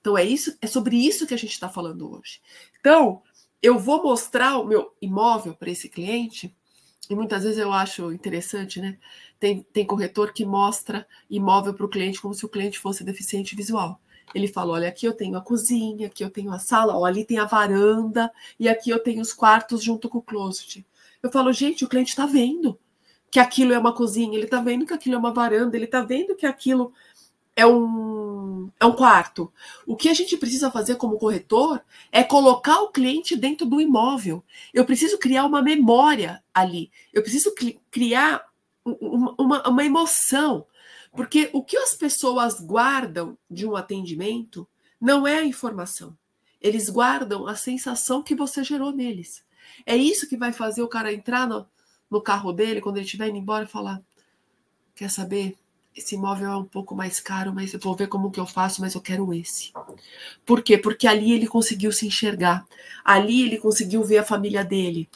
Então 0.00 0.18
é 0.18 0.24
isso, 0.24 0.56
é 0.60 0.66
sobre 0.66 0.96
isso 0.96 1.26
que 1.26 1.34
a 1.34 1.38
gente 1.38 1.52
está 1.52 1.68
falando 1.68 2.12
hoje. 2.12 2.40
Então, 2.78 3.22
eu 3.62 3.78
vou 3.78 4.02
mostrar 4.02 4.58
o 4.58 4.64
meu 4.64 4.92
imóvel 5.00 5.54
para 5.54 5.70
esse 5.70 5.88
cliente, 5.88 6.54
e 7.08 7.14
muitas 7.14 7.44
vezes 7.44 7.58
eu 7.58 7.72
acho 7.72 8.12
interessante, 8.12 8.80
né? 8.80 8.98
Tem, 9.38 9.62
tem 9.72 9.86
corretor 9.86 10.32
que 10.32 10.44
mostra 10.44 11.06
imóvel 11.30 11.74
para 11.74 11.86
o 11.86 11.88
cliente 11.88 12.20
como 12.20 12.34
se 12.34 12.44
o 12.44 12.48
cliente 12.48 12.78
fosse 12.78 13.04
deficiente 13.04 13.54
visual. 13.54 14.00
Ele 14.34 14.48
fala: 14.48 14.72
olha, 14.72 14.88
aqui 14.88 15.06
eu 15.06 15.12
tenho 15.12 15.36
a 15.36 15.40
cozinha, 15.40 16.08
aqui 16.08 16.24
eu 16.24 16.30
tenho 16.30 16.52
a 16.52 16.58
sala, 16.58 16.96
ó, 16.96 17.04
ali 17.04 17.24
tem 17.24 17.38
a 17.38 17.44
varanda, 17.44 18.30
e 18.58 18.68
aqui 18.68 18.90
eu 18.90 18.98
tenho 18.98 19.22
os 19.22 19.32
quartos 19.32 19.82
junto 19.82 20.08
com 20.08 20.18
o 20.18 20.22
closet. 20.22 20.84
Eu 21.22 21.30
falo, 21.30 21.52
gente, 21.52 21.84
o 21.84 21.88
cliente 21.88 22.10
está 22.10 22.26
vendo 22.26 22.78
que 23.30 23.38
aquilo 23.38 23.72
é 23.72 23.78
uma 23.78 23.94
cozinha, 23.94 24.36
ele 24.36 24.44
está 24.46 24.60
vendo 24.60 24.86
que 24.86 24.94
aquilo 24.94 25.16
é 25.16 25.18
uma 25.18 25.32
varanda, 25.32 25.76
ele 25.76 25.84
está 25.84 26.02
vendo 26.02 26.34
que 26.34 26.46
aquilo 26.46 26.92
é 27.54 27.66
um, 27.66 28.25
é 28.78 28.86
um 28.86 28.92
quarto. 28.92 29.52
O 29.86 29.96
que 29.96 30.08
a 30.08 30.14
gente 30.14 30.36
precisa 30.36 30.70
fazer 30.70 30.96
como 30.96 31.18
corretor 31.18 31.82
é 32.10 32.22
colocar 32.22 32.80
o 32.80 32.90
cliente 32.90 33.36
dentro 33.36 33.66
do 33.66 33.80
imóvel. 33.80 34.44
Eu 34.72 34.84
preciso 34.84 35.18
criar 35.18 35.44
uma 35.44 35.62
memória 35.62 36.42
ali. 36.52 36.90
Eu 37.12 37.22
preciso 37.22 37.54
criar 37.90 38.46
uma, 38.84 39.34
uma, 39.38 39.68
uma 39.68 39.84
emoção. 39.84 40.66
Porque 41.12 41.50
o 41.52 41.62
que 41.62 41.76
as 41.76 41.94
pessoas 41.94 42.60
guardam 42.60 43.38
de 43.50 43.66
um 43.66 43.74
atendimento 43.74 44.68
não 45.00 45.26
é 45.26 45.38
a 45.38 45.44
informação. 45.44 46.16
Eles 46.60 46.88
guardam 46.88 47.46
a 47.46 47.54
sensação 47.54 48.22
que 48.22 48.34
você 48.34 48.62
gerou 48.62 48.92
neles. 48.92 49.44
É 49.84 49.96
isso 49.96 50.28
que 50.28 50.36
vai 50.36 50.52
fazer 50.52 50.82
o 50.82 50.88
cara 50.88 51.12
entrar 51.12 51.46
no, 51.46 51.66
no 52.10 52.20
carro 52.20 52.52
dele, 52.52 52.80
quando 52.80 52.96
ele 52.96 53.04
estiver 53.04 53.28
indo 53.28 53.38
embora, 53.38 53.64
e 53.64 53.68
falar: 53.68 54.02
Quer 54.94 55.10
saber? 55.10 55.56
Esse 55.96 56.14
imóvel 56.14 56.50
é 56.50 56.56
um 56.56 56.64
pouco 56.64 56.94
mais 56.94 57.18
caro, 57.20 57.54
mas 57.54 57.72
eu 57.72 57.80
vou 57.80 57.96
ver 57.96 58.06
como 58.08 58.30
que 58.30 58.38
eu 58.38 58.46
faço, 58.46 58.82
mas 58.82 58.94
eu 58.94 59.00
quero 59.00 59.32
esse. 59.32 59.72
Por 60.44 60.62
quê? 60.62 60.76
Porque 60.76 61.06
ali 61.06 61.32
ele 61.32 61.46
conseguiu 61.46 61.90
se 61.90 62.06
enxergar. 62.06 62.66
Ali 63.02 63.42
ele 63.42 63.56
conseguiu 63.56 64.04
ver 64.04 64.18
a 64.18 64.24
família 64.24 64.62
dele. 64.62 65.08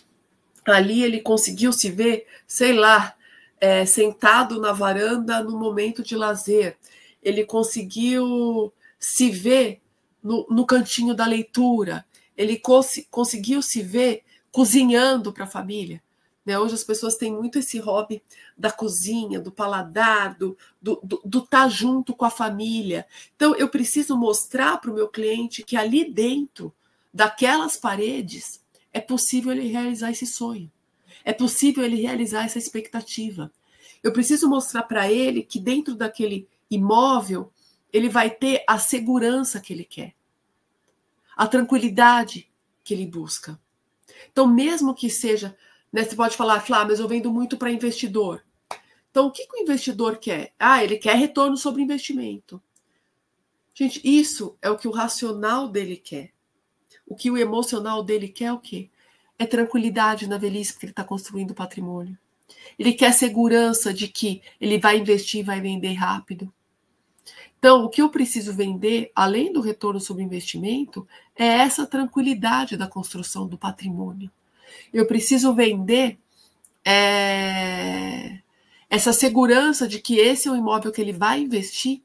Ali 0.64 1.02
ele 1.02 1.20
conseguiu 1.20 1.72
se 1.72 1.90
ver, 1.90 2.26
sei 2.46 2.72
lá, 2.72 3.14
é, 3.60 3.84
sentado 3.84 4.58
na 4.58 4.72
varanda 4.72 5.42
no 5.42 5.58
momento 5.58 6.02
de 6.02 6.16
lazer. 6.16 6.78
Ele 7.22 7.44
conseguiu 7.44 8.72
se 8.98 9.30
ver 9.30 9.82
no, 10.22 10.46
no 10.48 10.64
cantinho 10.64 11.14
da 11.14 11.26
leitura. 11.26 12.06
Ele 12.34 12.58
cons 12.58 13.06
conseguiu 13.10 13.60
se 13.60 13.82
ver 13.82 14.22
cozinhando 14.50 15.30
para 15.30 15.44
a 15.44 15.48
família. 15.48 16.02
Né? 16.51 16.59
Hoje 16.59 16.74
as 16.74 16.82
pessoas 16.82 17.16
têm 17.16 17.32
muito 17.32 17.61
esse 17.61 17.78
hobby 17.78 18.20
da 18.59 18.72
cozinha, 18.72 19.40
do 19.40 19.53
paladar, 19.53 20.36
do 20.36 20.59
estar 20.82 21.18
do, 21.24 21.42
tá 21.42 21.68
junto 21.68 22.12
com 22.12 22.24
a 22.24 22.30
família. 22.30 23.07
Então, 23.36 23.55
eu 23.55 23.68
preciso 23.68 24.16
mostrar 24.16 24.78
para 24.78 24.90
o 24.90 24.94
meu 24.94 25.07
cliente 25.07 25.62
que 25.62 25.76
ali 25.76 26.11
dentro 26.11 26.74
daquelas 27.14 27.76
paredes 27.76 28.61
é 28.92 29.01
possível 29.01 29.53
ele 29.53 29.68
realizar 29.68 30.11
esse 30.11 30.26
sonho. 30.26 30.68
É 31.24 31.32
possível 31.32 31.84
ele 31.84 32.03
realizar 32.03 32.44
essa 32.44 32.59
expectativa. 32.59 33.53
Eu 34.03 34.12
preciso 34.12 34.48
mostrar 34.48 34.82
para 34.82 35.09
ele 35.09 35.44
que 35.44 35.61
dentro 35.61 35.94
daquele 35.94 36.48
imóvel 36.68 37.53
ele 37.92 38.09
vai 38.09 38.28
ter 38.28 38.64
a 38.66 38.76
segurança 38.76 39.61
que 39.61 39.72
ele 39.72 39.84
quer, 39.84 40.14
a 41.36 41.46
tranquilidade 41.46 42.51
que 42.82 42.92
ele 42.92 43.07
busca. 43.07 43.57
Então, 44.32 44.48
mesmo 44.48 44.92
que 44.94 45.09
seja 45.09 45.57
né? 45.93 46.05
Você 46.05 46.14
pode 46.14 46.36
falar, 46.36 46.61
Flá, 46.61 46.84
mas 46.84 47.01
eu 47.01 47.09
vendo 47.09 47.30
muito 47.30 47.57
para 47.57 47.70
investidor. 47.70 48.45
Então, 49.11 49.26
o 49.26 49.32
que, 49.32 49.47
que 49.47 49.57
o 49.57 49.61
investidor 49.61 50.18
quer? 50.18 50.53
Ah, 50.59 50.82
ele 50.84 50.97
quer 50.97 51.16
retorno 51.16 51.57
sobre 51.57 51.82
investimento. 51.82 52.62
Gente, 53.74 54.01
isso 54.05 54.57
é 54.62 54.70
o 54.70 54.76
que 54.76 54.86
o 54.86 54.93
racional 54.93 55.68
dele 55.68 55.97
quer. 55.97 56.32
O 57.07 57.16
que 57.16 57.30
o 57.30 57.36
emocional 57.36 58.05
dele 58.05 58.28
quer 58.28 58.47
é 58.47 58.53
o 58.53 58.61
quê? 58.61 58.88
É 59.38 59.47
tranquilidade 59.47 60.28
na 60.28 60.38
velhice, 60.38 60.72
porque 60.72 60.86
ele 60.86 60.93
está 60.93 61.03
construindo 61.03 61.55
patrimônio. 61.55 62.16
Ele 62.78 62.93
quer 62.93 63.12
segurança 63.12 63.93
de 63.93 64.07
que 64.07 64.43
ele 64.61 64.78
vai 64.78 64.99
investir 64.99 65.41
e 65.41 65.45
vai 65.45 65.61
vender 65.61 65.95
rápido. 65.95 66.53
Então, 67.59 67.84
o 67.84 67.88
que 67.88 68.01
eu 68.01 68.09
preciso 68.09 68.55
vender, 68.55 69.11
além 69.14 69.53
do 69.53 69.61
retorno 69.61 70.01
sobre 70.01 70.22
investimento, 70.22 71.07
é 71.36 71.47
essa 71.47 71.86
tranquilidade 71.86 72.76
da 72.76 72.86
construção 72.86 73.47
do 73.47 73.59
patrimônio. 73.59 74.30
Eu 74.93 75.07
preciso 75.07 75.55
vender 75.55 76.18
é, 76.84 78.41
essa 78.88 79.12
segurança 79.12 79.86
de 79.86 80.01
que 80.01 80.18
esse 80.18 80.49
é 80.49 80.51
o 80.51 80.57
imóvel 80.57 80.91
que 80.91 81.01
ele 81.01 81.12
vai 81.12 81.41
investir 81.41 82.03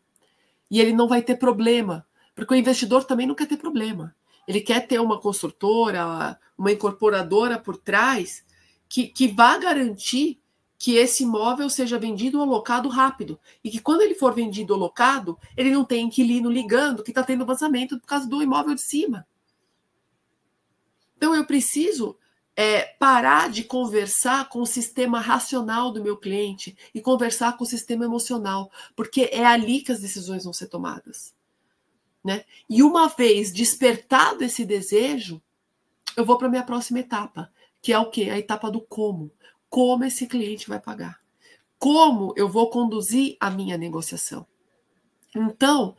e 0.69 0.79
ele 0.79 0.93
não 0.93 1.07
vai 1.07 1.21
ter 1.21 1.35
problema, 1.35 2.05
porque 2.35 2.53
o 2.53 2.57
investidor 2.57 3.03
também 3.03 3.25
não 3.27 3.35
quer 3.35 3.47
ter 3.47 3.57
problema. 3.57 4.15
Ele 4.47 4.61
quer 4.61 4.87
ter 4.87 4.99
uma 4.99 5.19
construtora, 5.19 6.39
uma 6.57 6.71
incorporadora 6.71 7.57
por 7.57 7.77
trás 7.77 8.45
que, 8.87 9.07
que 9.07 9.27
vá 9.27 9.57
garantir 9.57 10.39
que 10.77 10.95
esse 10.95 11.23
imóvel 11.23 11.69
seja 11.69 11.97
vendido 11.97 12.37
ou 12.37 12.43
alocado 12.43 12.89
rápido. 12.89 13.39
E 13.63 13.71
que 13.71 13.79
quando 13.79 14.01
ele 14.01 14.13
for 14.13 14.33
vendido 14.33 14.73
ou 14.73 14.79
alocado, 14.79 15.37
ele 15.57 15.71
não 15.71 15.83
tem 15.83 16.05
inquilino 16.05 16.51
ligando 16.51 17.01
que 17.01 17.11
está 17.11 17.23
tendo 17.23 17.45
vazamento 17.45 17.99
por 17.99 18.05
causa 18.05 18.27
do 18.27 18.43
imóvel 18.43 18.75
de 18.75 18.81
cima. 18.81 19.25
Então 21.17 21.33
eu 21.33 21.45
preciso 21.45 22.17
é, 22.55 22.83
parar 22.83 23.49
de 23.49 23.63
conversar 23.63 24.47
com 24.49 24.61
o 24.61 24.65
sistema 24.65 25.19
racional 25.19 25.91
do 25.91 26.01
meu 26.01 26.15
cliente 26.15 26.75
e 26.93 27.01
conversar 27.01 27.57
com 27.57 27.63
o 27.63 27.67
sistema 27.67 28.05
emocional, 28.05 28.71
porque 28.95 29.29
é 29.31 29.45
ali 29.45 29.81
que 29.81 29.91
as 29.91 29.99
decisões 29.99 30.45
vão 30.45 30.53
ser 30.53 30.67
tomadas. 30.67 31.33
Né? 32.23 32.45
E 32.69 32.81
uma 32.81 33.09
vez 33.09 33.51
despertado 33.51 34.43
esse 34.43 34.65
desejo, 34.65 35.41
eu 36.15 36.25
vou 36.25 36.37
para 36.37 36.47
a 36.47 36.49
minha 36.49 36.63
próxima 36.63 36.99
etapa, 36.99 37.51
que 37.81 37.91
é 37.91 37.99
o 37.99 38.09
quê? 38.09 38.29
A 38.31 38.39
etapa 38.39 38.71
do 38.71 38.81
como. 38.81 39.31
Como 39.69 40.05
esse 40.05 40.25
cliente 40.25 40.67
vai 40.67 40.79
pagar. 40.79 41.19
Como 41.77 42.33
eu 42.37 42.49
vou 42.49 42.69
conduzir 42.69 43.35
a 43.39 43.49
minha 43.49 43.77
negociação. 43.77 44.47
Então, 45.35 45.95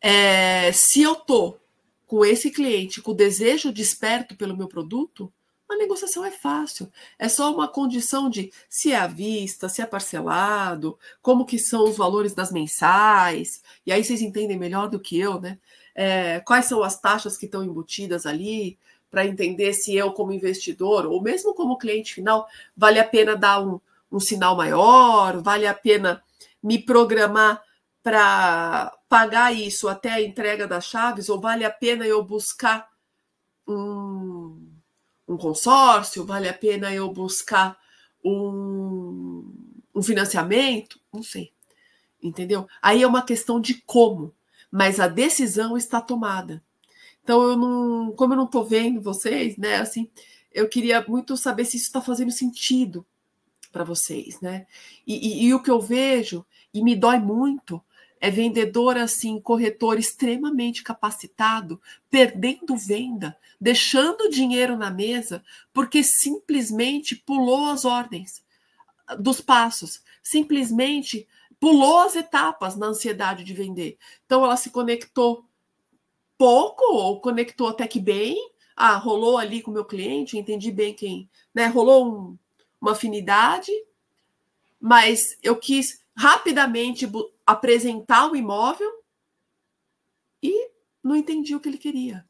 é, 0.00 0.72
se 0.72 1.02
eu 1.02 1.12
estou 1.12 1.60
com 2.06 2.24
esse 2.24 2.50
cliente 2.50 3.02
com 3.02 3.10
o 3.10 3.14
desejo 3.14 3.70
desperto 3.70 4.34
pelo 4.34 4.56
meu 4.56 4.66
produto, 4.66 5.32
a 5.68 5.76
negociação 5.76 6.24
é 6.24 6.30
fácil. 6.30 6.90
É 7.18 7.28
só 7.28 7.52
uma 7.54 7.68
condição 7.68 8.30
de 8.30 8.52
se 8.68 8.92
é 8.92 8.96
à 8.96 9.06
vista, 9.06 9.68
se 9.68 9.82
é 9.82 9.86
parcelado, 9.86 10.98
como 11.20 11.44
que 11.44 11.58
são 11.58 11.84
os 11.84 11.96
valores 11.96 12.34
das 12.34 12.50
mensais. 12.50 13.62
E 13.84 13.92
aí 13.92 14.02
vocês 14.02 14.22
entendem 14.22 14.58
melhor 14.58 14.88
do 14.88 14.98
que 14.98 15.18
eu, 15.18 15.40
né? 15.40 15.58
É, 15.94 16.40
quais 16.40 16.66
são 16.66 16.82
as 16.82 16.98
taxas 17.00 17.36
que 17.36 17.46
estão 17.46 17.64
embutidas 17.64 18.24
ali, 18.24 18.78
para 19.10 19.26
entender 19.26 19.72
se 19.72 19.94
eu, 19.96 20.12
como 20.12 20.32
investidor, 20.32 21.06
ou 21.06 21.20
mesmo 21.22 21.54
como 21.54 21.78
cliente 21.78 22.14
final, 22.14 22.46
vale 22.76 22.98
a 22.98 23.04
pena 23.04 23.36
dar 23.36 23.60
um, 23.60 23.80
um 24.12 24.20
sinal 24.20 24.56
maior, 24.56 25.42
vale 25.42 25.66
a 25.66 25.74
pena 25.74 26.22
me 26.62 26.78
programar 26.78 27.62
para 28.02 28.96
pagar 29.08 29.52
isso 29.52 29.88
até 29.88 30.12
a 30.12 30.22
entrega 30.22 30.66
das 30.66 30.84
chaves, 30.84 31.28
ou 31.28 31.40
vale 31.40 31.64
a 31.64 31.70
pena 31.70 32.06
eu 32.06 32.22
buscar 32.22 32.88
um 33.66 34.57
um 35.28 35.36
consórcio? 35.36 36.24
Vale 36.24 36.48
a 36.48 36.54
pena 36.54 36.92
eu 36.92 37.12
buscar 37.12 37.78
um, 38.24 39.52
um 39.94 40.02
financiamento? 40.02 40.98
Não 41.12 41.22
sei. 41.22 41.52
Entendeu? 42.22 42.66
Aí 42.82 43.02
é 43.02 43.06
uma 43.06 43.22
questão 43.22 43.60
de 43.60 43.74
como, 43.82 44.34
mas 44.70 44.98
a 44.98 45.06
decisão 45.06 45.76
está 45.76 46.00
tomada. 46.00 46.62
Então 47.22 47.42
eu 47.42 47.56
não, 47.56 48.12
como 48.12 48.32
eu 48.32 48.38
não 48.38 48.46
estou 48.46 48.64
vendo 48.64 49.00
vocês, 49.00 49.56
né? 49.56 49.76
Assim, 49.76 50.10
eu 50.50 50.68
queria 50.68 51.04
muito 51.06 51.36
saber 51.36 51.64
se 51.64 51.76
isso 51.76 51.86
está 51.86 52.00
fazendo 52.00 52.32
sentido 52.32 53.06
para 53.70 53.84
vocês, 53.84 54.40
né? 54.40 54.66
E, 55.06 55.14
e, 55.14 55.46
e, 55.46 55.54
o 55.54 55.62
que 55.62 55.70
eu 55.70 55.80
vejo 55.80 56.44
e 56.72 56.82
me 56.82 56.96
dói 56.96 57.18
muito 57.18 57.82
é 58.20 58.30
vendedor 58.30 58.96
assim, 58.96 59.40
corretor 59.40 59.98
extremamente 59.98 60.82
capacitado, 60.82 61.80
perdendo 62.10 62.76
venda, 62.76 63.36
deixando 63.60 64.30
dinheiro 64.30 64.76
na 64.76 64.90
mesa, 64.90 65.44
porque 65.72 66.02
simplesmente 66.02 67.16
pulou 67.16 67.66
as 67.66 67.84
ordens 67.84 68.42
dos 69.18 69.40
passos, 69.40 70.02
simplesmente 70.22 71.26
pulou 71.60 72.00
as 72.00 72.16
etapas 72.16 72.76
na 72.76 72.86
ansiedade 72.86 73.44
de 73.44 73.54
vender. 73.54 73.98
Então 74.26 74.44
ela 74.44 74.56
se 74.56 74.70
conectou 74.70 75.44
pouco 76.36 76.84
ou 76.84 77.20
conectou 77.20 77.68
até 77.68 77.86
que 77.86 78.00
bem. 78.00 78.36
Ah, 78.76 78.96
rolou 78.96 79.38
ali 79.38 79.60
com 79.60 79.70
o 79.70 79.74
meu 79.74 79.84
cliente, 79.84 80.38
entendi 80.38 80.70
bem 80.70 80.94
quem, 80.94 81.28
né? 81.52 81.66
Rolou 81.66 82.06
um, 82.06 82.38
uma 82.80 82.92
afinidade, 82.92 83.72
mas 84.80 85.36
eu 85.42 85.56
quis 85.56 86.00
rapidamente 86.18 87.08
apresentar 87.46 88.28
o 88.28 88.34
imóvel 88.34 88.90
e 90.42 90.72
não 91.00 91.14
entendi 91.14 91.54
o 91.54 91.60
que 91.60 91.68
ele 91.68 91.78
queria. 91.78 92.28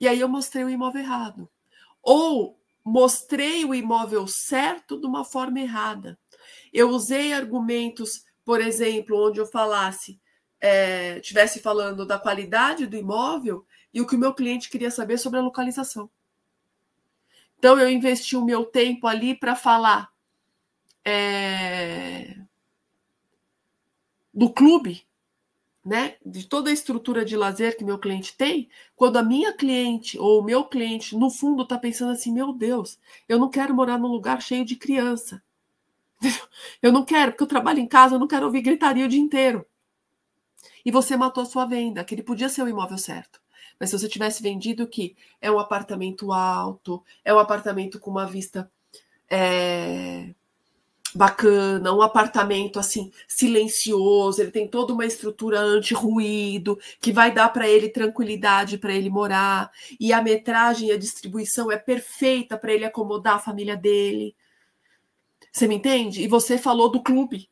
E 0.00 0.06
aí 0.06 0.20
eu 0.20 0.28
mostrei 0.28 0.62
o 0.62 0.70
imóvel 0.70 1.02
errado. 1.02 1.50
Ou 2.00 2.56
mostrei 2.84 3.64
o 3.64 3.74
imóvel 3.74 4.28
certo 4.28 4.96
de 4.96 5.06
uma 5.06 5.24
forma 5.24 5.58
errada. 5.58 6.16
Eu 6.72 6.90
usei 6.90 7.32
argumentos, 7.32 8.24
por 8.44 8.60
exemplo, 8.60 9.28
onde 9.28 9.40
eu 9.40 9.46
falasse 9.46 10.20
é, 10.60 11.20
falando 11.60 12.06
da 12.06 12.16
qualidade 12.16 12.86
do 12.86 12.96
imóvel 12.96 13.66
e 13.92 14.00
o 14.00 14.06
que 14.06 14.14
o 14.14 14.18
meu 14.18 14.32
cliente 14.32 14.70
queria 14.70 14.90
saber 14.90 15.18
sobre 15.18 15.40
a 15.40 15.42
localização. 15.42 16.08
Então, 17.58 17.78
eu 17.78 17.90
investi 17.90 18.36
o 18.36 18.44
meu 18.44 18.64
tempo 18.64 19.08
ali 19.08 19.34
para 19.34 19.56
falar 19.56 20.10
é, 21.04 22.39
do 24.40 24.48
clube, 24.48 25.06
né, 25.84 26.16
de 26.24 26.46
toda 26.46 26.70
a 26.70 26.72
estrutura 26.72 27.26
de 27.26 27.36
lazer 27.36 27.76
que 27.76 27.84
meu 27.84 27.98
cliente 27.98 28.34
tem, 28.34 28.70
quando 28.96 29.18
a 29.18 29.22
minha 29.22 29.52
cliente 29.52 30.18
ou 30.18 30.40
o 30.40 30.42
meu 30.42 30.64
cliente, 30.64 31.14
no 31.14 31.28
fundo, 31.28 31.62
está 31.62 31.76
pensando 31.76 32.12
assim: 32.12 32.32
meu 32.32 32.50
Deus, 32.54 32.98
eu 33.28 33.38
não 33.38 33.50
quero 33.50 33.74
morar 33.74 33.98
num 33.98 34.08
lugar 34.08 34.40
cheio 34.40 34.64
de 34.64 34.76
criança. 34.76 35.42
Eu 36.82 36.92
não 36.92 37.04
quero, 37.04 37.32
porque 37.32 37.42
eu 37.42 37.46
trabalho 37.46 37.78
em 37.78 37.86
casa, 37.86 38.14
eu 38.14 38.18
não 38.18 38.28
quero 38.28 38.46
ouvir 38.46 38.60
gritaria 38.62 39.06
o 39.06 39.08
dia 39.08 39.20
inteiro. 39.20 39.66
E 40.84 40.90
você 40.90 41.16
matou 41.16 41.42
a 41.42 41.46
sua 41.46 41.66
venda, 41.66 42.04
que 42.04 42.14
ele 42.14 42.22
podia 42.22 42.48
ser 42.48 42.62
o 42.62 42.68
imóvel 42.68 42.98
certo. 42.98 43.40
Mas 43.78 43.90
se 43.90 43.98
você 43.98 44.08
tivesse 44.08 44.42
vendido 44.42 44.86
que 44.86 45.16
é 45.40 45.50
um 45.50 45.58
apartamento 45.58 46.32
alto, 46.32 47.02
é 47.24 47.32
um 47.34 47.38
apartamento 47.38 47.98
com 47.98 48.10
uma 48.10 48.26
vista 48.26 48.70
é, 49.30 50.34
bacana, 51.14 51.92
um 51.92 52.02
apartamento 52.02 52.78
assim 52.78 53.10
silencioso, 53.26 54.40
ele 54.40 54.50
tem 54.50 54.68
toda 54.68 54.92
uma 54.92 55.04
estrutura 55.04 55.60
anti-ruído 55.60 56.78
que 57.00 57.12
vai 57.12 57.32
dar 57.32 57.48
para 57.50 57.68
ele 57.68 57.88
tranquilidade 57.88 58.78
para 58.78 58.94
ele 58.94 59.10
morar, 59.10 59.70
e 59.98 60.12
a 60.12 60.22
metragem 60.22 60.88
e 60.88 60.92
a 60.92 60.98
distribuição 60.98 61.70
é 61.70 61.76
perfeita 61.76 62.56
para 62.56 62.72
ele 62.72 62.84
acomodar 62.84 63.36
a 63.36 63.40
família 63.40 63.76
dele. 63.76 64.34
Você 65.52 65.66
me 65.66 65.76
entende? 65.76 66.22
E 66.22 66.28
você 66.28 66.56
falou 66.58 66.90
do 66.90 67.02
clube, 67.02 67.50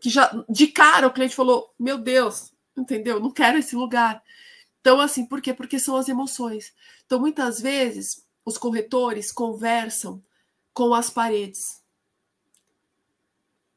que 0.00 0.08
já 0.10 0.30
de 0.48 0.68
cara 0.68 1.06
o 1.06 1.12
cliente 1.12 1.34
falou: 1.34 1.72
"Meu 1.78 1.98
Deus, 1.98 2.52
entendeu? 2.76 3.20
Não 3.20 3.30
quero 3.30 3.58
esse 3.58 3.74
lugar". 3.74 4.22
Então, 4.80 5.00
assim, 5.00 5.26
por 5.26 5.40
quê? 5.40 5.54
Porque 5.54 5.78
são 5.78 5.96
as 5.96 6.08
emoções. 6.08 6.74
Então, 7.06 7.18
muitas 7.18 7.60
vezes, 7.60 8.24
os 8.44 8.58
corretores 8.58 9.32
conversam 9.32 10.22
com 10.74 10.92
as 10.92 11.08
paredes, 11.08 11.82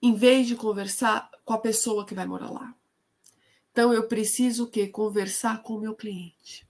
em 0.01 0.13
vez 0.13 0.47
de 0.47 0.55
conversar 0.55 1.29
com 1.43 1.53
a 1.53 1.57
pessoa 1.57 2.05
que 2.05 2.13
vai 2.13 2.25
morar 2.25 2.49
lá. 2.49 2.73
Então, 3.71 3.93
eu 3.93 4.07
preciso 4.07 4.65
o 4.65 4.67
quê? 4.67 4.87
Conversar 4.87 5.61
com 5.61 5.75
o 5.75 5.79
meu 5.79 5.93
cliente. 5.93 6.67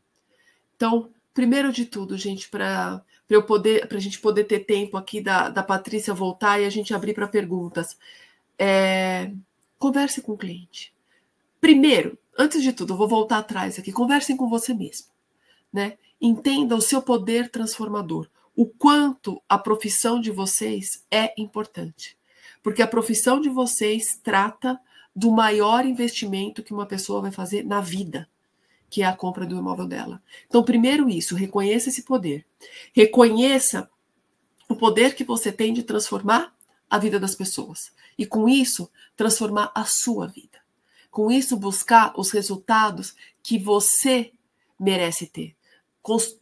Então, 0.76 1.10
primeiro 1.34 1.72
de 1.72 1.86
tudo, 1.86 2.18
gente, 2.18 2.50
para 2.50 3.04
eu 3.30 3.44
poder, 3.44 3.88
para 3.88 3.98
a 3.98 4.02
gente 4.02 4.20
poder 4.20 4.44
ter 4.44 4.60
tempo 4.60 4.98
aqui 4.98 5.22
da, 5.22 5.50
da 5.50 5.64
Patrícia 5.64 6.14
voltar 6.14 6.60
e 6.60 6.66
a 6.66 6.70
gente 6.70 6.94
abrir 6.94 7.14
para 7.14 7.28
perguntas. 7.28 7.98
É, 8.58 9.32
converse 9.78 10.22
com 10.22 10.34
o 10.34 10.38
cliente. 10.38 10.94
Primeiro, 11.60 12.18
antes 12.38 12.62
de 12.62 12.72
tudo, 12.72 12.94
eu 12.94 12.98
vou 12.98 13.08
voltar 13.08 13.40
atrás 13.40 13.80
aqui. 13.80 13.92
Conversem 13.92 14.38
com 14.38 14.50
você 14.50 14.74
mesmo, 14.74 15.08
né? 15.72 15.98
Entenda 16.20 16.76
o 16.76 16.82
seu 16.82 17.02
poder 17.02 17.50
transformador, 17.50 18.28
o 18.56 18.66
quanto 18.66 19.42
a 19.48 19.58
profissão 19.58 20.20
de 20.20 20.32
vocês 20.32 21.06
é 21.12 21.34
importante, 21.40 22.18
porque 22.64 22.82
a 22.82 22.88
profissão 22.88 23.40
de 23.40 23.50
vocês 23.50 24.20
trata 24.24 24.80
do 25.16 25.32
maior 25.32 25.86
investimento 25.86 26.64
que 26.64 26.74
uma 26.74 26.86
pessoa 26.86 27.22
vai 27.22 27.32
fazer 27.32 27.64
na 27.64 27.82
vida, 27.82 28.30
que 28.90 29.02
é 29.02 29.06
a 29.06 29.16
compra 29.16 29.46
do 29.46 29.58
imóvel 29.58 29.88
dela. 29.88 30.22
Então, 30.48 30.64
primeiro 30.64 31.10
isso, 31.10 31.36
reconheça 31.36 31.90
esse 31.90 32.04
poder. 32.04 32.46
Reconheça 32.94 33.90
o 34.70 34.76
poder 34.76 35.16
que 35.16 35.24
você 35.24 35.52
tem 35.52 35.74
de 35.74 35.84
transformar 35.84 36.54
a 36.90 36.98
vida 36.98 37.20
das 37.20 37.36
pessoas 37.36 37.92
e 38.18 38.26
com 38.26 38.48
isso 38.48 38.90
transformar 39.16 39.72
a 39.74 39.84
sua 39.86 40.28
vida 40.28 40.58
com 41.18 41.32
isso 41.32 41.58
buscar 41.58 42.14
os 42.16 42.30
resultados 42.30 43.16
que 43.42 43.58
você 43.58 44.32
merece 44.80 45.26
ter. 45.26 45.56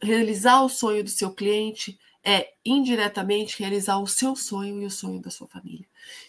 Realizar 0.02 0.60
o 0.62 0.68
sonho 0.68 1.02
do 1.02 1.08
seu 1.08 1.30
cliente 1.32 1.98
é 2.28 2.54
indiretamente 2.64 3.60
realizar 3.60 3.98
o 3.98 4.06
seu 4.08 4.34
sonho 4.34 4.82
e 4.82 4.84
o 4.84 4.90
sonho 4.90 5.20
da 5.20 5.30
sua 5.30 5.46
família. 5.46 5.86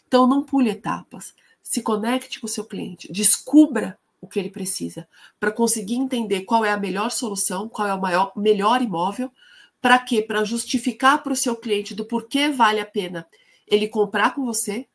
Então 0.08 0.28
não 0.28 0.44
pule 0.44 0.70
etapas, 0.70 1.34
se 1.64 1.82
conecte 1.82 2.40
com 2.40 2.46
o 2.46 2.50
seu 2.50 2.64
cliente, 2.64 3.12
descubra 3.12 3.98
o 4.22 4.28
que 4.28 4.38
ele 4.38 4.52
precisa 4.52 5.08
para 5.40 5.52
conseguir 5.52 5.96
entender 5.96 6.42
qual 6.42 6.64
é 6.64 6.72
a 6.72 6.78
melhor 6.78 7.10
solução, 7.10 7.68
qual 7.68 7.88
é 7.88 7.94
o 7.96 8.00
maior, 8.00 8.32
melhor 8.36 8.80
imóvel, 8.84 9.32
para 9.82 9.98
quê? 9.98 10.22
Para 10.22 10.44
justificar 10.44 11.24
para 11.24 11.34
o 11.34 11.36
seu 11.36 11.56
cliente 11.56 11.96
do 11.96 12.06
porquê 12.06 12.50
vale 12.50 12.80
a 12.80 12.86
pena 12.86 13.28
ele 13.68 13.88
comprar 13.88 14.36
com 14.36 14.46
você, 14.46 14.88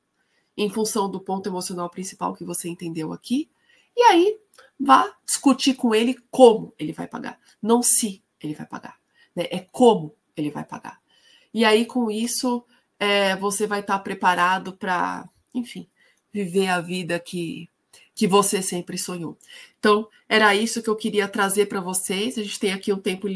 em 0.57 0.71
função 0.71 1.11
do 1.11 1.19
ponto 1.19 1.49
emocional 1.49 1.91
principal 1.91 2.33
que 2.33 2.45
você 2.45 2.69
entendeu 2.69 3.13
aqui, 3.13 3.51
e 3.97 4.03
aí 4.03 4.39
vá 4.79 5.13
discutir 5.27 5.75
com 5.75 5.93
ele 5.93 6.17
como 6.31 6.73
ele 6.79 6.93
vai 6.93 7.09
pagar, 7.09 7.41
não 7.61 7.83
se 7.83 8.23
ele 8.41 8.55
vai 8.55 8.67
pagar, 8.67 8.99
né? 9.35 9.49
é 9.51 9.59
como 9.59 10.15
ele 10.37 10.51
vai 10.51 10.65
pagar. 10.65 11.01
E 11.53 11.65
aí, 11.65 11.85
com 11.85 12.11
isso, 12.11 12.65
é, 12.99 13.37
você 13.37 13.67
vai 13.67 13.81
estar 13.81 13.99
preparado 13.99 14.73
para, 14.73 15.29
enfim, 15.55 15.87
viver 16.33 16.69
a 16.69 16.81
vida 16.81 17.19
que, 17.19 17.69
que 18.15 18.27
você 18.27 18.63
sempre 18.63 18.97
sonhou. 18.97 19.37
Então, 19.79 20.09
era 20.29 20.55
isso 20.55 20.83
que 20.83 20.89
eu 20.89 20.97
queria 20.97 21.29
trazer 21.29 21.67
para 21.67 21.81
vocês. 21.81 22.39
A 22.39 22.43
gente 22.43 22.59
tem 22.59 22.73
aqui 22.73 22.93
um 22.93 22.99
tempo 22.99 23.27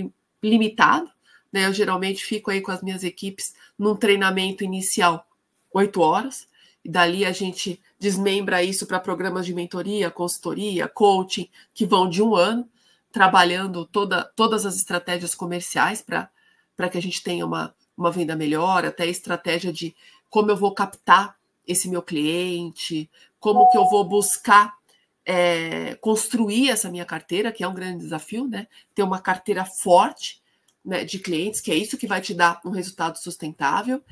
limitado, 0.43 1.11
né? 1.53 1.67
Eu 1.67 1.73
geralmente 1.73 2.25
fico 2.25 2.51
aí 2.51 2.61
com 2.61 2.71
as 2.71 2.83
minhas 2.83 3.05
equipes 3.05 3.55
num 3.79 3.97
treinamento 3.97 4.65
inicial, 4.65 5.27
oito 5.73 6.01
horas 6.01 6.49
e 6.87 6.89
dali 6.89 7.25
a 7.25 7.33
gente 7.33 7.83
desmembra 7.99 8.63
isso 8.63 8.87
para 8.87 9.01
programas 9.01 9.45
de 9.45 9.53
mentoria, 9.53 10.09
consultoria, 10.09 10.87
coaching, 10.87 11.51
que 11.75 11.85
vão 11.85 12.09
de 12.09 12.23
um 12.23 12.37
ano, 12.37 12.69
trabalhando 13.11 13.85
toda, 13.85 14.23
todas 14.37 14.65
as 14.65 14.77
estratégias 14.77 15.35
comerciais 15.35 16.01
para 16.01 16.31
que 16.77 16.99
a 16.99 17.03
gente 17.03 17.23
tenha 17.23 17.47
uma, 17.47 17.75
uma 17.97 18.11
venda 18.11 18.37
melhor, 18.37 18.85
até 18.85 19.07
estratégia 19.07 19.73
de 19.73 19.95
como 20.29 20.51
eu 20.51 20.57
vou 20.57 20.73
captar 20.75 21.37
esse 21.67 21.89
meu 21.89 22.03
cliente, 22.03 23.11
como 23.41 23.71
que 23.71 23.79
eu 23.79 23.89
vou 23.89 24.05
buscar 24.05 24.77
é, 25.25 25.95
construir 25.97 26.71
essa 26.71 26.91
minha 26.91 27.05
carteira, 27.05 27.51
que 27.51 27.65
é 27.65 27.69
um 27.69 27.75
grande 27.75 28.05
desafio, 28.05 28.47
né? 28.47 28.69
Ter 28.95 29.03
uma 29.03 29.19
carteira 29.19 29.65
forte 29.65 30.41
né, 30.85 31.05
de 31.05 31.19
clientes, 31.19 31.61
que 31.61 31.73
é 31.73 31.75
isso 31.75 31.97
que 31.97 32.07
vai 32.07 32.21
te 32.21 32.35
dar 32.35 32.61
um 32.65 32.71
resultado 32.71 33.17
sustentável, 33.19 34.03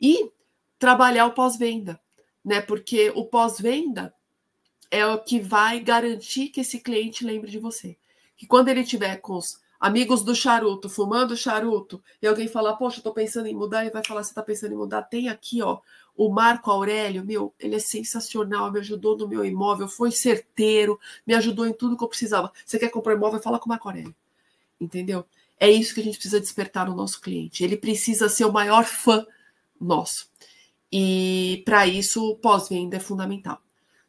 e 0.00 0.30
trabalhar 0.78 1.26
o 1.26 1.32
pós-venda 1.32 2.00
né? 2.44 2.60
Porque 2.60 3.10
o 3.14 3.24
pós-venda 3.24 4.14
é 4.90 5.06
o 5.06 5.18
que 5.18 5.40
vai 5.40 5.80
garantir 5.80 6.48
que 6.48 6.60
esse 6.60 6.78
cliente 6.78 7.24
lembre 7.24 7.50
de 7.50 7.58
você. 7.58 7.96
Que 8.36 8.46
quando 8.46 8.68
ele 8.68 8.84
tiver 8.84 9.16
com 9.16 9.36
os 9.36 9.58
amigos 9.78 10.22
do 10.22 10.34
charuto, 10.34 10.88
fumando 10.88 11.36
charuto, 11.36 12.02
e 12.20 12.26
alguém 12.26 12.48
falar, 12.48 12.74
poxa, 12.74 12.98
estou 12.98 13.12
pensando 13.12 13.46
em 13.46 13.54
mudar, 13.54 13.82
ele 13.82 13.90
vai 13.90 14.04
falar, 14.04 14.22
você 14.22 14.30
está 14.30 14.42
pensando 14.42 14.72
em 14.72 14.76
mudar? 14.76 15.02
Tem 15.02 15.28
aqui, 15.28 15.62
ó, 15.62 15.80
o 16.16 16.28
Marco 16.28 16.70
Aurélio, 16.70 17.24
meu, 17.24 17.52
ele 17.58 17.74
é 17.74 17.78
sensacional, 17.78 18.70
me 18.70 18.78
ajudou 18.78 19.16
no 19.16 19.26
meu 19.26 19.44
imóvel, 19.44 19.88
foi 19.88 20.10
certeiro, 20.10 20.98
me 21.26 21.34
ajudou 21.34 21.66
em 21.66 21.72
tudo 21.72 21.96
que 21.96 22.04
eu 22.04 22.08
precisava. 22.08 22.52
Você 22.64 22.78
quer 22.78 22.88
comprar 22.88 23.14
imóvel? 23.14 23.42
Fala 23.42 23.58
com 23.58 23.66
o 23.66 23.68
Marco 23.68 23.88
Aurélio. 23.88 24.14
Entendeu? 24.80 25.24
É 25.58 25.70
isso 25.70 25.94
que 25.94 26.00
a 26.00 26.04
gente 26.04 26.16
precisa 26.16 26.40
despertar 26.40 26.86
no 26.86 26.94
nosso 26.94 27.20
cliente. 27.20 27.64
Ele 27.64 27.76
precisa 27.76 28.28
ser 28.28 28.44
o 28.44 28.52
maior 28.52 28.84
fã 28.84 29.26
nosso. 29.80 30.28
E 30.90 31.62
para 31.64 31.86
isso, 31.86 32.36
pós-venda 32.36 32.96
é 32.96 33.00
fundamental. 33.00 33.60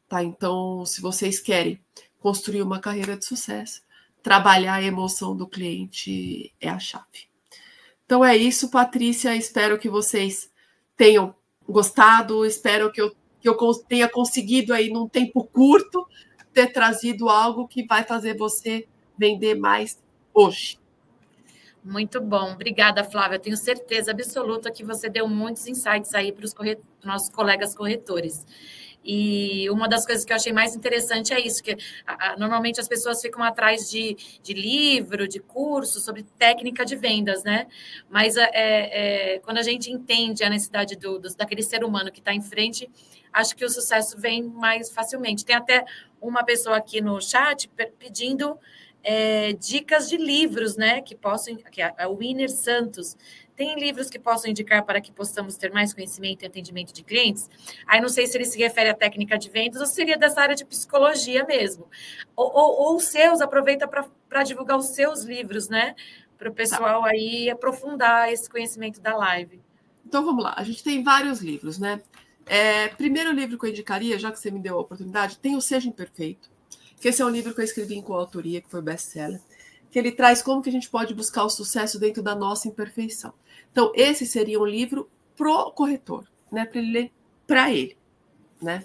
Tá? 0.08 0.24
Então, 0.24 0.86
se 0.86 1.02
vocês 1.02 1.40
querem 1.40 1.80
construir 2.20 2.62
uma 2.62 2.80
carreira 2.80 3.18
de 3.18 3.26
sucesso, 3.26 3.82
trabalhar 4.26 4.74
a 4.74 4.82
emoção 4.82 5.38
do 5.38 5.48
cliente 5.48 6.52
é 6.60 6.68
a 6.68 6.80
chave. 6.80 7.30
Então 8.04 8.26
é 8.26 8.36
isso, 8.36 8.72
Patrícia. 8.72 9.36
Espero 9.36 9.78
que 9.78 9.88
vocês 9.88 10.50
tenham 10.98 11.36
gostado. 11.70 12.44
Espero 12.44 12.92
que 12.92 13.00
eu, 13.00 13.16
que 13.40 13.48
eu 13.48 13.56
tenha 13.88 14.10
conseguido 14.10 14.74
aí, 14.74 14.90
num 14.90 15.08
tempo 15.08 15.44
curto, 15.44 16.08
ter 16.52 16.74
trazido 16.74 17.30
algo 17.30 17.68
que 17.68 17.86
vai 17.86 18.04
fazer 18.04 18.36
você 18.36 18.88
vender 19.16 19.54
mais 19.54 20.04
hoje. 20.34 20.80
Muito 21.84 22.20
bom. 22.20 22.54
Obrigada, 22.54 23.04
Flávia. 23.04 23.38
tenho 23.38 23.56
certeza 23.56 24.10
absoluta 24.10 24.72
que 24.72 24.84
você 24.84 25.08
deu 25.08 25.28
muitos 25.28 25.68
insights 25.68 26.16
aí 26.16 26.32
para 26.32 26.46
os 26.46 26.52
corret... 26.52 26.80
nossos 27.04 27.30
colegas 27.30 27.76
corretores. 27.76 28.44
E 29.06 29.70
uma 29.70 29.88
das 29.88 30.04
coisas 30.04 30.26
que 30.26 30.34
eu 30.34 30.36
achei 30.36 30.52
mais 30.52 30.76
interessante 30.76 31.32
é 31.32 31.40
isso, 31.40 31.62
que 31.62 31.78
normalmente 32.40 32.80
as 32.80 32.88
pessoas 32.88 33.22
ficam 33.22 33.44
atrás 33.44 33.88
de, 33.90 34.18
de 34.42 34.54
livro, 34.54 35.28
de 35.28 35.40
curso 35.40 36.00
sobre 36.00 36.24
técnica 36.40 36.84
de 36.84 36.96
vendas, 36.96 37.44
né? 37.44 37.68
Mas 38.10 38.36
é, 38.36 38.50
é, 38.54 39.40
quando 39.40 39.60
a 39.60 39.64
gente 39.64 39.92
entende 39.92 40.44
a 40.44 40.50
necessidade 40.50 40.96
do, 40.96 41.20
do 41.20 41.36
daquele 41.36 41.62
ser 41.62 41.84
humano 41.84 42.12
que 42.12 42.20
está 42.20 42.34
em 42.34 42.42
frente, 42.42 42.90
acho 43.32 43.56
que 43.56 43.64
o 43.64 43.70
sucesso 43.70 44.18
vem 44.18 44.42
mais 44.42 44.90
facilmente. 44.92 45.46
Tem 45.46 45.56
até 45.56 45.86
uma 46.20 46.44
pessoa 46.44 46.78
aqui 46.78 47.00
no 47.02 47.22
chat 47.22 47.70
pedindo 48.00 48.58
é, 49.04 49.54
dicas 49.54 50.10
de 50.10 50.18
livros, 50.18 50.76
né? 50.76 51.02
Que 51.02 51.16
possam. 51.16 51.56
Que 51.56 51.82
é 51.82 51.94
a 51.96 52.10
Winner 52.10 52.50
Santos. 52.50 53.16
Tem 53.56 53.80
livros 53.80 54.10
que 54.10 54.20
possam 54.20 54.52
indicar 54.52 54.84
para 54.84 55.00
que 55.00 55.12
possamos 55.12 55.56
ter 55.56 55.72
mais 55.72 55.94
conhecimento 55.94 56.44
e 56.44 56.46
atendimento 56.46 56.94
de 56.94 57.04
clientes? 57.04 57.50
Aí 57.88 58.02
não 58.02 58.10
sei 58.10 58.28
se 58.28 58.38
ele 58.38 58.46
se 58.46 58.58
refere 58.58 58.90
à 58.90 58.94
técnica 58.94 59.38
de 59.38 59.50
vendas 59.50 59.80
ou 59.80 59.88
seria 59.88 60.18
dessa 60.18 60.42
área 60.42 60.56
de 60.56 60.66
psicologia 60.66 61.46
mesmo. 61.46 61.88
Ou, 62.36 62.52
ou, 62.54 62.82
ou 62.82 62.96
os 62.98 63.06
seus, 63.06 63.40
aproveita 63.40 63.88
para 63.88 64.44
divulgar 64.44 64.78
os 64.78 64.88
seus 64.88 65.24
livros, 65.24 65.70
né? 65.70 65.96
Para 66.38 66.50
o 66.50 66.54
pessoal 66.54 67.04
tá. 67.04 67.10
aí 67.10 67.50
aprofundar 67.50 68.32
esse 68.32 68.50
conhecimento 68.50 69.00
da 69.00 69.16
live. 69.16 69.62
Então 70.06 70.24
vamos 70.24 70.44
lá, 70.44 70.54
a 70.58 70.64
gente 70.64 70.84
tem 70.84 71.02
vários 71.02 71.40
livros, 71.42 71.80
né? 71.80 72.02
É, 72.46 72.90
primeiro 72.90 73.32
livro 73.32 73.58
que 73.58 73.66
eu 73.66 73.70
indicaria, 73.70 74.20
já 74.20 74.32
que 74.32 74.40
você 74.40 74.52
me 74.52 74.60
deu 74.60 74.78
a 74.78 74.82
oportunidade, 74.82 75.40
tem 75.40 75.56
o 75.56 75.62
Seja 75.62 75.88
Imperfeito, 75.88 76.50
que 77.00 77.08
esse 77.08 77.22
é 77.22 77.26
um 77.26 77.30
livro 77.30 77.56
que 77.56 77.62
eu 77.62 77.66
escrevi 77.66 77.96
em 77.96 78.02
coautoria, 78.02 78.62
que 78.62 78.70
foi 78.70 78.82
best-seller, 78.82 79.42
que 79.96 80.00
ele 80.00 80.12
traz 80.12 80.42
como 80.42 80.62
que 80.62 80.68
a 80.68 80.74
gente 80.74 80.90
pode 80.90 81.14
buscar 81.14 81.46
o 81.46 81.50
sucesso 81.50 81.98
dentro 81.98 82.22
da 82.22 82.36
nossa 82.36 82.68
imperfeição. 82.68 83.34
Então, 83.72 83.94
esse 83.96 84.26
seria 84.26 84.60
um 84.60 84.66
livro 84.66 85.10
pro 85.38 85.72
corretor, 85.72 86.28
né? 86.52 86.66
Para 86.66 86.80
ele 86.80 86.92
ler 86.92 87.12
para 87.48 87.72
ele, 87.72 87.98
né? 88.62 88.84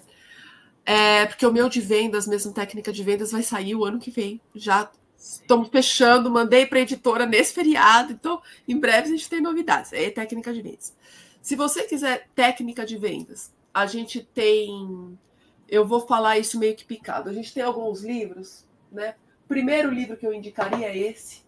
É, 0.85 1.25
porque 1.25 1.45
o 1.45 1.51
meu 1.51 1.67
de 1.67 1.81
vendas, 1.81 2.25
mesmo 2.25 2.53
técnica 2.53 2.93
de 2.93 3.03
vendas, 3.03 3.33
vai 3.33 3.43
sair 3.43 3.75
o 3.75 3.83
ano 3.83 3.99
que 3.99 4.09
vem. 4.09 4.39
Já 4.55 4.89
estamos 5.17 5.67
fechando, 5.67 6.31
mandei 6.31 6.65
para 6.65 6.79
a 6.79 6.83
editora 6.83 7.25
nesse 7.25 7.53
feriado, 7.53 8.13
então 8.13 8.41
em 8.65 8.79
breve 8.79 9.09
a 9.09 9.11
gente 9.11 9.27
tem 9.27 9.41
novidades. 9.41 9.91
É 9.91 10.09
técnica 10.11 10.53
de 10.53 10.61
vendas. 10.61 10.95
Se 11.41 11.57
você 11.57 11.83
quiser 11.83 12.29
técnica 12.33 12.85
de 12.85 12.97
vendas, 12.97 13.51
a 13.73 13.85
gente 13.85 14.23
tem. 14.33 15.19
Eu 15.67 15.85
vou 15.85 16.07
falar 16.07 16.37
isso 16.37 16.57
meio 16.57 16.73
que 16.73 16.85
picado. 16.85 17.29
A 17.29 17.33
gente 17.33 17.53
tem 17.53 17.63
alguns 17.63 18.01
livros, 18.01 18.65
né? 18.89 19.13
Primeiro 19.51 19.91
livro 19.91 20.15
que 20.15 20.25
eu 20.25 20.33
indicaria 20.33 20.87
é 20.87 20.97
esse, 20.97 21.43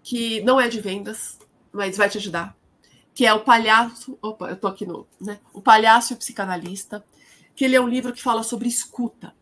que 0.00 0.40
não 0.42 0.60
é 0.60 0.68
de 0.68 0.80
vendas, 0.80 1.40
mas 1.72 1.96
vai 1.96 2.08
te 2.08 2.18
ajudar. 2.18 2.56
Que 3.12 3.26
é 3.26 3.34
o 3.34 3.40
Palhaço. 3.40 4.16
Opa, 4.22 4.48
eu 4.48 4.56
tô 4.56 4.68
aqui 4.68 4.86
no. 4.86 5.08
Né? 5.20 5.40
O 5.52 5.60
Palhaço 5.60 6.12
e 6.12 6.14
o 6.14 6.18
Psicanalista. 6.18 7.04
Que 7.56 7.64
ele 7.64 7.74
é 7.74 7.80
um 7.80 7.88
livro 7.88 8.12
que 8.12 8.22
fala 8.22 8.44
sobre 8.44 8.68
escuta. 8.68 9.34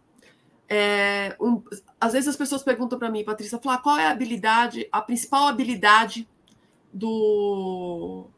É, 0.66 1.36
um, 1.38 1.62
às 2.00 2.14
vezes 2.14 2.28
as 2.28 2.36
pessoas 2.36 2.62
perguntam 2.62 2.98
para 2.98 3.10
mim, 3.10 3.22
Patrícia, 3.22 3.58
falar 3.58 3.76
qual 3.76 3.98
é 3.98 4.06
a 4.06 4.12
habilidade, 4.12 4.88
a 4.90 5.02
principal 5.02 5.46
habilidade 5.46 6.26
do 6.90 8.28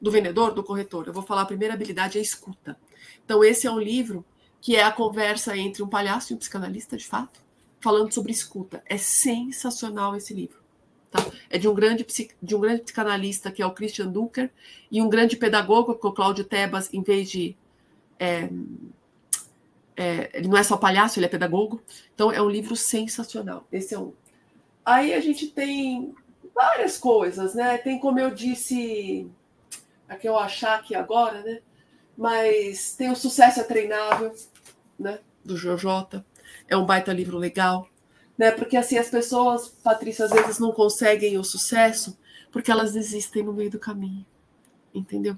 do 0.00 0.08
vendedor, 0.12 0.54
do 0.54 0.62
corretor. 0.62 1.08
Eu 1.08 1.12
vou 1.12 1.24
falar 1.24 1.42
a 1.42 1.46
primeira 1.46 1.74
habilidade 1.74 2.16
é 2.16 2.20
escuta. 2.20 2.78
Então, 3.24 3.42
esse 3.42 3.66
é 3.66 3.72
um 3.72 3.80
livro 3.80 4.24
que 4.60 4.76
é 4.76 4.84
a 4.84 4.92
conversa 4.92 5.56
entre 5.56 5.82
um 5.82 5.88
palhaço 5.88 6.32
e 6.32 6.36
um 6.36 6.38
psicanalista, 6.38 6.96
de 6.96 7.08
fato, 7.08 7.49
falando 7.80 8.12
sobre 8.12 8.32
escuta. 8.32 8.82
É 8.86 8.96
sensacional 8.96 10.16
esse 10.16 10.32
livro. 10.34 10.60
Tá? 11.10 11.24
É 11.48 11.58
de 11.58 11.66
um, 11.66 11.74
grande, 11.74 12.06
de 12.40 12.54
um 12.54 12.60
grande 12.60 12.82
psicanalista, 12.82 13.50
que 13.50 13.62
é 13.62 13.66
o 13.66 13.72
Christian 13.72 14.08
Dunker, 14.08 14.50
e 14.90 15.02
um 15.02 15.08
grande 15.08 15.36
pedagogo, 15.36 15.94
que 15.94 16.06
é 16.06 16.08
o 16.08 16.12
Cláudio 16.12 16.44
Tebas, 16.44 16.92
em 16.92 17.02
vez 17.02 17.30
de. 17.30 17.56
É, 18.18 18.48
é, 19.96 20.30
ele 20.34 20.48
não 20.48 20.56
é 20.56 20.62
só 20.62 20.76
palhaço, 20.76 21.18
ele 21.18 21.26
é 21.26 21.28
pedagogo. 21.28 21.82
Então, 22.14 22.30
é 22.30 22.40
um 22.40 22.48
livro 22.48 22.76
sensacional. 22.76 23.66
Esse 23.72 23.94
é 23.94 23.98
um. 23.98 24.12
Aí 24.84 25.12
a 25.12 25.20
gente 25.20 25.48
tem 25.48 26.14
várias 26.54 26.96
coisas, 26.96 27.54
né? 27.54 27.78
Tem, 27.78 27.98
como 27.98 28.18
eu 28.18 28.30
disse, 28.30 29.26
a 30.08 30.16
que 30.16 30.28
eu 30.28 30.38
achar 30.38 30.78
aqui 30.78 30.94
agora, 30.94 31.42
né? 31.42 31.60
Mas 32.16 32.94
tem 32.96 33.10
o 33.10 33.16
Sucesso 33.16 33.60
é 33.60 33.64
Treinável, 33.64 34.34
né? 34.98 35.18
Do 35.44 35.56
Jojota. 35.56 36.24
É 36.70 36.76
um 36.76 36.86
baita 36.86 37.12
livro 37.12 37.36
legal, 37.36 37.86
né? 38.38 38.50
Porque 38.50 38.74
assim, 38.74 38.96
as 38.96 39.10
pessoas, 39.10 39.68
Patrícia, 39.68 40.24
às 40.24 40.30
vezes 40.30 40.58
não 40.58 40.72
conseguem 40.72 41.36
o 41.36 41.44
sucesso 41.44 42.18
porque 42.50 42.70
elas 42.70 42.94
desistem 42.94 43.42
no 43.42 43.52
meio 43.52 43.70
do 43.70 43.78
caminho. 43.78 44.24
Entendeu? 44.94 45.36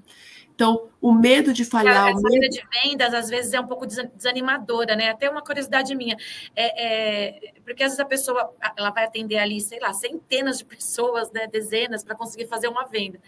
Então, 0.55 0.89
o 1.01 1.11
medo 1.11 1.51
de 1.51 1.65
falhar. 1.65 2.09
Essa 2.09 2.21
medo... 2.21 2.47
de 2.49 2.63
vendas, 2.83 3.13
às 3.13 3.27
vezes, 3.27 3.53
é 3.53 3.59
um 3.59 3.65
pouco 3.65 3.85
desanimadora, 3.87 4.95
né? 4.95 5.09
Até 5.09 5.29
uma 5.29 5.41
curiosidade 5.41 5.95
minha. 5.95 6.15
É, 6.55 6.85
é, 6.85 7.53
porque 7.65 7.83
às 7.83 7.91
vezes 7.91 7.99
a 7.99 8.05
pessoa 8.05 8.53
ela 8.77 8.91
vai 8.91 9.03
atender 9.03 9.37
ali, 9.39 9.59
sei 9.59 9.79
lá, 9.79 9.91
centenas 9.93 10.59
de 10.59 10.65
pessoas, 10.65 11.31
né? 11.31 11.47
dezenas, 11.47 12.03
para 12.03 12.15
conseguir 12.15 12.47
fazer 12.47 12.67
uma 12.67 12.85
venda. 12.85 13.19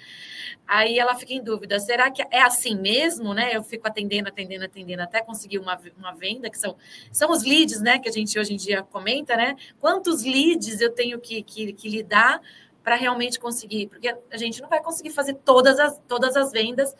Aí 0.67 0.99
ela 0.99 1.15
fica 1.15 1.33
em 1.33 1.43
dúvida: 1.43 1.79
será 1.79 2.11
que 2.11 2.21
é 2.29 2.41
assim 2.41 2.75
mesmo, 2.75 3.33
né? 3.33 3.55
Eu 3.55 3.63
fico 3.63 3.87
atendendo, 3.87 4.29
atendendo, 4.29 4.65
atendendo, 4.65 5.01
até 5.01 5.21
conseguir 5.21 5.57
uma, 5.57 5.79
uma 5.97 6.13
venda, 6.13 6.49
que 6.49 6.59
são, 6.59 6.77
são 7.11 7.31
os 7.31 7.43
leads, 7.43 7.81
né? 7.81 7.97
Que 7.97 8.07
a 8.07 8.11
gente 8.11 8.37
hoje 8.37 8.53
em 8.53 8.57
dia 8.57 8.83
comenta, 8.83 9.35
né? 9.35 9.55
Quantos 9.79 10.23
leads 10.23 10.79
eu 10.79 10.93
tenho 10.93 11.19
que, 11.19 11.41
que, 11.41 11.73
que 11.73 11.89
lidar 11.89 12.39
para 12.85 12.95
realmente 12.95 13.39
conseguir, 13.39 13.87
porque 13.87 14.15
a 14.31 14.37
gente 14.37 14.61
não 14.61 14.69
vai 14.69 14.79
conseguir 14.79 15.09
fazer 15.09 15.33
todas 15.43 15.79
as, 15.79 15.99
todas 16.07 16.37
as 16.37 16.51
vendas 16.51 16.95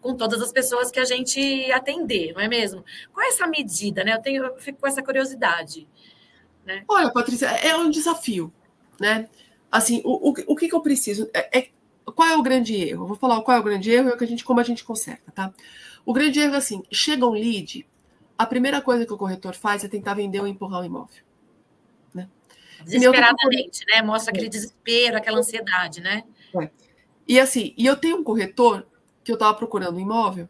com 0.00 0.16
todas 0.16 0.40
as 0.40 0.50
pessoas 0.50 0.90
que 0.90 0.98
a 0.98 1.04
gente 1.04 1.70
atender, 1.70 2.32
não 2.32 2.40
é 2.40 2.48
mesmo? 2.48 2.82
Qual 3.12 3.22
é 3.26 3.28
essa 3.28 3.46
medida, 3.46 4.02
né? 4.02 4.14
Eu 4.14 4.22
tenho, 4.22 4.42
eu 4.42 4.56
fico 4.56 4.80
com 4.80 4.86
essa 4.86 5.02
curiosidade. 5.02 5.86
Né? 6.64 6.82
Olha, 6.88 7.12
Patrícia, 7.12 7.46
é 7.46 7.76
um 7.76 7.90
desafio, 7.90 8.50
né? 8.98 9.28
Assim, 9.70 10.00
o, 10.02 10.30
o, 10.30 10.34
o 10.46 10.56
que, 10.56 10.66
que 10.66 10.74
eu 10.74 10.80
preciso? 10.80 11.28
É, 11.34 11.58
é, 11.58 11.68
qual 12.14 12.26
é 12.26 12.34
o 12.34 12.42
grande 12.42 12.74
erro? 12.74 13.02
Eu 13.02 13.08
vou 13.08 13.16
falar 13.16 13.42
qual 13.42 13.58
é 13.58 13.60
o 13.60 13.64
grande 13.64 13.90
erro 13.90 14.08
e 14.08 14.12
é 14.12 14.16
a 14.18 14.26
gente, 14.26 14.42
como 14.42 14.60
a 14.60 14.64
gente 14.64 14.82
conserta, 14.82 15.30
tá? 15.30 15.52
O 16.06 16.14
grande 16.14 16.40
erro 16.40 16.54
é 16.54 16.56
assim: 16.58 16.82
chega 16.90 17.26
um 17.26 17.32
lead, 17.32 17.86
a 18.38 18.46
primeira 18.46 18.80
coisa 18.80 19.04
que 19.04 19.12
o 19.12 19.18
corretor 19.18 19.54
faz 19.54 19.84
é 19.84 19.88
tentar 19.88 20.14
vender 20.14 20.40
ou 20.40 20.46
empurrar 20.46 20.80
o 20.80 20.86
imóvel. 20.86 21.27
Desesperadamente, 22.84 23.84
né? 23.86 24.02
Mostra 24.02 24.32
aquele 24.32 24.48
desespero, 24.48 25.16
aquela 25.16 25.38
ansiedade, 25.38 26.00
né? 26.00 26.24
É. 26.58 26.70
E 27.26 27.38
assim, 27.38 27.74
e 27.76 27.86
eu 27.86 27.96
tenho 27.96 28.16
um 28.16 28.24
corretor 28.24 28.86
que 29.22 29.30
eu 29.30 29.34
estava 29.34 29.54
procurando 29.54 29.96
um 29.96 30.00
imóvel, 30.00 30.48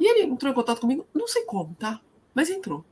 e 0.00 0.04
ele 0.04 0.22
entrou 0.24 0.50
em 0.50 0.54
contato 0.54 0.80
comigo, 0.80 1.06
não 1.14 1.28
sei 1.28 1.44
como, 1.44 1.74
tá? 1.74 2.00
Mas 2.34 2.50
entrou. 2.50 2.84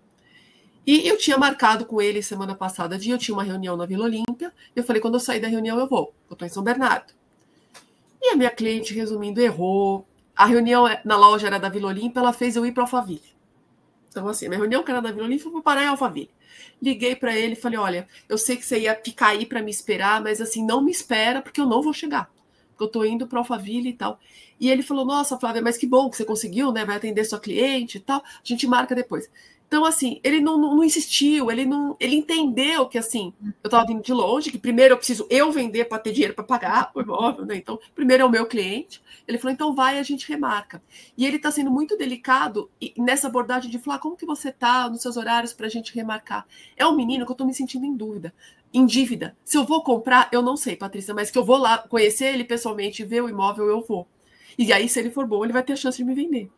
E 0.87 1.09
eu 1.09 1.17
tinha 1.17 1.37
marcado 1.39 1.87
com 1.87 2.01
ele 2.01 2.23
semana 2.23 2.55
passada 2.55 2.99
dia, 2.99 3.15
eu 3.15 3.19
tinha 3.19 3.35
uma 3.35 3.43
reunião 3.43 3.77
na 3.77 3.87
Vila 3.87 4.05
Olímpia, 4.05 4.53
e 4.75 4.79
eu 4.79 4.85
falei, 4.85 5.01
quando 5.01 5.15
eu 5.15 5.21
sair 5.21 5.41
da 5.41 5.49
reunião 5.49 5.79
eu 5.79 5.89
vou, 5.89 6.15
eu 6.29 6.35
estou 6.35 6.47
em 6.47 6.51
São 6.51 6.63
Bernardo. 6.63 7.13
E 8.23 8.31
a 8.31 8.37
minha 8.37 8.51
cliente, 8.51 8.95
resumindo, 8.95 9.41
errou. 9.41 10.07
A 10.35 10.47
reunião 10.47 10.85
na 11.05 11.17
loja 11.17 11.47
era 11.47 11.59
da 11.59 11.69
Vila 11.69 11.89
Olímpia, 11.89 12.21
ela 12.21 12.33
fez 12.33 12.57
eu 12.57 12.65
ir 12.65 12.73
para 12.73 12.83
Alphaville. 12.85 13.35
Então, 14.09 14.29
assim, 14.29 14.49
minha 14.49 14.59
reunião 14.59 14.83
que 14.83 14.91
era 14.91 15.03
da 15.03 15.11
Vila 15.11 15.27
Olímpia, 15.27 15.47
eu 15.47 15.53
fui 15.53 15.63
parar 15.63 15.83
em 15.83 15.89
Alphaville. 15.89 16.31
Liguei 16.81 17.17
para 17.17 17.37
ele 17.37 17.55
e 17.55 17.57
falei: 17.57 17.79
olha, 17.79 18.09
eu 18.29 18.39
sei 18.39 18.57
que 18.57 18.65
você 18.65 18.81
ia 18.81 18.95
ficar 18.95 19.29
aí 19.29 19.47
para 19.47 19.63
me 19.63 19.71
esperar, 19.71 20.23
mas 20.23 20.41
assim, 20.41 20.65
não 20.65 20.83
me 20.83 20.91
espera, 20.91 21.41
porque 21.43 21.61
eu 21.61 21.67
não 21.67 21.83
vou 21.83 21.93
chegar. 21.93 22.31
Eu 22.79 22.89
tô 22.89 23.05
indo 23.05 23.27
para 23.27 23.39
Alphaville 23.39 23.91
e 23.91 23.95
tal. 23.95 24.19
E 24.59 24.71
ele 24.71 24.83
falou: 24.83 25.05
Nossa, 25.05 25.39
Flávia, 25.39 25.63
mas 25.63 25.77
que 25.77 25.87
bom 25.87 26.11
que 26.11 26.17
você 26.17 26.25
conseguiu, 26.25 26.73
né? 26.73 26.85
Vai 26.85 26.97
atender 26.97 27.25
sua 27.25 27.41
cliente 27.41 27.99
e 27.99 28.01
tal. 28.01 28.19
A 28.21 28.41
gente 28.43 28.67
marca 28.67 28.95
depois. 28.95 29.31
Então, 29.67 29.85
assim, 29.85 30.21
ele 30.23 30.41
não, 30.41 30.57
não, 30.57 30.77
não, 30.77 30.85
insistiu, 30.85 31.51
ele 31.51 31.65
não, 31.65 31.97
ele 31.99 32.15
entendeu 32.15 32.87
que 32.87 32.97
assim, 32.99 33.33
eu 33.43 33.67
estava 33.69 33.85
vindo 33.87 34.03
de 34.03 34.13
longe, 34.13 34.51
que 34.51 34.59
primeiro 34.59 34.95
eu 34.95 34.99
preciso 34.99 35.27
eu 35.29 35.51
vender 35.51 35.87
para 35.87 35.99
ter 35.99 36.13
dinheiro 36.13 36.35
para 36.35 36.45
pagar 36.45 36.93
o 36.95 37.01
imóvel, 37.01 37.45
né? 37.45 37.57
Então, 37.57 37.79
primeiro 37.95 38.23
é 38.23 38.27
o 38.27 38.31
meu 38.31 38.47
cliente. 38.47 39.03
Ele 39.27 39.39
falou, 39.39 39.53
então 39.53 39.75
vai, 39.75 39.99
a 39.99 40.03
gente 40.03 40.29
remarca. 40.29 40.83
E 41.17 41.25
ele 41.25 41.37
está 41.37 41.51
sendo 41.51 41.71
muito 41.71 41.97
delicado 41.97 42.71
nessa 42.97 43.27
abordagem 43.27 43.71
de 43.71 43.79
falar 43.79 43.99
como 43.99 44.17
que 44.17 44.27
você 44.27 44.51
está 44.51 44.89
nos 44.89 45.03
seus 45.03 45.17
horários 45.17 45.53
para 45.53 45.67
a 45.67 45.71
gente 45.71 45.95
remarcar. 45.95 46.47
É 46.77 46.87
um 46.87 46.95
menino 46.95 47.25
que 47.25 47.31
eu 47.31 47.35
estou 47.35 47.47
me 47.47 47.55
sentindo 47.55 47.87
em 47.87 47.97
dúvida, 47.97 48.35
em 48.73 48.85
dívida. 48.85 49.37
Se 49.45 49.57
eu 49.57 49.65
vou 49.65 49.83
comprar, 49.83 50.29
eu 50.31 50.43
não 50.43 50.57
sei, 50.57 50.77
Patrícia, 50.77 51.15
mas 51.15 51.31
que 51.31 51.39
eu 51.39 51.45
vou 51.45 51.57
lá 51.57 51.79
conhecer 51.79 52.35
ele 52.35 52.45
pessoalmente, 52.45 53.05
ver 53.05 53.23
o 53.23 53.29
imóvel, 53.29 53.67
eu 53.67 53.81
vou. 53.81 54.07
E 54.59 54.73
aí, 54.73 54.89
se 54.89 55.01
ele 55.01 55.11
for 55.11 55.27
bom, 55.27 55.43
ele 55.43 55.53
vai 55.53 55.63
ter 55.63 55.73
a 55.73 55.77
chance 55.77 55.97
de 55.97 56.05
me 56.05 56.15
vender. 56.15 56.51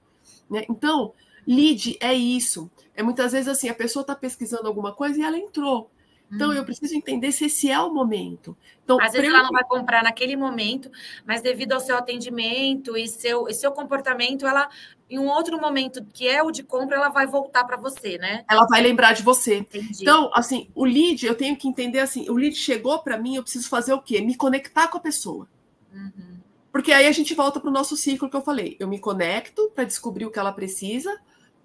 Né? 0.50 0.64
Então, 0.68 1.12
lead 1.46 1.96
é 2.00 2.12
isso. 2.12 2.70
É 2.94 3.02
muitas 3.02 3.32
vezes 3.32 3.48
assim, 3.48 3.68
a 3.68 3.74
pessoa 3.74 4.00
está 4.00 4.14
pesquisando 4.14 4.66
alguma 4.66 4.92
coisa 4.92 5.20
e 5.20 5.22
ela 5.22 5.38
entrou. 5.38 5.90
Então, 6.30 6.52
eu 6.52 6.58
uhum. 6.58 6.64
preciso 6.64 6.94
entender 6.94 7.30
se 7.30 7.44
esse 7.44 7.70
é 7.70 7.78
o 7.78 7.92
momento. 7.92 8.56
Então, 8.82 9.00
Às 9.00 9.12
vezes 9.12 9.28
ela 9.28 9.44
não 9.44 9.50
vai 9.50 9.62
comprar 9.62 10.02
naquele 10.02 10.36
momento, 10.36 10.90
mas 11.24 11.40
devido 11.40 11.72
ao 11.72 11.80
seu 11.80 11.96
atendimento 11.96 12.96
e 12.96 13.06
seu, 13.06 13.48
e 13.48 13.54
seu 13.54 13.70
comportamento, 13.70 14.44
ela, 14.44 14.68
em 15.08 15.20
um 15.20 15.28
outro 15.28 15.60
momento, 15.60 16.04
que 16.12 16.26
é 16.26 16.42
o 16.42 16.50
de 16.50 16.64
compra, 16.64 16.96
ela 16.96 17.10
vai 17.10 17.28
voltar 17.28 17.64
para 17.64 17.76
você, 17.76 18.18
né? 18.18 18.44
Ela 18.50 18.66
vai 18.66 18.82
lembrar 18.82 19.12
de 19.12 19.22
você. 19.22 19.58
Entendi. 19.58 20.02
Então, 20.02 20.30
assim, 20.34 20.68
o 20.74 20.84
lead, 20.84 21.24
eu 21.24 21.36
tenho 21.36 21.56
que 21.56 21.68
entender 21.68 22.00
assim, 22.00 22.28
o 22.28 22.34
lead 22.34 22.56
chegou 22.56 22.98
para 22.98 23.16
mim, 23.16 23.36
eu 23.36 23.42
preciso 23.42 23.68
fazer 23.68 23.92
o 23.92 24.02
quê? 24.02 24.20
Me 24.20 24.36
conectar 24.36 24.88
com 24.88 24.98
a 24.98 25.00
pessoa. 25.00 25.48
Uhum. 25.92 26.40
Porque 26.72 26.92
aí 26.92 27.06
a 27.06 27.12
gente 27.12 27.34
volta 27.34 27.60
para 27.60 27.70
o 27.70 27.72
nosso 27.72 27.96
ciclo 27.96 28.28
que 28.28 28.36
eu 28.36 28.42
falei. 28.42 28.76
Eu 28.80 28.88
me 28.88 28.98
conecto 28.98 29.70
para 29.74 29.84
descobrir 29.84 30.26
o 30.26 30.30
que 30.30 30.38
ela 30.40 30.52
precisa, 30.52 31.16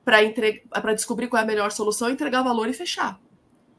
para 0.05 0.93
descobrir 0.93 1.28
qual 1.28 1.39
é 1.39 1.43
a 1.43 1.47
melhor 1.47 1.72
solução, 1.72 2.12
entregar 2.12 2.43
valor 2.43 2.70
e 2.70 2.74
fechar. 2.74 3.20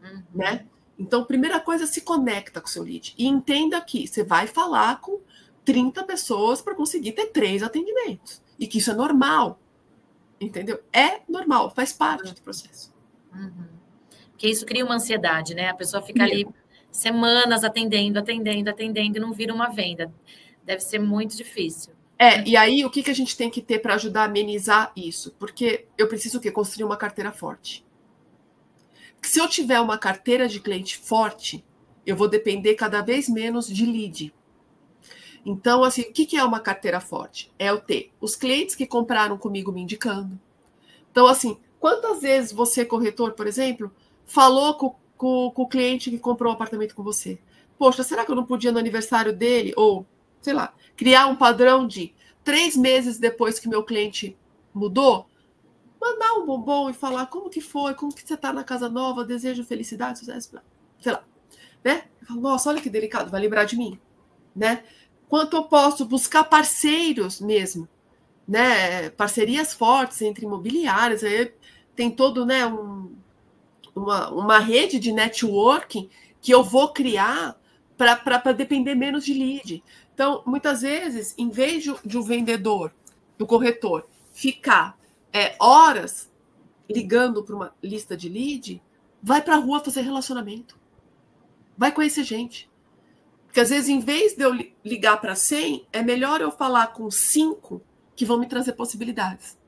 Uhum. 0.03 0.22
Né? 0.34 0.66
Então, 0.98 1.24
primeira 1.24 1.59
coisa, 1.61 1.86
se 1.86 2.00
conecta 2.00 2.61
com 2.61 2.66
o 2.66 2.70
seu 2.70 2.82
lead. 2.82 3.14
E 3.16 3.26
entenda 3.26 3.80
que 3.80 4.07
você 4.07 4.22
vai 4.22 4.46
falar 4.46 5.00
com 5.00 5.20
30 5.64 6.05
pessoas 6.05 6.61
para 6.61 6.74
conseguir 6.74 7.12
ter 7.12 7.26
três 7.26 7.62
atendimentos. 7.62 8.42
E 8.59 8.66
que 8.66 8.78
isso 8.78 8.90
é 8.90 8.94
normal. 8.94 9.59
Entendeu? 10.40 10.80
É 10.92 11.20
normal, 11.28 11.70
faz 11.70 11.92
parte 11.92 12.34
do 12.34 12.42
processo. 12.42 12.92
Uhum. 13.34 13.68
Porque 14.30 14.48
isso 14.48 14.66
cria 14.66 14.84
uma 14.84 14.96
ansiedade, 14.96 15.55
né? 15.55 15.68
A 15.68 15.74
pessoa 15.74 16.03
fica 16.03 16.24
ali 16.24 16.46
semanas 16.90 17.64
atendendo, 17.64 18.18
atendendo, 18.18 18.68
atendendo 18.68 19.16
e 19.16 19.20
não 19.20 19.32
vira 19.32 19.55
uma 19.55 19.68
venda. 19.68 20.12
Deve 20.64 20.80
ser 20.80 20.98
muito 20.98 21.36
difícil. 21.36 21.92
É, 22.18 22.46
e 22.46 22.57
aí 22.57 22.84
o 22.84 22.90
que, 22.90 23.03
que 23.03 23.11
a 23.11 23.14
gente 23.14 23.36
tem 23.36 23.50
que 23.50 23.61
ter 23.61 23.80
para 23.80 23.94
ajudar 23.94 24.22
a 24.22 24.24
amenizar 24.26 24.92
isso? 24.94 25.34
Porque 25.38 25.86
eu 25.98 26.07
preciso 26.07 26.40
que 26.40 26.50
construir 26.50 26.84
uma 26.84 26.96
carteira 26.96 27.32
forte. 27.32 27.84
Se 29.22 29.38
eu 29.38 29.48
tiver 29.48 29.80
uma 29.80 29.96
carteira 29.96 30.48
de 30.48 30.60
cliente 30.60 30.98
forte, 30.98 31.64
eu 32.04 32.16
vou 32.16 32.28
depender 32.28 32.74
cada 32.74 33.00
vez 33.00 33.28
menos 33.28 33.66
de 33.66 33.86
lead. 33.86 34.34
Então, 35.44 35.82
assim, 35.82 36.02
o 36.02 36.12
que, 36.12 36.36
é 36.36 36.44
uma 36.44 36.60
carteira 36.60 37.00
forte? 37.00 37.50
É 37.58 37.70
eu 37.70 37.80
ter 37.80 38.12
os 38.20 38.36
clientes 38.36 38.74
que 38.74 38.86
compraram 38.86 39.38
comigo 39.38 39.72
me 39.72 39.80
indicando. 39.80 40.38
Então, 41.10 41.26
assim, 41.26 41.58
quantas 41.80 42.20
vezes 42.22 42.52
você, 42.52 42.84
corretor, 42.84 43.32
por 43.32 43.46
exemplo, 43.46 43.92
falou 44.24 44.74
com, 44.74 44.94
com, 45.16 45.50
com 45.50 45.62
o 45.62 45.68
cliente 45.68 46.10
que 46.10 46.18
comprou 46.18 46.50
um 46.50 46.54
apartamento 46.54 46.94
com 46.94 47.02
você? 47.02 47.38
Poxa, 47.78 48.02
será 48.02 48.24
que 48.24 48.30
eu 48.30 48.36
não 48.36 48.46
podia 48.46 48.70
no 48.70 48.78
aniversário 48.78 49.32
dele? 49.32 49.72
Ou 49.76 50.06
sei 50.40 50.52
lá, 50.52 50.74
criar 50.96 51.26
um 51.26 51.36
padrão 51.36 51.86
de 51.86 52.12
três 52.44 52.76
meses 52.76 53.18
depois 53.18 53.58
que 53.58 53.68
meu 53.68 53.84
cliente 53.84 54.36
mudou, 54.74 55.26
mandar 56.03 56.34
um 56.34 56.44
bombom 56.44 56.90
e 56.90 56.92
falar 56.92 57.26
como 57.26 57.48
que 57.48 57.61
foi, 57.61 57.94
como 57.94 58.12
que 58.12 58.26
você 58.26 58.34
está 58.34 58.53
na 58.53 58.64
casa 58.64 58.88
nova, 58.88 59.24
desejo 59.24 59.64
felicidade, 59.64 60.18
sucesso, 60.18 60.61
sei 61.00 61.12
lá, 61.12 61.24
né? 61.84 62.05
Nossa, 62.28 62.68
olha 62.68 62.80
que 62.80 62.90
delicado, 62.90 63.30
vai 63.30 63.40
lembrar 63.40 63.64
de 63.64 63.76
mim, 63.76 63.98
né? 64.55 64.82
Quanto 65.28 65.57
eu 65.57 65.64
posso 65.64 66.05
buscar 66.05 66.44
parceiros 66.44 67.40
mesmo, 67.40 67.88
né? 68.46 69.11
Parcerias 69.11 69.72
fortes 69.72 70.20
entre 70.22 70.44
imobiliárias, 70.44 71.22
aí 71.22 71.55
tem 71.94 72.11
todo, 72.11 72.44
né, 72.44 72.66
um, 72.66 73.14
uma, 73.94 74.30
uma 74.30 74.59
rede 74.59 74.98
de 74.98 75.12
networking 75.12 76.11
que 76.40 76.53
eu 76.53 76.64
vou 76.64 76.92
criar 76.92 77.57
para 77.96 78.53
depender 78.53 78.94
menos 78.94 79.24
de 79.24 79.34
lead. 79.34 79.84
Então, 80.12 80.42
muitas 80.44 80.82
vezes, 80.82 81.34
em 81.38 81.48
vez 81.48 81.84
de, 81.84 81.94
de 82.05 82.18
o 82.18 82.22
vendedor, 82.22 82.92
do 83.38 83.46
corretor, 83.46 84.09
ficar 84.32 84.98
é, 85.33 85.57
horas 85.59 86.30
ligando 86.89 87.43
para 87.43 87.57
uma 87.57 87.74
lista 87.83 88.16
de 88.16 88.28
lead, 88.28 88.83
vai 89.22 89.41
para 89.41 89.55
a 89.55 89.59
rua 89.59 89.80
fazer 89.80 90.03
relacionamento. 90.03 90.78
Vai 91.76 91.93
conhecer 91.93 92.24
gente. 92.24 92.70
Porque 93.47 93.61
às 93.61 93.70
vezes, 93.70 93.89
em 93.89 94.01
vez 94.01 94.35
de 94.35 94.43
eu 94.43 94.53
ligar 94.85 95.20
para 95.20 95.35
100, 95.35 95.87
é 95.93 96.03
melhor 96.03 96.41
eu 96.41 96.51
falar 96.51 96.89
com 96.89 97.11
cinco 97.11 97.83
que 98.14 98.24
vão 98.24 98.39
me 98.39 98.47
trazer 98.47 98.72
possibilidades. 98.72 99.59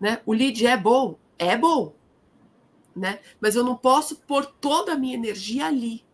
Né? 0.00 0.20
O 0.26 0.32
lead 0.32 0.66
é 0.66 0.76
bom? 0.76 1.18
É 1.38 1.56
bom. 1.56 1.94
Né? 2.94 3.20
Mas 3.40 3.54
eu 3.54 3.64
não 3.64 3.76
posso 3.76 4.16
pôr 4.16 4.44
toda 4.46 4.92
a 4.92 4.98
minha 4.98 5.14
energia 5.14 5.66
ali. 5.66 6.04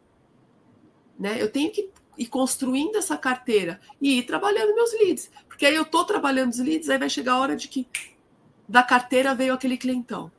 Né? 1.18 1.40
Eu 1.40 1.50
tenho 1.50 1.70
que 1.70 1.90
ir 2.16 2.26
construindo 2.26 2.96
essa 2.96 3.16
carteira 3.16 3.80
e 4.00 4.18
ir 4.18 4.22
trabalhando 4.24 4.74
meus 4.74 4.92
leads. 4.92 5.30
Porque 5.46 5.66
aí 5.66 5.74
eu 5.74 5.82
estou 5.82 6.04
trabalhando 6.04 6.52
os 6.52 6.58
leads, 6.58 6.88
aí 6.88 6.98
vai 6.98 7.08
chegar 7.08 7.34
a 7.34 7.38
hora 7.38 7.56
de 7.56 7.68
que 7.68 7.86
da 8.68 8.82
carteira 8.82 9.34
veio 9.34 9.54
aquele 9.54 9.78
clientão. 9.78 10.30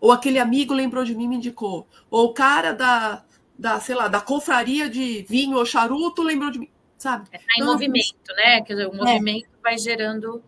Ou 0.00 0.10
aquele 0.10 0.38
amigo 0.38 0.72
lembrou 0.72 1.04
de 1.04 1.14
mim 1.14 1.28
me 1.28 1.36
indicou. 1.36 1.86
Ou 2.10 2.26
o 2.26 2.34
cara 2.34 2.72
da, 2.72 3.24
da 3.58 3.80
sei 3.80 3.94
lá, 3.94 4.08
da 4.08 4.20
confraria 4.20 4.88
de 4.88 5.22
vinho 5.28 5.56
ou 5.56 5.66
charuto 5.66 6.22
lembrou 6.22 6.50
de 6.50 6.58
mim, 6.58 6.70
sabe? 6.96 7.28
É, 7.30 7.38
tá 7.38 7.44
em 7.56 7.62
então, 7.62 7.72
movimento, 7.72 8.34
né? 8.36 8.62
Quer 8.62 8.74
dizer, 8.74 8.88
o 8.88 8.94
é. 8.94 8.96
movimento 8.96 9.46
é. 9.46 9.62
vai 9.62 9.78
gerando. 9.78 10.42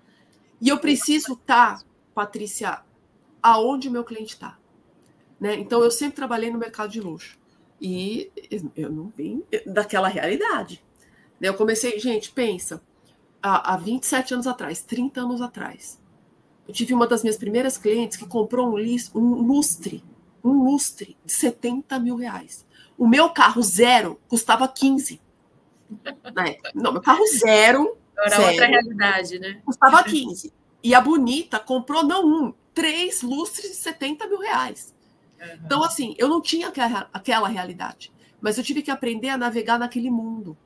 E 0.60 0.68
eu 0.68 0.78
preciso 0.78 1.34
estar, 1.34 1.78
tá, 1.78 1.84
Patrícia, 2.14 2.80
aonde 3.42 3.88
o 3.88 3.90
meu 3.90 4.04
cliente 4.04 4.34
está. 4.34 4.58
Né? 5.38 5.54
Então, 5.56 5.82
eu 5.82 5.90
sempre 5.90 6.16
trabalhei 6.16 6.50
no 6.50 6.58
mercado 6.58 6.90
de 6.90 7.00
luxo. 7.00 7.38
E 7.80 8.32
eu 8.74 8.90
não 8.90 9.12
vim 9.14 9.42
daquela 9.66 10.08
realidade. 10.08 10.82
Eu 11.40 11.52
comecei, 11.52 11.98
gente, 12.00 12.32
pensa, 12.32 12.82
há, 13.42 13.74
há 13.74 13.76
27 13.76 14.32
anos 14.32 14.46
atrás, 14.46 14.80
30 14.82 15.20
anos 15.20 15.42
atrás, 15.42 16.00
eu 16.66 16.74
tive 16.74 16.92
uma 16.92 17.06
das 17.06 17.22
minhas 17.22 17.36
primeiras 17.36 17.78
clientes 17.78 18.16
que 18.16 18.26
comprou 18.26 18.68
um, 18.68 18.76
lustre, 18.76 20.02
um 20.42 20.64
lustre 20.64 21.16
de 21.24 21.32
70 21.32 21.98
mil 22.00 22.16
reais. 22.16 22.66
O 22.98 23.06
meu 23.06 23.30
carro 23.30 23.62
zero 23.62 24.20
custava 24.28 24.66
15. 24.66 25.20
Né? 26.34 26.56
Não, 26.74 26.90
meu 26.92 27.00
carro 27.00 27.24
zero. 27.38 27.96
Era 28.18 28.36
zero, 28.36 28.48
outra 28.48 28.66
realidade, 28.66 29.38
né? 29.38 29.62
Custava 29.64 30.02
15. 30.04 30.52
E 30.82 30.94
a 30.94 31.00
bonita 31.00 31.60
comprou 31.60 32.02
não 32.02 32.26
um, 32.26 32.54
três 32.74 33.22
lustres 33.22 33.70
de 33.70 33.76
70 33.76 34.26
mil 34.26 34.40
reais. 34.40 34.92
Uhum. 35.40 35.46
Então, 35.64 35.84
assim, 35.84 36.16
eu 36.18 36.28
não 36.28 36.42
tinha 36.42 36.68
aquela 37.12 37.48
realidade, 37.48 38.12
mas 38.40 38.58
eu 38.58 38.64
tive 38.64 38.82
que 38.82 38.90
aprender 38.90 39.28
a 39.28 39.38
navegar 39.38 39.78
naquele 39.78 40.10
mundo. 40.10 40.56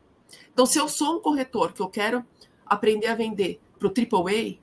Então, 0.52 0.64
se 0.64 0.78
eu 0.78 0.88
sou 0.88 1.18
um 1.18 1.20
corretor 1.20 1.74
que 1.74 1.82
eu 1.82 1.88
quero 1.88 2.24
aprender 2.64 3.08
a 3.08 3.14
vender 3.14 3.60
para 3.78 3.88
o 3.88 3.92
AAA, 3.92 4.58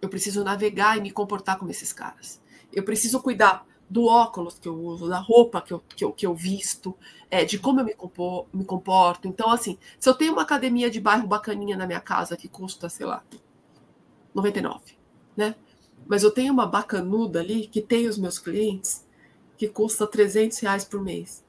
eu 0.00 0.08
preciso 0.08 0.44
navegar 0.44 0.96
e 0.96 1.00
me 1.00 1.10
comportar 1.10 1.58
como 1.58 1.70
esses 1.70 1.92
caras. 1.92 2.40
Eu 2.72 2.82
preciso 2.84 3.20
cuidar 3.20 3.66
do 3.88 4.06
óculos 4.06 4.58
que 4.58 4.68
eu 4.68 4.74
uso, 4.74 5.08
da 5.08 5.18
roupa 5.18 5.60
que 5.62 5.72
eu, 5.72 5.80
que 5.80 6.04
eu, 6.04 6.12
que 6.12 6.26
eu 6.26 6.34
visto, 6.34 6.94
é, 7.30 7.44
de 7.44 7.58
como 7.58 7.80
eu 7.80 7.84
me, 7.84 7.94
compor, 7.94 8.46
me 8.52 8.64
comporto. 8.64 9.28
Então, 9.28 9.50
assim, 9.50 9.78
se 9.98 10.08
eu 10.08 10.14
tenho 10.14 10.32
uma 10.32 10.42
academia 10.42 10.90
de 10.90 11.00
bairro 11.00 11.26
bacaninha 11.26 11.76
na 11.76 11.86
minha 11.86 12.00
casa 12.00 12.36
que 12.36 12.48
custa, 12.48 12.88
sei 12.88 13.06
lá, 13.06 13.22
99, 14.34 14.80
né? 15.36 15.54
Mas 16.06 16.22
eu 16.22 16.30
tenho 16.30 16.52
uma 16.52 16.66
bacanuda 16.66 17.40
ali 17.40 17.66
que 17.66 17.80
tem 17.80 18.06
os 18.06 18.18
meus 18.18 18.38
clientes 18.38 19.04
que 19.56 19.68
custa 19.68 20.06
300 20.06 20.58
reais 20.58 20.84
por 20.84 21.02
mês. 21.02 21.44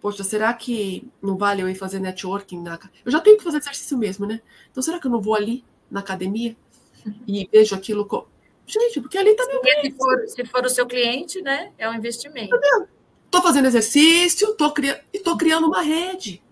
Poxa, 0.00 0.24
será 0.24 0.54
que 0.54 1.06
não 1.20 1.36
vale 1.36 1.62
eu 1.62 1.68
ir 1.68 1.74
fazer 1.74 2.00
networking? 2.00 2.62
Na... 2.62 2.78
Eu 3.04 3.12
já 3.12 3.20
tenho 3.20 3.36
que 3.36 3.44
fazer 3.44 3.58
exercício 3.58 3.98
mesmo, 3.98 4.24
né? 4.24 4.40
Então, 4.70 4.82
será 4.82 4.98
que 4.98 5.06
eu 5.06 5.10
não 5.10 5.20
vou 5.20 5.34
ali 5.34 5.64
na 5.90 6.00
academia 6.00 6.56
e 7.26 7.48
vejo 7.50 7.74
aquilo? 7.74 8.06
Com... 8.06 8.26
Gente, 8.66 9.00
porque 9.00 9.18
ali 9.18 9.34
também. 9.34 9.60
Tá 9.60 9.80
se, 9.82 9.90
for, 9.92 10.28
se 10.28 10.44
for 10.46 10.64
o 10.64 10.70
seu 10.70 10.86
cliente, 10.86 11.42
né? 11.42 11.72
É 11.78 11.88
um 11.88 11.94
investimento. 11.94 12.54
Estou 13.24 13.42
fazendo 13.42 13.66
exercício 13.66 14.54
tô 14.54 14.72
cri... 14.72 14.88
e 15.12 15.18
estou 15.18 15.36
criando 15.36 15.66
uma 15.66 15.82
rede. 15.82 16.42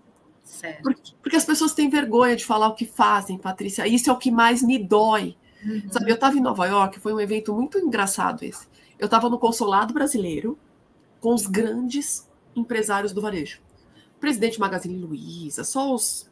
Certo. 0.43 0.81
Porque, 0.81 1.13
porque, 1.21 1.35
as 1.37 1.45
pessoas 1.45 1.73
têm 1.73 1.89
vergonha 1.89 2.35
de 2.35 2.45
falar 2.45 2.67
o 2.67 2.75
que 2.75 2.85
fazem, 2.85 3.37
Patrícia. 3.37 3.87
Isso 3.87 4.09
é 4.09 4.13
o 4.13 4.17
que 4.17 4.31
mais 4.31 4.61
me 4.61 4.77
dói. 4.77 5.37
Uhum. 5.63 5.91
Sabe, 5.91 6.09
eu 6.09 6.15
estava 6.15 6.37
em 6.37 6.41
Nova 6.41 6.65
York, 6.65 6.99
foi 6.99 7.13
um 7.13 7.19
evento 7.19 7.53
muito 7.53 7.77
engraçado 7.77 8.43
esse. 8.43 8.67
Eu 8.97 9.05
estava 9.05 9.29
no 9.29 9.37
consulado 9.37 9.93
brasileiro, 9.93 10.57
com 11.19 11.33
os 11.33 11.45
grandes 11.45 12.29
empresários 12.55 13.13
do 13.13 13.21
varejo. 13.21 13.61
Presidente 14.19 14.59
Magazine 14.59 14.97
Luiza, 14.97 15.63
só 15.63 15.93
os, 15.93 16.29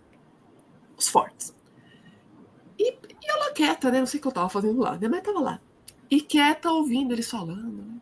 os 0.98 1.08
fortes. 1.08 1.54
E, 3.28 3.32
ela 3.32 3.52
quieta, 3.52 3.92
né? 3.92 4.00
Não 4.00 4.08
sei 4.08 4.20
o 4.20 4.22
que 4.22 4.28
eu 4.28 4.30
estava 4.30 4.50
fazendo 4.50 4.80
lá, 4.80 4.98
né? 4.98 5.08
Mas 5.08 5.20
estava 5.20 5.40
lá. 5.40 5.60
E 6.10 6.22
quieta 6.22 6.72
ouvindo 6.72 7.14
eles 7.14 7.30
falando, 7.30 7.84
né? 7.84 7.96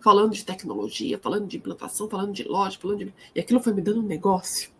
Falando 0.00 0.32
de 0.32 0.44
tecnologia, 0.44 1.18
falando 1.18 1.46
de 1.46 1.56
implantação, 1.56 2.08
falando 2.08 2.32
de 2.32 2.44
loja, 2.44 2.78
falando 2.78 2.98
de. 2.98 3.14
E 3.34 3.40
aquilo 3.40 3.60
foi 3.60 3.72
me 3.72 3.80
dando 3.80 4.00
um 4.00 4.06
negócio. 4.06 4.70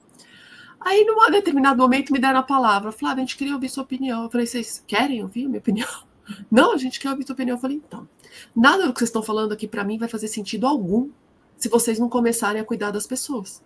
Aí, 0.85 1.05
num 1.05 1.31
determinado 1.31 1.81
momento, 1.81 2.13
me 2.13 2.19
deram 2.19 2.41
a 2.41 2.43
palavra. 2.43 2.91
Flávia, 2.91 3.23
a 3.23 3.27
gente 3.27 3.37
queria 3.37 3.55
ouvir 3.55 3.69
sua 3.69 3.85
opinião. 3.85 4.25
Eu 4.25 4.31
falei, 4.31 4.47
vocês 4.47 4.83
querem 4.87 5.23
ouvir 5.23 5.45
a 5.45 5.49
minha 5.49 5.61
opinião? 5.61 5.89
Não, 6.51 6.73
a 6.73 6.77
gente 6.77 6.99
quer 6.99 7.11
ouvir 7.11 7.25
sua 7.25 7.35
opinião. 7.35 7.57
Eu 7.57 7.61
falei, 7.61 7.77
então, 7.77 8.09
nada 8.55 8.87
do 8.87 8.93
que 8.93 8.99
vocês 8.99 9.09
estão 9.09 9.23
falando 9.23 9.53
aqui 9.53 9.69
para 9.69 9.85
mim 9.85 9.97
vai 9.97 10.09
fazer 10.09 10.27
sentido 10.27 10.67
algum 10.67 11.11
se 11.57 11.69
vocês 11.69 12.01
não 12.01 12.09
começarem 12.09 12.61
a 12.61 12.65
cuidar 12.65 12.91
das 12.91 13.07
pessoas. 13.07 13.63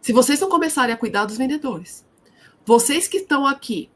Se 0.00 0.12
vocês 0.12 0.40
não 0.40 0.48
começarem 0.48 0.94
a 0.94 0.96
cuidar 0.96 1.26
dos 1.26 1.36
vendedores. 1.36 2.05
Vocês 2.66 3.06
que 3.06 3.18
estão 3.18 3.46
aqui 3.46 3.88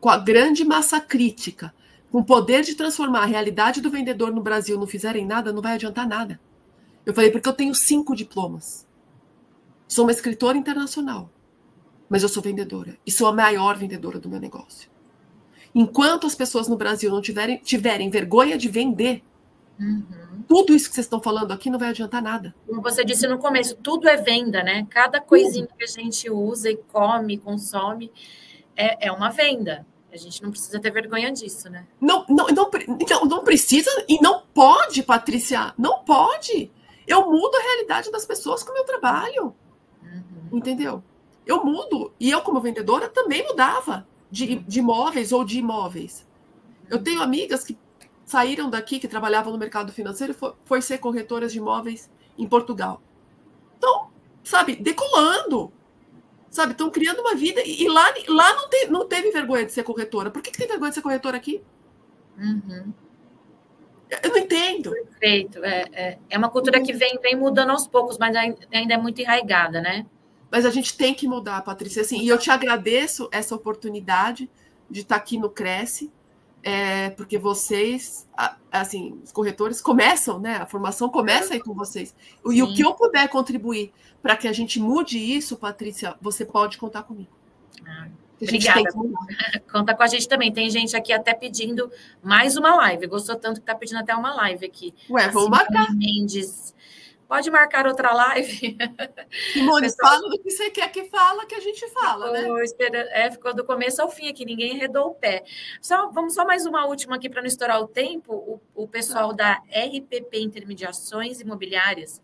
com 0.00 0.10
a 0.10 0.18
grande 0.18 0.64
massa 0.64 1.00
crítica, 1.00 1.72
com 2.10 2.18
o 2.18 2.24
poder 2.24 2.62
de 2.62 2.74
transformar 2.74 3.20
a 3.20 3.26
realidade 3.26 3.80
do 3.80 3.90
vendedor 3.90 4.32
no 4.32 4.42
Brasil, 4.42 4.78
não 4.78 4.86
fizerem 4.86 5.24
nada, 5.24 5.52
não 5.52 5.62
vai 5.62 5.74
adiantar 5.74 6.08
nada. 6.08 6.40
Eu 7.04 7.14
falei, 7.14 7.30
porque 7.30 7.48
eu 7.48 7.52
tenho 7.52 7.72
cinco 7.72 8.16
diplomas. 8.16 8.84
Sou 9.86 10.04
uma 10.04 10.10
escritora 10.10 10.58
internacional, 10.58 11.30
mas 12.08 12.24
eu 12.24 12.28
sou 12.28 12.42
vendedora 12.42 12.98
e 13.06 13.12
sou 13.12 13.28
a 13.28 13.32
maior 13.32 13.76
vendedora 13.76 14.18
do 14.18 14.28
meu 14.28 14.40
negócio. 14.40 14.90
Enquanto 15.72 16.26
as 16.26 16.34
pessoas 16.34 16.66
no 16.66 16.76
Brasil 16.76 17.10
não 17.10 17.22
tiverem, 17.22 17.58
tiverem 17.58 18.10
vergonha 18.10 18.58
de 18.58 18.68
vender, 18.68 19.22
uhum. 19.78 20.04
Tudo 20.48 20.74
isso 20.74 20.88
que 20.88 20.94
vocês 20.94 21.06
estão 21.06 21.20
falando 21.20 21.52
aqui 21.52 21.68
não 21.70 21.78
vai 21.78 21.88
adiantar 21.88 22.22
nada. 22.22 22.54
Como 22.66 22.80
você 22.80 23.04
disse 23.04 23.26
no 23.26 23.38
começo, 23.38 23.76
tudo 23.76 24.08
é 24.08 24.16
venda, 24.16 24.62
né? 24.62 24.86
Cada 24.90 25.20
coisinha 25.20 25.66
que 25.66 25.84
a 25.84 25.86
gente 25.86 26.30
usa 26.30 26.70
e 26.70 26.76
come, 26.76 27.38
consome, 27.38 28.12
é, 28.76 29.08
é 29.08 29.12
uma 29.12 29.30
venda. 29.30 29.86
A 30.12 30.16
gente 30.16 30.42
não 30.42 30.50
precisa 30.50 30.80
ter 30.80 30.90
vergonha 30.90 31.30
disso, 31.30 31.68
né? 31.68 31.86
Não, 32.00 32.24
não, 32.28 32.46
não, 32.46 32.70
não, 33.10 33.24
não 33.26 33.44
precisa 33.44 33.90
e 34.08 34.20
não 34.20 34.42
pode, 34.54 35.02
Patrícia. 35.02 35.74
Não 35.76 36.04
pode. 36.04 36.70
Eu 37.06 37.30
mudo 37.30 37.54
a 37.56 37.62
realidade 37.62 38.10
das 38.10 38.24
pessoas 38.24 38.62
com 38.62 38.70
o 38.70 38.74
meu 38.74 38.84
trabalho. 38.84 39.54
Uhum. 40.02 40.58
Entendeu? 40.58 41.02
Eu 41.44 41.64
mudo. 41.64 42.12
E 42.18 42.30
eu, 42.30 42.40
como 42.40 42.60
vendedora, 42.60 43.08
também 43.08 43.46
mudava 43.46 44.06
de, 44.30 44.56
de 44.56 44.78
imóveis 44.78 45.32
ou 45.32 45.44
de 45.44 45.58
imóveis. 45.58 46.26
Eu 46.88 47.02
tenho 47.02 47.20
amigas 47.20 47.64
que 47.64 47.76
saíram 48.26 48.68
daqui, 48.68 48.98
que 48.98 49.08
trabalhavam 49.08 49.52
no 49.52 49.58
mercado 49.58 49.92
financeiro, 49.92 50.32
e 50.32 50.36
foi, 50.36 50.52
foi 50.64 50.82
ser 50.82 50.98
corretoras 50.98 51.52
de 51.52 51.58
imóveis 51.58 52.10
em 52.36 52.46
Portugal. 52.46 53.00
Então, 53.78 54.10
sabe, 54.42 54.76
decolando. 54.76 55.72
Sabe, 56.50 56.72
estão 56.72 56.90
criando 56.90 57.20
uma 57.20 57.34
vida. 57.34 57.62
E 57.64 57.86
lá, 57.88 58.12
lá 58.28 58.54
não, 58.54 58.68
te, 58.68 58.86
não 58.88 59.06
teve 59.06 59.30
vergonha 59.30 59.64
de 59.64 59.72
ser 59.72 59.84
corretora. 59.84 60.30
Por 60.30 60.42
que, 60.42 60.50
que 60.50 60.58
tem 60.58 60.66
vergonha 60.66 60.90
de 60.90 60.96
ser 60.96 61.02
corretora 61.02 61.36
aqui? 61.36 61.62
Uhum. 62.36 62.92
Eu 64.22 64.30
não 64.30 64.38
entendo. 64.38 64.90
Perfeito. 64.90 65.64
É, 65.64 65.84
é, 65.92 66.18
é, 66.30 66.38
uma 66.38 66.48
cultura 66.48 66.80
que 66.80 66.92
vem, 66.92 67.18
vem 67.20 67.36
mudando 67.36 67.70
aos 67.70 67.86
poucos, 67.86 68.18
mas 68.18 68.34
ainda 68.36 68.94
é 68.94 68.96
muito 68.96 69.20
enraigada, 69.20 69.80
né? 69.80 70.06
Mas 70.50 70.64
a 70.64 70.70
gente 70.70 70.96
tem 70.96 71.12
que 71.12 71.28
mudar, 71.28 71.62
Patrícia. 71.62 72.02
Assim, 72.02 72.20
e 72.20 72.28
eu 72.28 72.38
te 72.38 72.50
agradeço 72.50 73.28
essa 73.32 73.54
oportunidade 73.54 74.50
de 74.88 75.00
estar 75.00 75.16
aqui 75.16 75.36
no 75.36 75.50
Cresce, 75.50 76.12
é, 76.68 77.10
porque 77.10 77.38
vocês, 77.38 78.26
assim, 78.72 79.20
os 79.22 79.30
corretores 79.30 79.80
começam, 79.80 80.40
né? 80.40 80.56
A 80.56 80.66
formação 80.66 81.08
começa 81.08 81.54
aí 81.54 81.60
com 81.60 81.72
vocês. 81.72 82.12
E 82.44 82.54
Sim. 82.54 82.62
o 82.62 82.74
que 82.74 82.84
eu 82.84 82.92
puder 82.92 83.28
contribuir 83.28 83.92
para 84.20 84.36
que 84.36 84.48
a 84.48 84.52
gente 84.52 84.80
mude 84.80 85.16
isso, 85.16 85.56
Patrícia, 85.56 86.16
você 86.20 86.44
pode 86.44 86.76
contar 86.76 87.04
comigo. 87.04 87.30
Ah, 87.86 88.08
obrigada. 88.42 88.82
Conta 89.70 89.94
com 89.94 90.02
a 90.02 90.08
gente 90.08 90.28
também. 90.28 90.52
Tem 90.52 90.68
gente 90.68 90.96
aqui 90.96 91.12
até 91.12 91.32
pedindo 91.34 91.88
mais 92.20 92.56
uma 92.56 92.74
live. 92.74 93.06
Gostou 93.06 93.36
tanto 93.36 93.60
que 93.60 93.62
está 93.62 93.76
pedindo 93.76 94.00
até 94.00 94.12
uma 94.16 94.34
live 94.34 94.66
aqui. 94.66 94.92
Ué, 95.08 95.28
vamos 95.28 95.50
marcar. 95.50 95.94
Mendes 95.94 96.74
Pode 97.28 97.50
marcar 97.50 97.86
outra 97.86 98.12
live. 98.12 98.76
Simone, 99.52 99.82
Pessoal, 99.82 100.12
fala 100.12 100.30
do 100.30 100.38
que 100.38 100.50
você 100.50 100.70
quer 100.70 100.90
que 100.92 101.04
fala, 101.04 101.44
que 101.44 101.54
a 101.54 101.60
gente 101.60 101.88
fala, 101.90 102.30
né? 102.30 102.46
É, 103.10 103.30
ficou 103.30 103.52
do 103.52 103.64
começo 103.64 104.00
ao 104.00 104.08
fim 104.08 104.28
aqui, 104.28 104.44
ninguém 104.44 104.76
arredou 104.76 105.08
o 105.08 105.14
pé. 105.14 105.44
Só, 105.80 106.08
vamos 106.10 106.34
só 106.34 106.44
mais 106.44 106.66
uma 106.66 106.86
última 106.86 107.16
aqui 107.16 107.28
para 107.28 107.42
não 107.42 107.48
estourar 107.48 107.80
o 107.80 107.88
tempo. 107.88 108.32
O, 108.32 108.84
o 108.84 108.88
pessoal 108.88 109.32
da 109.32 109.54
RPP 109.70 110.38
Intermediações 110.38 111.40
Imobiliárias, 111.40 112.22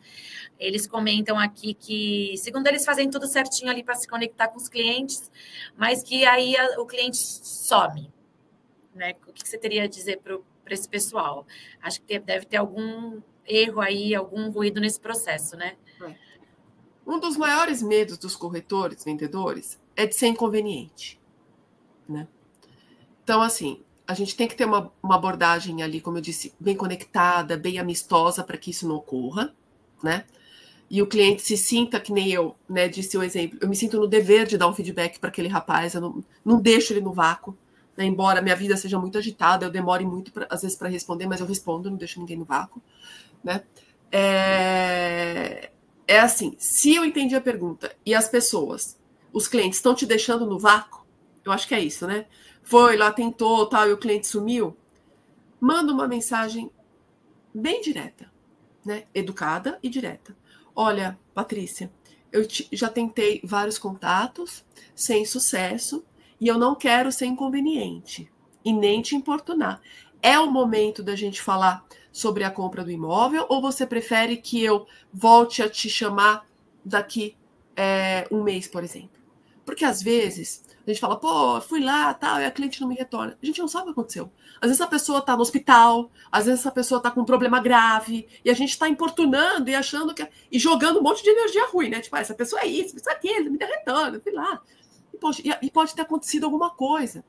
eles 0.59 0.87
comentam 0.87 1.37
aqui 1.37 1.75
que, 1.75 2.35
segundo 2.37 2.69
eles, 2.69 2.85
fazem 2.85 3.11
tudo 3.11 3.27
certinho 3.27 3.71
ali 3.71 3.83
para 3.83 3.97
se 3.97 4.07
conectar 4.07 4.49
com 4.49 4.57
os 4.57 4.69
clientes, 4.69 5.31
mas 5.77 6.03
que 6.03 6.25
aí 6.25 6.57
a, 6.57 6.81
o 6.81 6.87
cliente 6.87 7.19
some. 7.19 8.09
Né? 8.95 9.15
O 9.27 9.33
que 9.33 9.49
você 9.49 9.59
teria 9.59 9.85
a 9.85 9.89
dizer 9.89 10.21
para 10.21 10.39
esse 10.71 10.89
pessoal? 10.89 11.45
Acho 11.83 12.01
que 12.03 12.19
deve 12.21 12.47
ter 12.47 12.59
algum 12.59 13.21
erro 13.47 13.80
aí, 13.80 14.14
algum 14.14 14.51
ruído 14.51 14.80
nesse 14.80 15.01
processo, 15.01 15.57
né? 15.57 15.76
É. 16.03 16.14
Um 17.07 17.18
dos 17.18 17.36
maiores 17.36 17.82
medos 17.82 18.16
dos 18.16 18.36
corretores, 18.36 19.05
vendedores, 19.05 19.80
é 19.97 20.07
de 20.07 20.14
ser 20.14 20.28
inconveniente, 20.28 21.20
né? 22.09 22.28
Então, 23.22 23.43
assim, 23.43 23.82
a 24.07 24.14
gente 24.14 24.36
tem 24.36 24.49
que 24.49 24.55
ter 24.55 24.64
uma, 24.64 24.93
uma 25.03 25.16
abordagem 25.16 25.82
ali, 25.82 26.01
como 26.01 26.18
eu 26.18 26.22
disse, 26.22 26.55
bem 26.59 26.76
conectada, 26.76 27.57
bem 27.57 27.78
amistosa 27.78 28.43
para 28.45 28.57
que 28.57 28.70
isso 28.70 28.86
não 28.86 28.97
ocorra, 28.97 29.55
né? 30.03 30.24
E 30.90 31.01
o 31.01 31.07
cliente 31.07 31.40
se 31.40 31.57
sinta 31.57 31.99
que 31.99 32.12
nem 32.12 32.30
eu, 32.30 32.55
né? 32.68 32.86
Disse 32.86 33.16
o 33.16 33.22
exemplo. 33.22 33.59
Eu 33.62 33.68
me 33.68 33.74
sinto 33.74 33.99
no 33.99 34.07
dever 34.07 34.47
de 34.47 34.59
dar 34.59 34.68
um 34.68 34.74
feedback 34.74 35.18
para 35.18 35.30
aquele 35.30 35.49
rapaz, 35.49 35.95
eu 35.95 36.01
não, 36.01 36.24
não 36.45 36.61
deixo 36.61 36.93
ele 36.93 37.01
no 37.01 37.12
vácuo. 37.12 37.57
Né? 37.97 38.05
Embora 38.05 38.43
minha 38.43 38.57
vida 38.57 38.76
seja 38.76 38.99
muito 38.99 39.16
agitada, 39.16 39.64
eu 39.64 39.70
demore 39.70 40.05
muito, 40.05 40.32
pra, 40.32 40.47
às 40.51 40.62
vezes, 40.62 40.76
para 40.76 40.88
responder, 40.88 41.26
mas 41.26 41.40
eu 41.40 41.47
respondo, 41.47 41.90
não 41.90 41.97
deixo 41.97 42.20
ninguém 42.20 42.36
no 42.36 42.45
vácuo. 42.45 42.82
Né? 43.43 43.62
É, 44.11 45.70
é 46.07 46.20
assim, 46.20 46.55
se 46.59 46.95
eu 46.95 47.05
entendi 47.05 47.34
a 47.34 47.40
pergunta 47.40 47.95
e 48.05 48.14
as 48.14 48.28
pessoas, 48.28 48.99
os 49.32 49.49
clientes 49.49 49.78
estão 49.78 49.95
te 49.95 50.05
deixando 50.05 50.47
no 50.47 50.59
vácuo, 50.59 51.07
eu 51.45 51.51
acho 51.53 51.66
que 51.66 51.74
é 51.74 51.80
isso, 51.80 52.07
né? 52.07 52.26
Foi 52.62 52.97
lá, 52.97 53.11
tentou, 53.11 53.66
tal, 53.66 53.88
e 53.88 53.93
o 53.93 53.99
cliente 53.99 54.26
sumiu, 54.26 54.76
manda 55.61 55.93
uma 55.93 56.07
mensagem 56.07 56.70
bem 57.55 57.80
direta, 57.80 58.30
né? 58.84 59.05
Educada 59.14 59.78
e 59.82 59.88
direta. 59.88 60.36
Olha, 60.74 61.18
Patrícia, 61.34 61.93
eu 62.30 62.47
te, 62.47 62.68
já 62.72 62.88
tentei 62.88 63.40
vários 63.45 63.78
contatos 63.78 64.64
sem 64.95 65.24
sucesso 65.24 66.05
e 66.40 66.49
eu 66.49 66.59
não 66.59 66.74
quero 66.74 67.12
ser 67.12 67.26
inconveniente 67.26 68.30
e 68.64 68.72
nem 68.72 69.03
te 69.03 69.14
importunar. 69.14 69.80
É 70.20 70.38
o 70.38 70.51
momento 70.51 71.03
da 71.03 71.16
gente 71.16 71.43
falar 71.43 71.84
sobre 72.13 72.45
a 72.45 72.51
compra 72.51 72.85
do 72.85 72.91
imóvel 72.91 73.47
ou 73.49 73.61
você 73.61 73.87
prefere 73.87 74.37
que 74.37 74.63
eu 74.63 74.87
volte 75.13 75.63
a 75.63 75.69
te 75.69 75.89
chamar 75.89 76.47
daqui 76.85 77.37
é, 77.75 78.29
um 78.31 78.43
mês, 78.43 78.69
por 78.69 78.85
exemplo? 78.85 79.21
Porque 79.65 79.85
às 79.85 80.03
vezes 80.03 80.63
a 80.87 80.91
gente 80.91 81.01
fala, 81.01 81.17
pô, 81.17 81.61
fui 81.61 81.81
lá, 81.81 82.13
tal, 82.13 82.41
e 82.41 82.45
a 82.45 82.51
cliente 82.51 82.81
não 82.81 82.89
me 82.89 82.97
retorna. 82.97 83.39
A 83.41 83.47
gente 83.47 83.61
não 83.61 83.69
sabe 83.69 83.85
o 83.85 83.87
que 83.87 83.93
aconteceu. 83.93 84.31
Às 84.61 84.69
vezes 84.69 84.81
a 84.81 84.87
pessoa 84.87 85.21
está 85.21 85.37
no 85.37 85.43
hospital, 85.43 86.11
às 86.31 86.47
vezes 86.47 86.67
a 86.67 86.73
pessoa 86.73 86.99
está 86.99 87.11
com 87.11 87.21
um 87.21 87.25
problema 87.25 87.61
grave, 87.61 88.29
e 88.45 88.51
a 88.51 88.55
gente 88.55 88.71
está 88.71 88.89
importunando 88.89 89.71
e 89.71 89.75
achando 89.75 90.13
que. 90.13 90.27
e 90.51 90.59
jogando 90.59 90.99
um 90.99 91.03
monte 91.03 91.23
de 91.23 91.31
energia 91.31 91.69
ruim, 91.69 91.89
né? 91.89 92.01
Tipo, 92.01 92.17
ah, 92.17 92.21
essa 92.21 92.35
pessoa 92.35 92.63
é 92.63 92.67
isso, 92.67 92.97
isso 92.97 93.09
é 93.09 93.13
aquilo, 93.13 93.51
me 93.51 93.59
derretando, 93.59 94.21
fui 94.21 94.33
lá. 94.33 94.61
E 95.15 95.19
pode, 95.19 95.43
e 95.63 95.71
pode 95.71 95.95
ter 95.95 96.03
acontecido 96.03 96.45
alguma 96.45 96.71
coisa. 96.71 97.25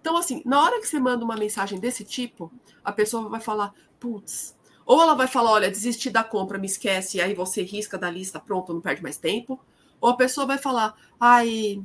Então, 0.00 0.16
assim, 0.16 0.42
na 0.44 0.62
hora 0.62 0.80
que 0.80 0.86
você 0.86 0.98
manda 0.98 1.24
uma 1.24 1.36
mensagem 1.36 1.78
desse 1.78 2.04
tipo, 2.04 2.50
a 2.84 2.90
pessoa 2.92 3.28
vai 3.28 3.40
falar, 3.40 3.74
putz. 3.98 4.56
Ou 4.86 5.00
ela 5.00 5.14
vai 5.14 5.26
falar, 5.28 5.52
olha, 5.52 5.70
desisti 5.70 6.10
da 6.10 6.24
compra, 6.24 6.58
me 6.58 6.66
esquece, 6.66 7.20
aí 7.20 7.34
você 7.34 7.62
risca 7.62 7.98
da 7.98 8.10
lista, 8.10 8.40
pronto, 8.40 8.72
não 8.72 8.80
perde 8.80 9.02
mais 9.02 9.16
tempo. 9.18 9.60
Ou 10.00 10.10
a 10.10 10.16
pessoa 10.16 10.46
vai 10.46 10.58
falar, 10.58 10.96
ai, 11.20 11.82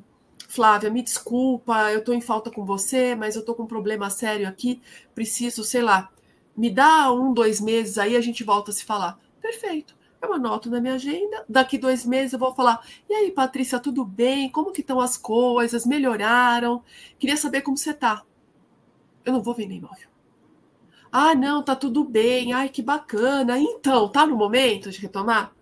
Flávia, 0.47 0.89
me 0.89 1.03
desculpa, 1.03 1.91
eu 1.91 2.03
tô 2.03 2.13
em 2.13 2.21
falta 2.21 2.49
com 2.49 2.65
você, 2.65 3.15
mas 3.15 3.35
eu 3.35 3.43
tô 3.43 3.53
com 3.53 3.63
um 3.63 3.67
problema 3.67 4.09
sério 4.09 4.47
aqui, 4.47 4.81
preciso, 5.13 5.63
sei 5.63 5.81
lá, 5.81 6.09
me 6.55 6.69
dá 6.69 7.11
um, 7.11 7.33
dois 7.33 7.59
meses, 7.59 7.97
aí 7.97 8.15
a 8.15 8.21
gente 8.21 8.43
volta 8.43 8.71
a 8.71 8.73
se 8.73 8.85
falar. 8.85 9.19
Perfeito. 9.41 9.94
Eu 10.21 10.33
anoto 10.33 10.69
na 10.69 10.81
minha 10.81 10.95
agenda, 10.95 11.45
daqui 11.47 11.77
dois 11.77 12.05
meses 12.05 12.33
eu 12.33 12.39
vou 12.39 12.53
falar, 12.55 12.85
e 13.09 13.13
aí, 13.13 13.31
Patrícia, 13.31 13.79
tudo 13.79 14.03
bem? 14.03 14.49
Como 14.49 14.71
que 14.71 14.81
estão 14.81 14.99
as 14.99 15.17
coisas? 15.17 15.85
Melhoraram? 15.85 16.83
Queria 17.19 17.37
saber 17.37 17.61
como 17.61 17.77
você 17.77 17.93
tá. 17.93 18.23
Eu 19.23 19.33
não 19.33 19.43
vou 19.43 19.53
vender 19.53 19.75
imóvel. 19.75 20.09
Ah, 21.11 21.33
não, 21.33 21.63
tá 21.63 21.75
tudo 21.75 22.03
bem. 22.03 22.53
Ai, 22.53 22.69
que 22.69 22.81
bacana. 22.81 23.57
Então, 23.57 24.07
tá 24.09 24.25
no 24.27 24.35
momento 24.35 24.91
de 24.91 24.99
retomar? 24.99 25.53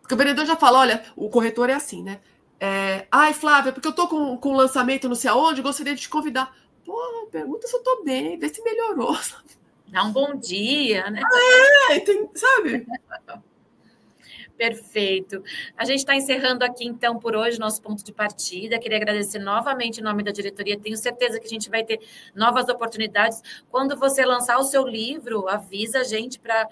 Porque 0.00 0.14
o 0.14 0.16
vendedor 0.16 0.44
já 0.46 0.56
fala: 0.56 0.78
olha, 0.80 1.04
o 1.16 1.28
corretor 1.28 1.70
é 1.70 1.74
assim, 1.74 2.02
né? 2.02 2.20
É, 2.58 3.06
Ai, 3.10 3.32
Flávia, 3.32 3.72
porque 3.72 3.88
eu 3.88 3.92
tô 3.94 4.08
com, 4.08 4.36
com 4.36 4.52
lançamento 4.54 5.08
não 5.08 5.14
sei 5.14 5.30
aonde, 5.30 5.62
gostaria 5.62 5.94
de 5.94 6.02
te 6.02 6.08
convidar. 6.08 6.54
Pô, 6.84 7.28
pergunta 7.30 7.66
se 7.66 7.76
eu 7.76 7.82
tô 7.82 8.02
bem, 8.04 8.38
vê 8.38 8.48
se 8.48 8.62
melhorou. 8.62 9.16
Dá 9.90 10.04
um 10.04 10.12
bom 10.12 10.36
dia, 10.36 11.10
né? 11.10 11.20
É, 11.90 12.00
tem, 12.00 12.30
sabe? 12.34 12.86
Perfeito. 14.56 15.42
A 15.74 15.86
gente 15.86 16.00
está 16.00 16.14
encerrando 16.14 16.62
aqui, 16.64 16.84
então, 16.84 17.18
por 17.18 17.34
hoje, 17.34 17.58
nosso 17.58 17.80
ponto 17.80 18.04
de 18.04 18.12
partida. 18.12 18.78
Queria 18.78 18.98
agradecer 18.98 19.38
novamente 19.38 20.00
em 20.00 20.02
nome 20.02 20.22
da 20.22 20.30
diretoria. 20.30 20.78
Tenho 20.78 20.98
certeza 20.98 21.40
que 21.40 21.46
a 21.46 21.48
gente 21.48 21.70
vai 21.70 21.82
ter 21.82 21.98
novas 22.34 22.68
oportunidades. 22.68 23.42
Quando 23.70 23.96
você 23.96 24.22
lançar 24.22 24.58
o 24.58 24.62
seu 24.62 24.86
livro, 24.86 25.48
avisa 25.48 26.00
a 26.00 26.04
gente 26.04 26.38
para 26.38 26.68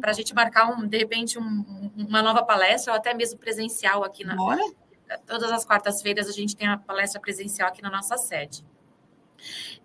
a 0.00 0.12
gente 0.12 0.32
marcar, 0.32 0.70
um, 0.70 0.86
de 0.86 0.96
repente, 0.96 1.40
um, 1.40 1.90
uma 1.96 2.22
nova 2.22 2.44
palestra, 2.44 2.92
ou 2.92 2.96
até 2.96 3.12
mesmo 3.12 3.36
presencial 3.36 4.04
aqui 4.04 4.24
na. 4.24 4.36
Bora. 4.36 4.62
Todas 5.26 5.50
as 5.50 5.64
quartas-feiras 5.64 6.28
a 6.28 6.32
gente 6.32 6.54
tem 6.54 6.68
a 6.68 6.76
palestra 6.76 7.20
presencial 7.20 7.68
aqui 7.68 7.82
na 7.82 7.90
nossa 7.90 8.16
sede. 8.16 8.64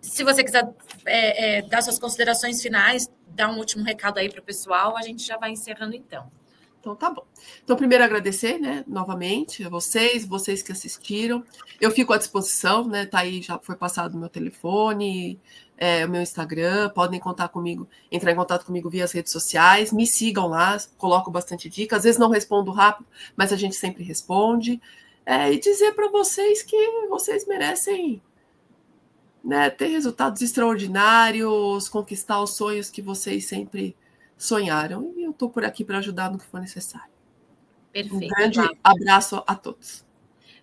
Se 0.00 0.22
você 0.22 0.44
quiser 0.44 0.68
é, 1.04 1.58
é, 1.58 1.62
dar 1.62 1.82
suas 1.82 1.98
considerações 1.98 2.62
finais, 2.62 3.10
dar 3.28 3.50
um 3.50 3.58
último 3.58 3.84
recado 3.84 4.18
aí 4.18 4.30
para 4.30 4.40
o 4.40 4.44
pessoal, 4.44 4.96
a 4.96 5.02
gente 5.02 5.24
já 5.24 5.36
vai 5.36 5.50
encerrando 5.50 5.94
então. 5.94 6.30
Então 6.84 6.94
tá 6.94 7.08
bom. 7.08 7.24
Então, 7.62 7.76
primeiro 7.76 8.04
agradecer, 8.04 8.58
né, 8.58 8.84
novamente 8.86 9.64
a 9.64 9.70
vocês, 9.70 10.26
vocês 10.26 10.62
que 10.62 10.70
assistiram. 10.70 11.42
Eu 11.80 11.90
fico 11.90 12.12
à 12.12 12.18
disposição, 12.18 12.86
né? 12.86 13.06
Tá 13.06 13.20
aí, 13.20 13.40
já 13.40 13.58
foi 13.58 13.74
passado 13.74 14.18
meu 14.18 14.28
telefone, 14.28 15.40
é, 15.78 16.04
o 16.04 16.10
meu 16.10 16.20
Instagram, 16.20 16.90
podem 16.90 17.18
contar 17.18 17.48
comigo, 17.48 17.88
entrar 18.12 18.32
em 18.32 18.36
contato 18.36 18.66
comigo 18.66 18.90
via 18.90 19.04
as 19.04 19.12
redes 19.12 19.32
sociais, 19.32 19.92
me 19.92 20.06
sigam 20.06 20.46
lá, 20.46 20.76
coloco 20.98 21.30
bastante 21.30 21.70
dica. 21.70 21.96
Às 21.96 22.04
vezes 22.04 22.18
não 22.18 22.28
respondo 22.28 22.70
rápido, 22.70 23.06
mas 23.34 23.50
a 23.50 23.56
gente 23.56 23.76
sempre 23.76 24.04
responde. 24.04 24.78
É, 25.24 25.50
e 25.50 25.58
dizer 25.58 25.94
para 25.94 26.10
vocês 26.10 26.62
que 26.62 26.76
vocês 27.08 27.46
merecem 27.46 28.20
né, 29.44 29.68
ter 29.68 29.88
resultados 29.88 30.40
extraordinários, 30.40 31.88
conquistar 31.88 32.40
os 32.40 32.56
sonhos 32.56 32.90
que 32.90 33.02
vocês 33.02 33.44
sempre 33.44 33.94
sonharam. 34.38 35.12
E 35.16 35.22
eu 35.22 35.32
estou 35.32 35.50
por 35.50 35.64
aqui 35.64 35.84
para 35.84 35.98
ajudar 35.98 36.30
no 36.30 36.38
que 36.38 36.46
for 36.46 36.60
necessário. 36.60 37.12
Perfeito. 37.92 38.16
Um 38.16 38.28
grande 38.28 38.54
Flávia. 38.54 38.78
abraço 38.82 39.44
a 39.46 39.54
todos. 39.54 40.04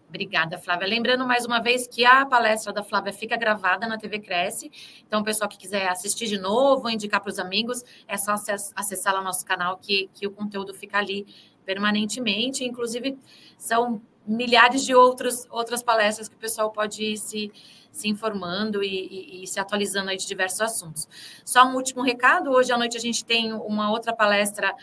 Obrigada, 0.10 0.58
Flávia. 0.58 0.88
Lembrando 0.88 1.26
mais 1.26 1.46
uma 1.46 1.62
vez 1.62 1.88
que 1.88 2.04
a 2.04 2.26
palestra 2.26 2.74
da 2.74 2.84
Flávia 2.84 3.14
fica 3.14 3.38
gravada 3.38 3.88
na 3.88 3.98
TV 3.98 4.20
Cresce. 4.20 4.70
Então, 5.08 5.22
o 5.22 5.24
pessoal 5.24 5.48
que 5.48 5.58
quiser 5.58 5.88
assistir 5.88 6.28
de 6.28 6.38
novo, 6.38 6.90
indicar 6.90 7.22
para 7.22 7.30
os 7.30 7.40
amigos, 7.40 7.82
é 8.06 8.18
só 8.18 8.34
acessar 8.76 9.14
lá 9.14 9.22
nosso 9.22 9.46
canal 9.46 9.78
que, 9.78 10.10
que 10.14 10.28
o 10.28 10.32
conteúdo 10.32 10.74
fica 10.74 10.98
ali 10.98 11.26
permanentemente. 11.64 12.66
Inclusive, 12.66 13.18
são 13.58 14.02
milhares 14.28 14.84
de 14.84 14.94
outros, 14.94 15.48
outras 15.50 15.82
palestras 15.82 16.28
que 16.28 16.36
o 16.36 16.40
pessoal 16.40 16.72
pode 16.72 17.04
ir 17.04 17.18
se, 17.18 17.50
se 17.92 18.08
informando 18.08 18.84
e, 18.84 18.88
e, 18.88 19.44
e, 19.44 19.48
se 19.48 19.60
atualizando 19.60 20.10
aí 20.10 20.18
de 20.18 20.26
diversos 20.26 20.62
assuntos. 20.62 21.08
Só 21.44 21.66
um 21.66 21.76
último 21.76 22.02
recado: 22.02 22.52
hoje 22.52 22.72
à 22.72 22.78
noite 22.78 22.98
a 22.98 23.02
gente 23.02 23.26
tem 23.26 23.54
uma 23.54 23.92
outra 23.92 24.14
palestra 24.14 24.74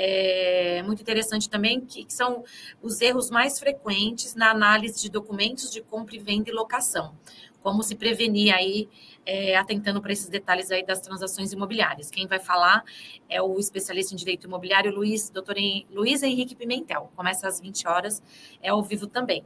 é 0.00 0.80
muito 0.84 1.02
interessante 1.02 1.50
também, 1.50 1.80
que, 1.80 2.04
que 2.04 2.12
são 2.12 2.44
os 2.80 3.00
erros 3.00 3.30
mais 3.30 3.58
frequentes 3.58 4.36
na 4.36 4.48
análise 4.48 5.02
de 5.02 5.10
documentos 5.10 5.72
de 5.72 5.82
compra 5.82 6.14
e 6.14 6.20
venda 6.20 6.48
e 6.48 6.52
locação. 6.52 7.16
Como 7.60 7.82
se 7.82 7.96
prevenir 7.96 8.54
aí, 8.54 8.88
é, 9.26 9.56
atentando 9.56 10.00
para 10.00 10.12
esses 10.12 10.28
detalhes 10.28 10.70
aí 10.70 10.86
das 10.86 11.00
transações 11.00 11.52
imobiliárias. 11.52 12.10
Quem 12.10 12.28
vai 12.28 12.38
falar 12.38 12.84
é 13.28 13.42
o 13.42 13.58
especialista 13.58 14.14
em 14.14 14.16
direito 14.16 14.46
imobiliário, 14.46 14.94
Luiz, 14.94 15.30
doutor 15.30 15.56
Luiz 15.90 16.22
Henrique 16.22 16.54
Pimentel. 16.54 17.10
Começa 17.16 17.48
às 17.48 17.60
20 17.60 17.88
horas, 17.88 18.22
é 18.62 18.68
ao 18.68 18.80
vivo 18.80 19.08
também. 19.08 19.44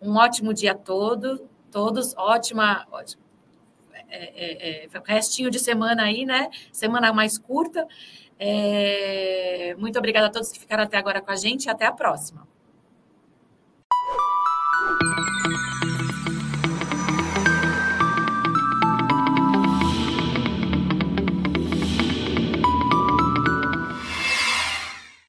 Um 0.00 0.16
ótimo 0.16 0.54
dia 0.54 0.74
todo, 0.74 1.38
todos, 1.38 1.53
ótima, 2.16 2.86
ótima 2.90 3.24
é, 4.08 4.84
é, 4.84 4.84
é, 4.84 4.88
restinho 5.06 5.50
de 5.50 5.58
semana 5.58 6.04
aí, 6.04 6.24
né? 6.24 6.50
Semana 6.72 7.12
mais 7.12 7.36
curta. 7.36 7.86
É, 8.38 9.74
muito 9.78 9.98
obrigada 9.98 10.26
a 10.26 10.30
todos 10.30 10.50
que 10.50 10.58
ficaram 10.58 10.84
até 10.84 10.96
agora 10.96 11.20
com 11.20 11.30
a 11.30 11.36
gente 11.36 11.66
e 11.66 11.70
até 11.70 11.86
a 11.86 11.92
próxima. 11.92 12.46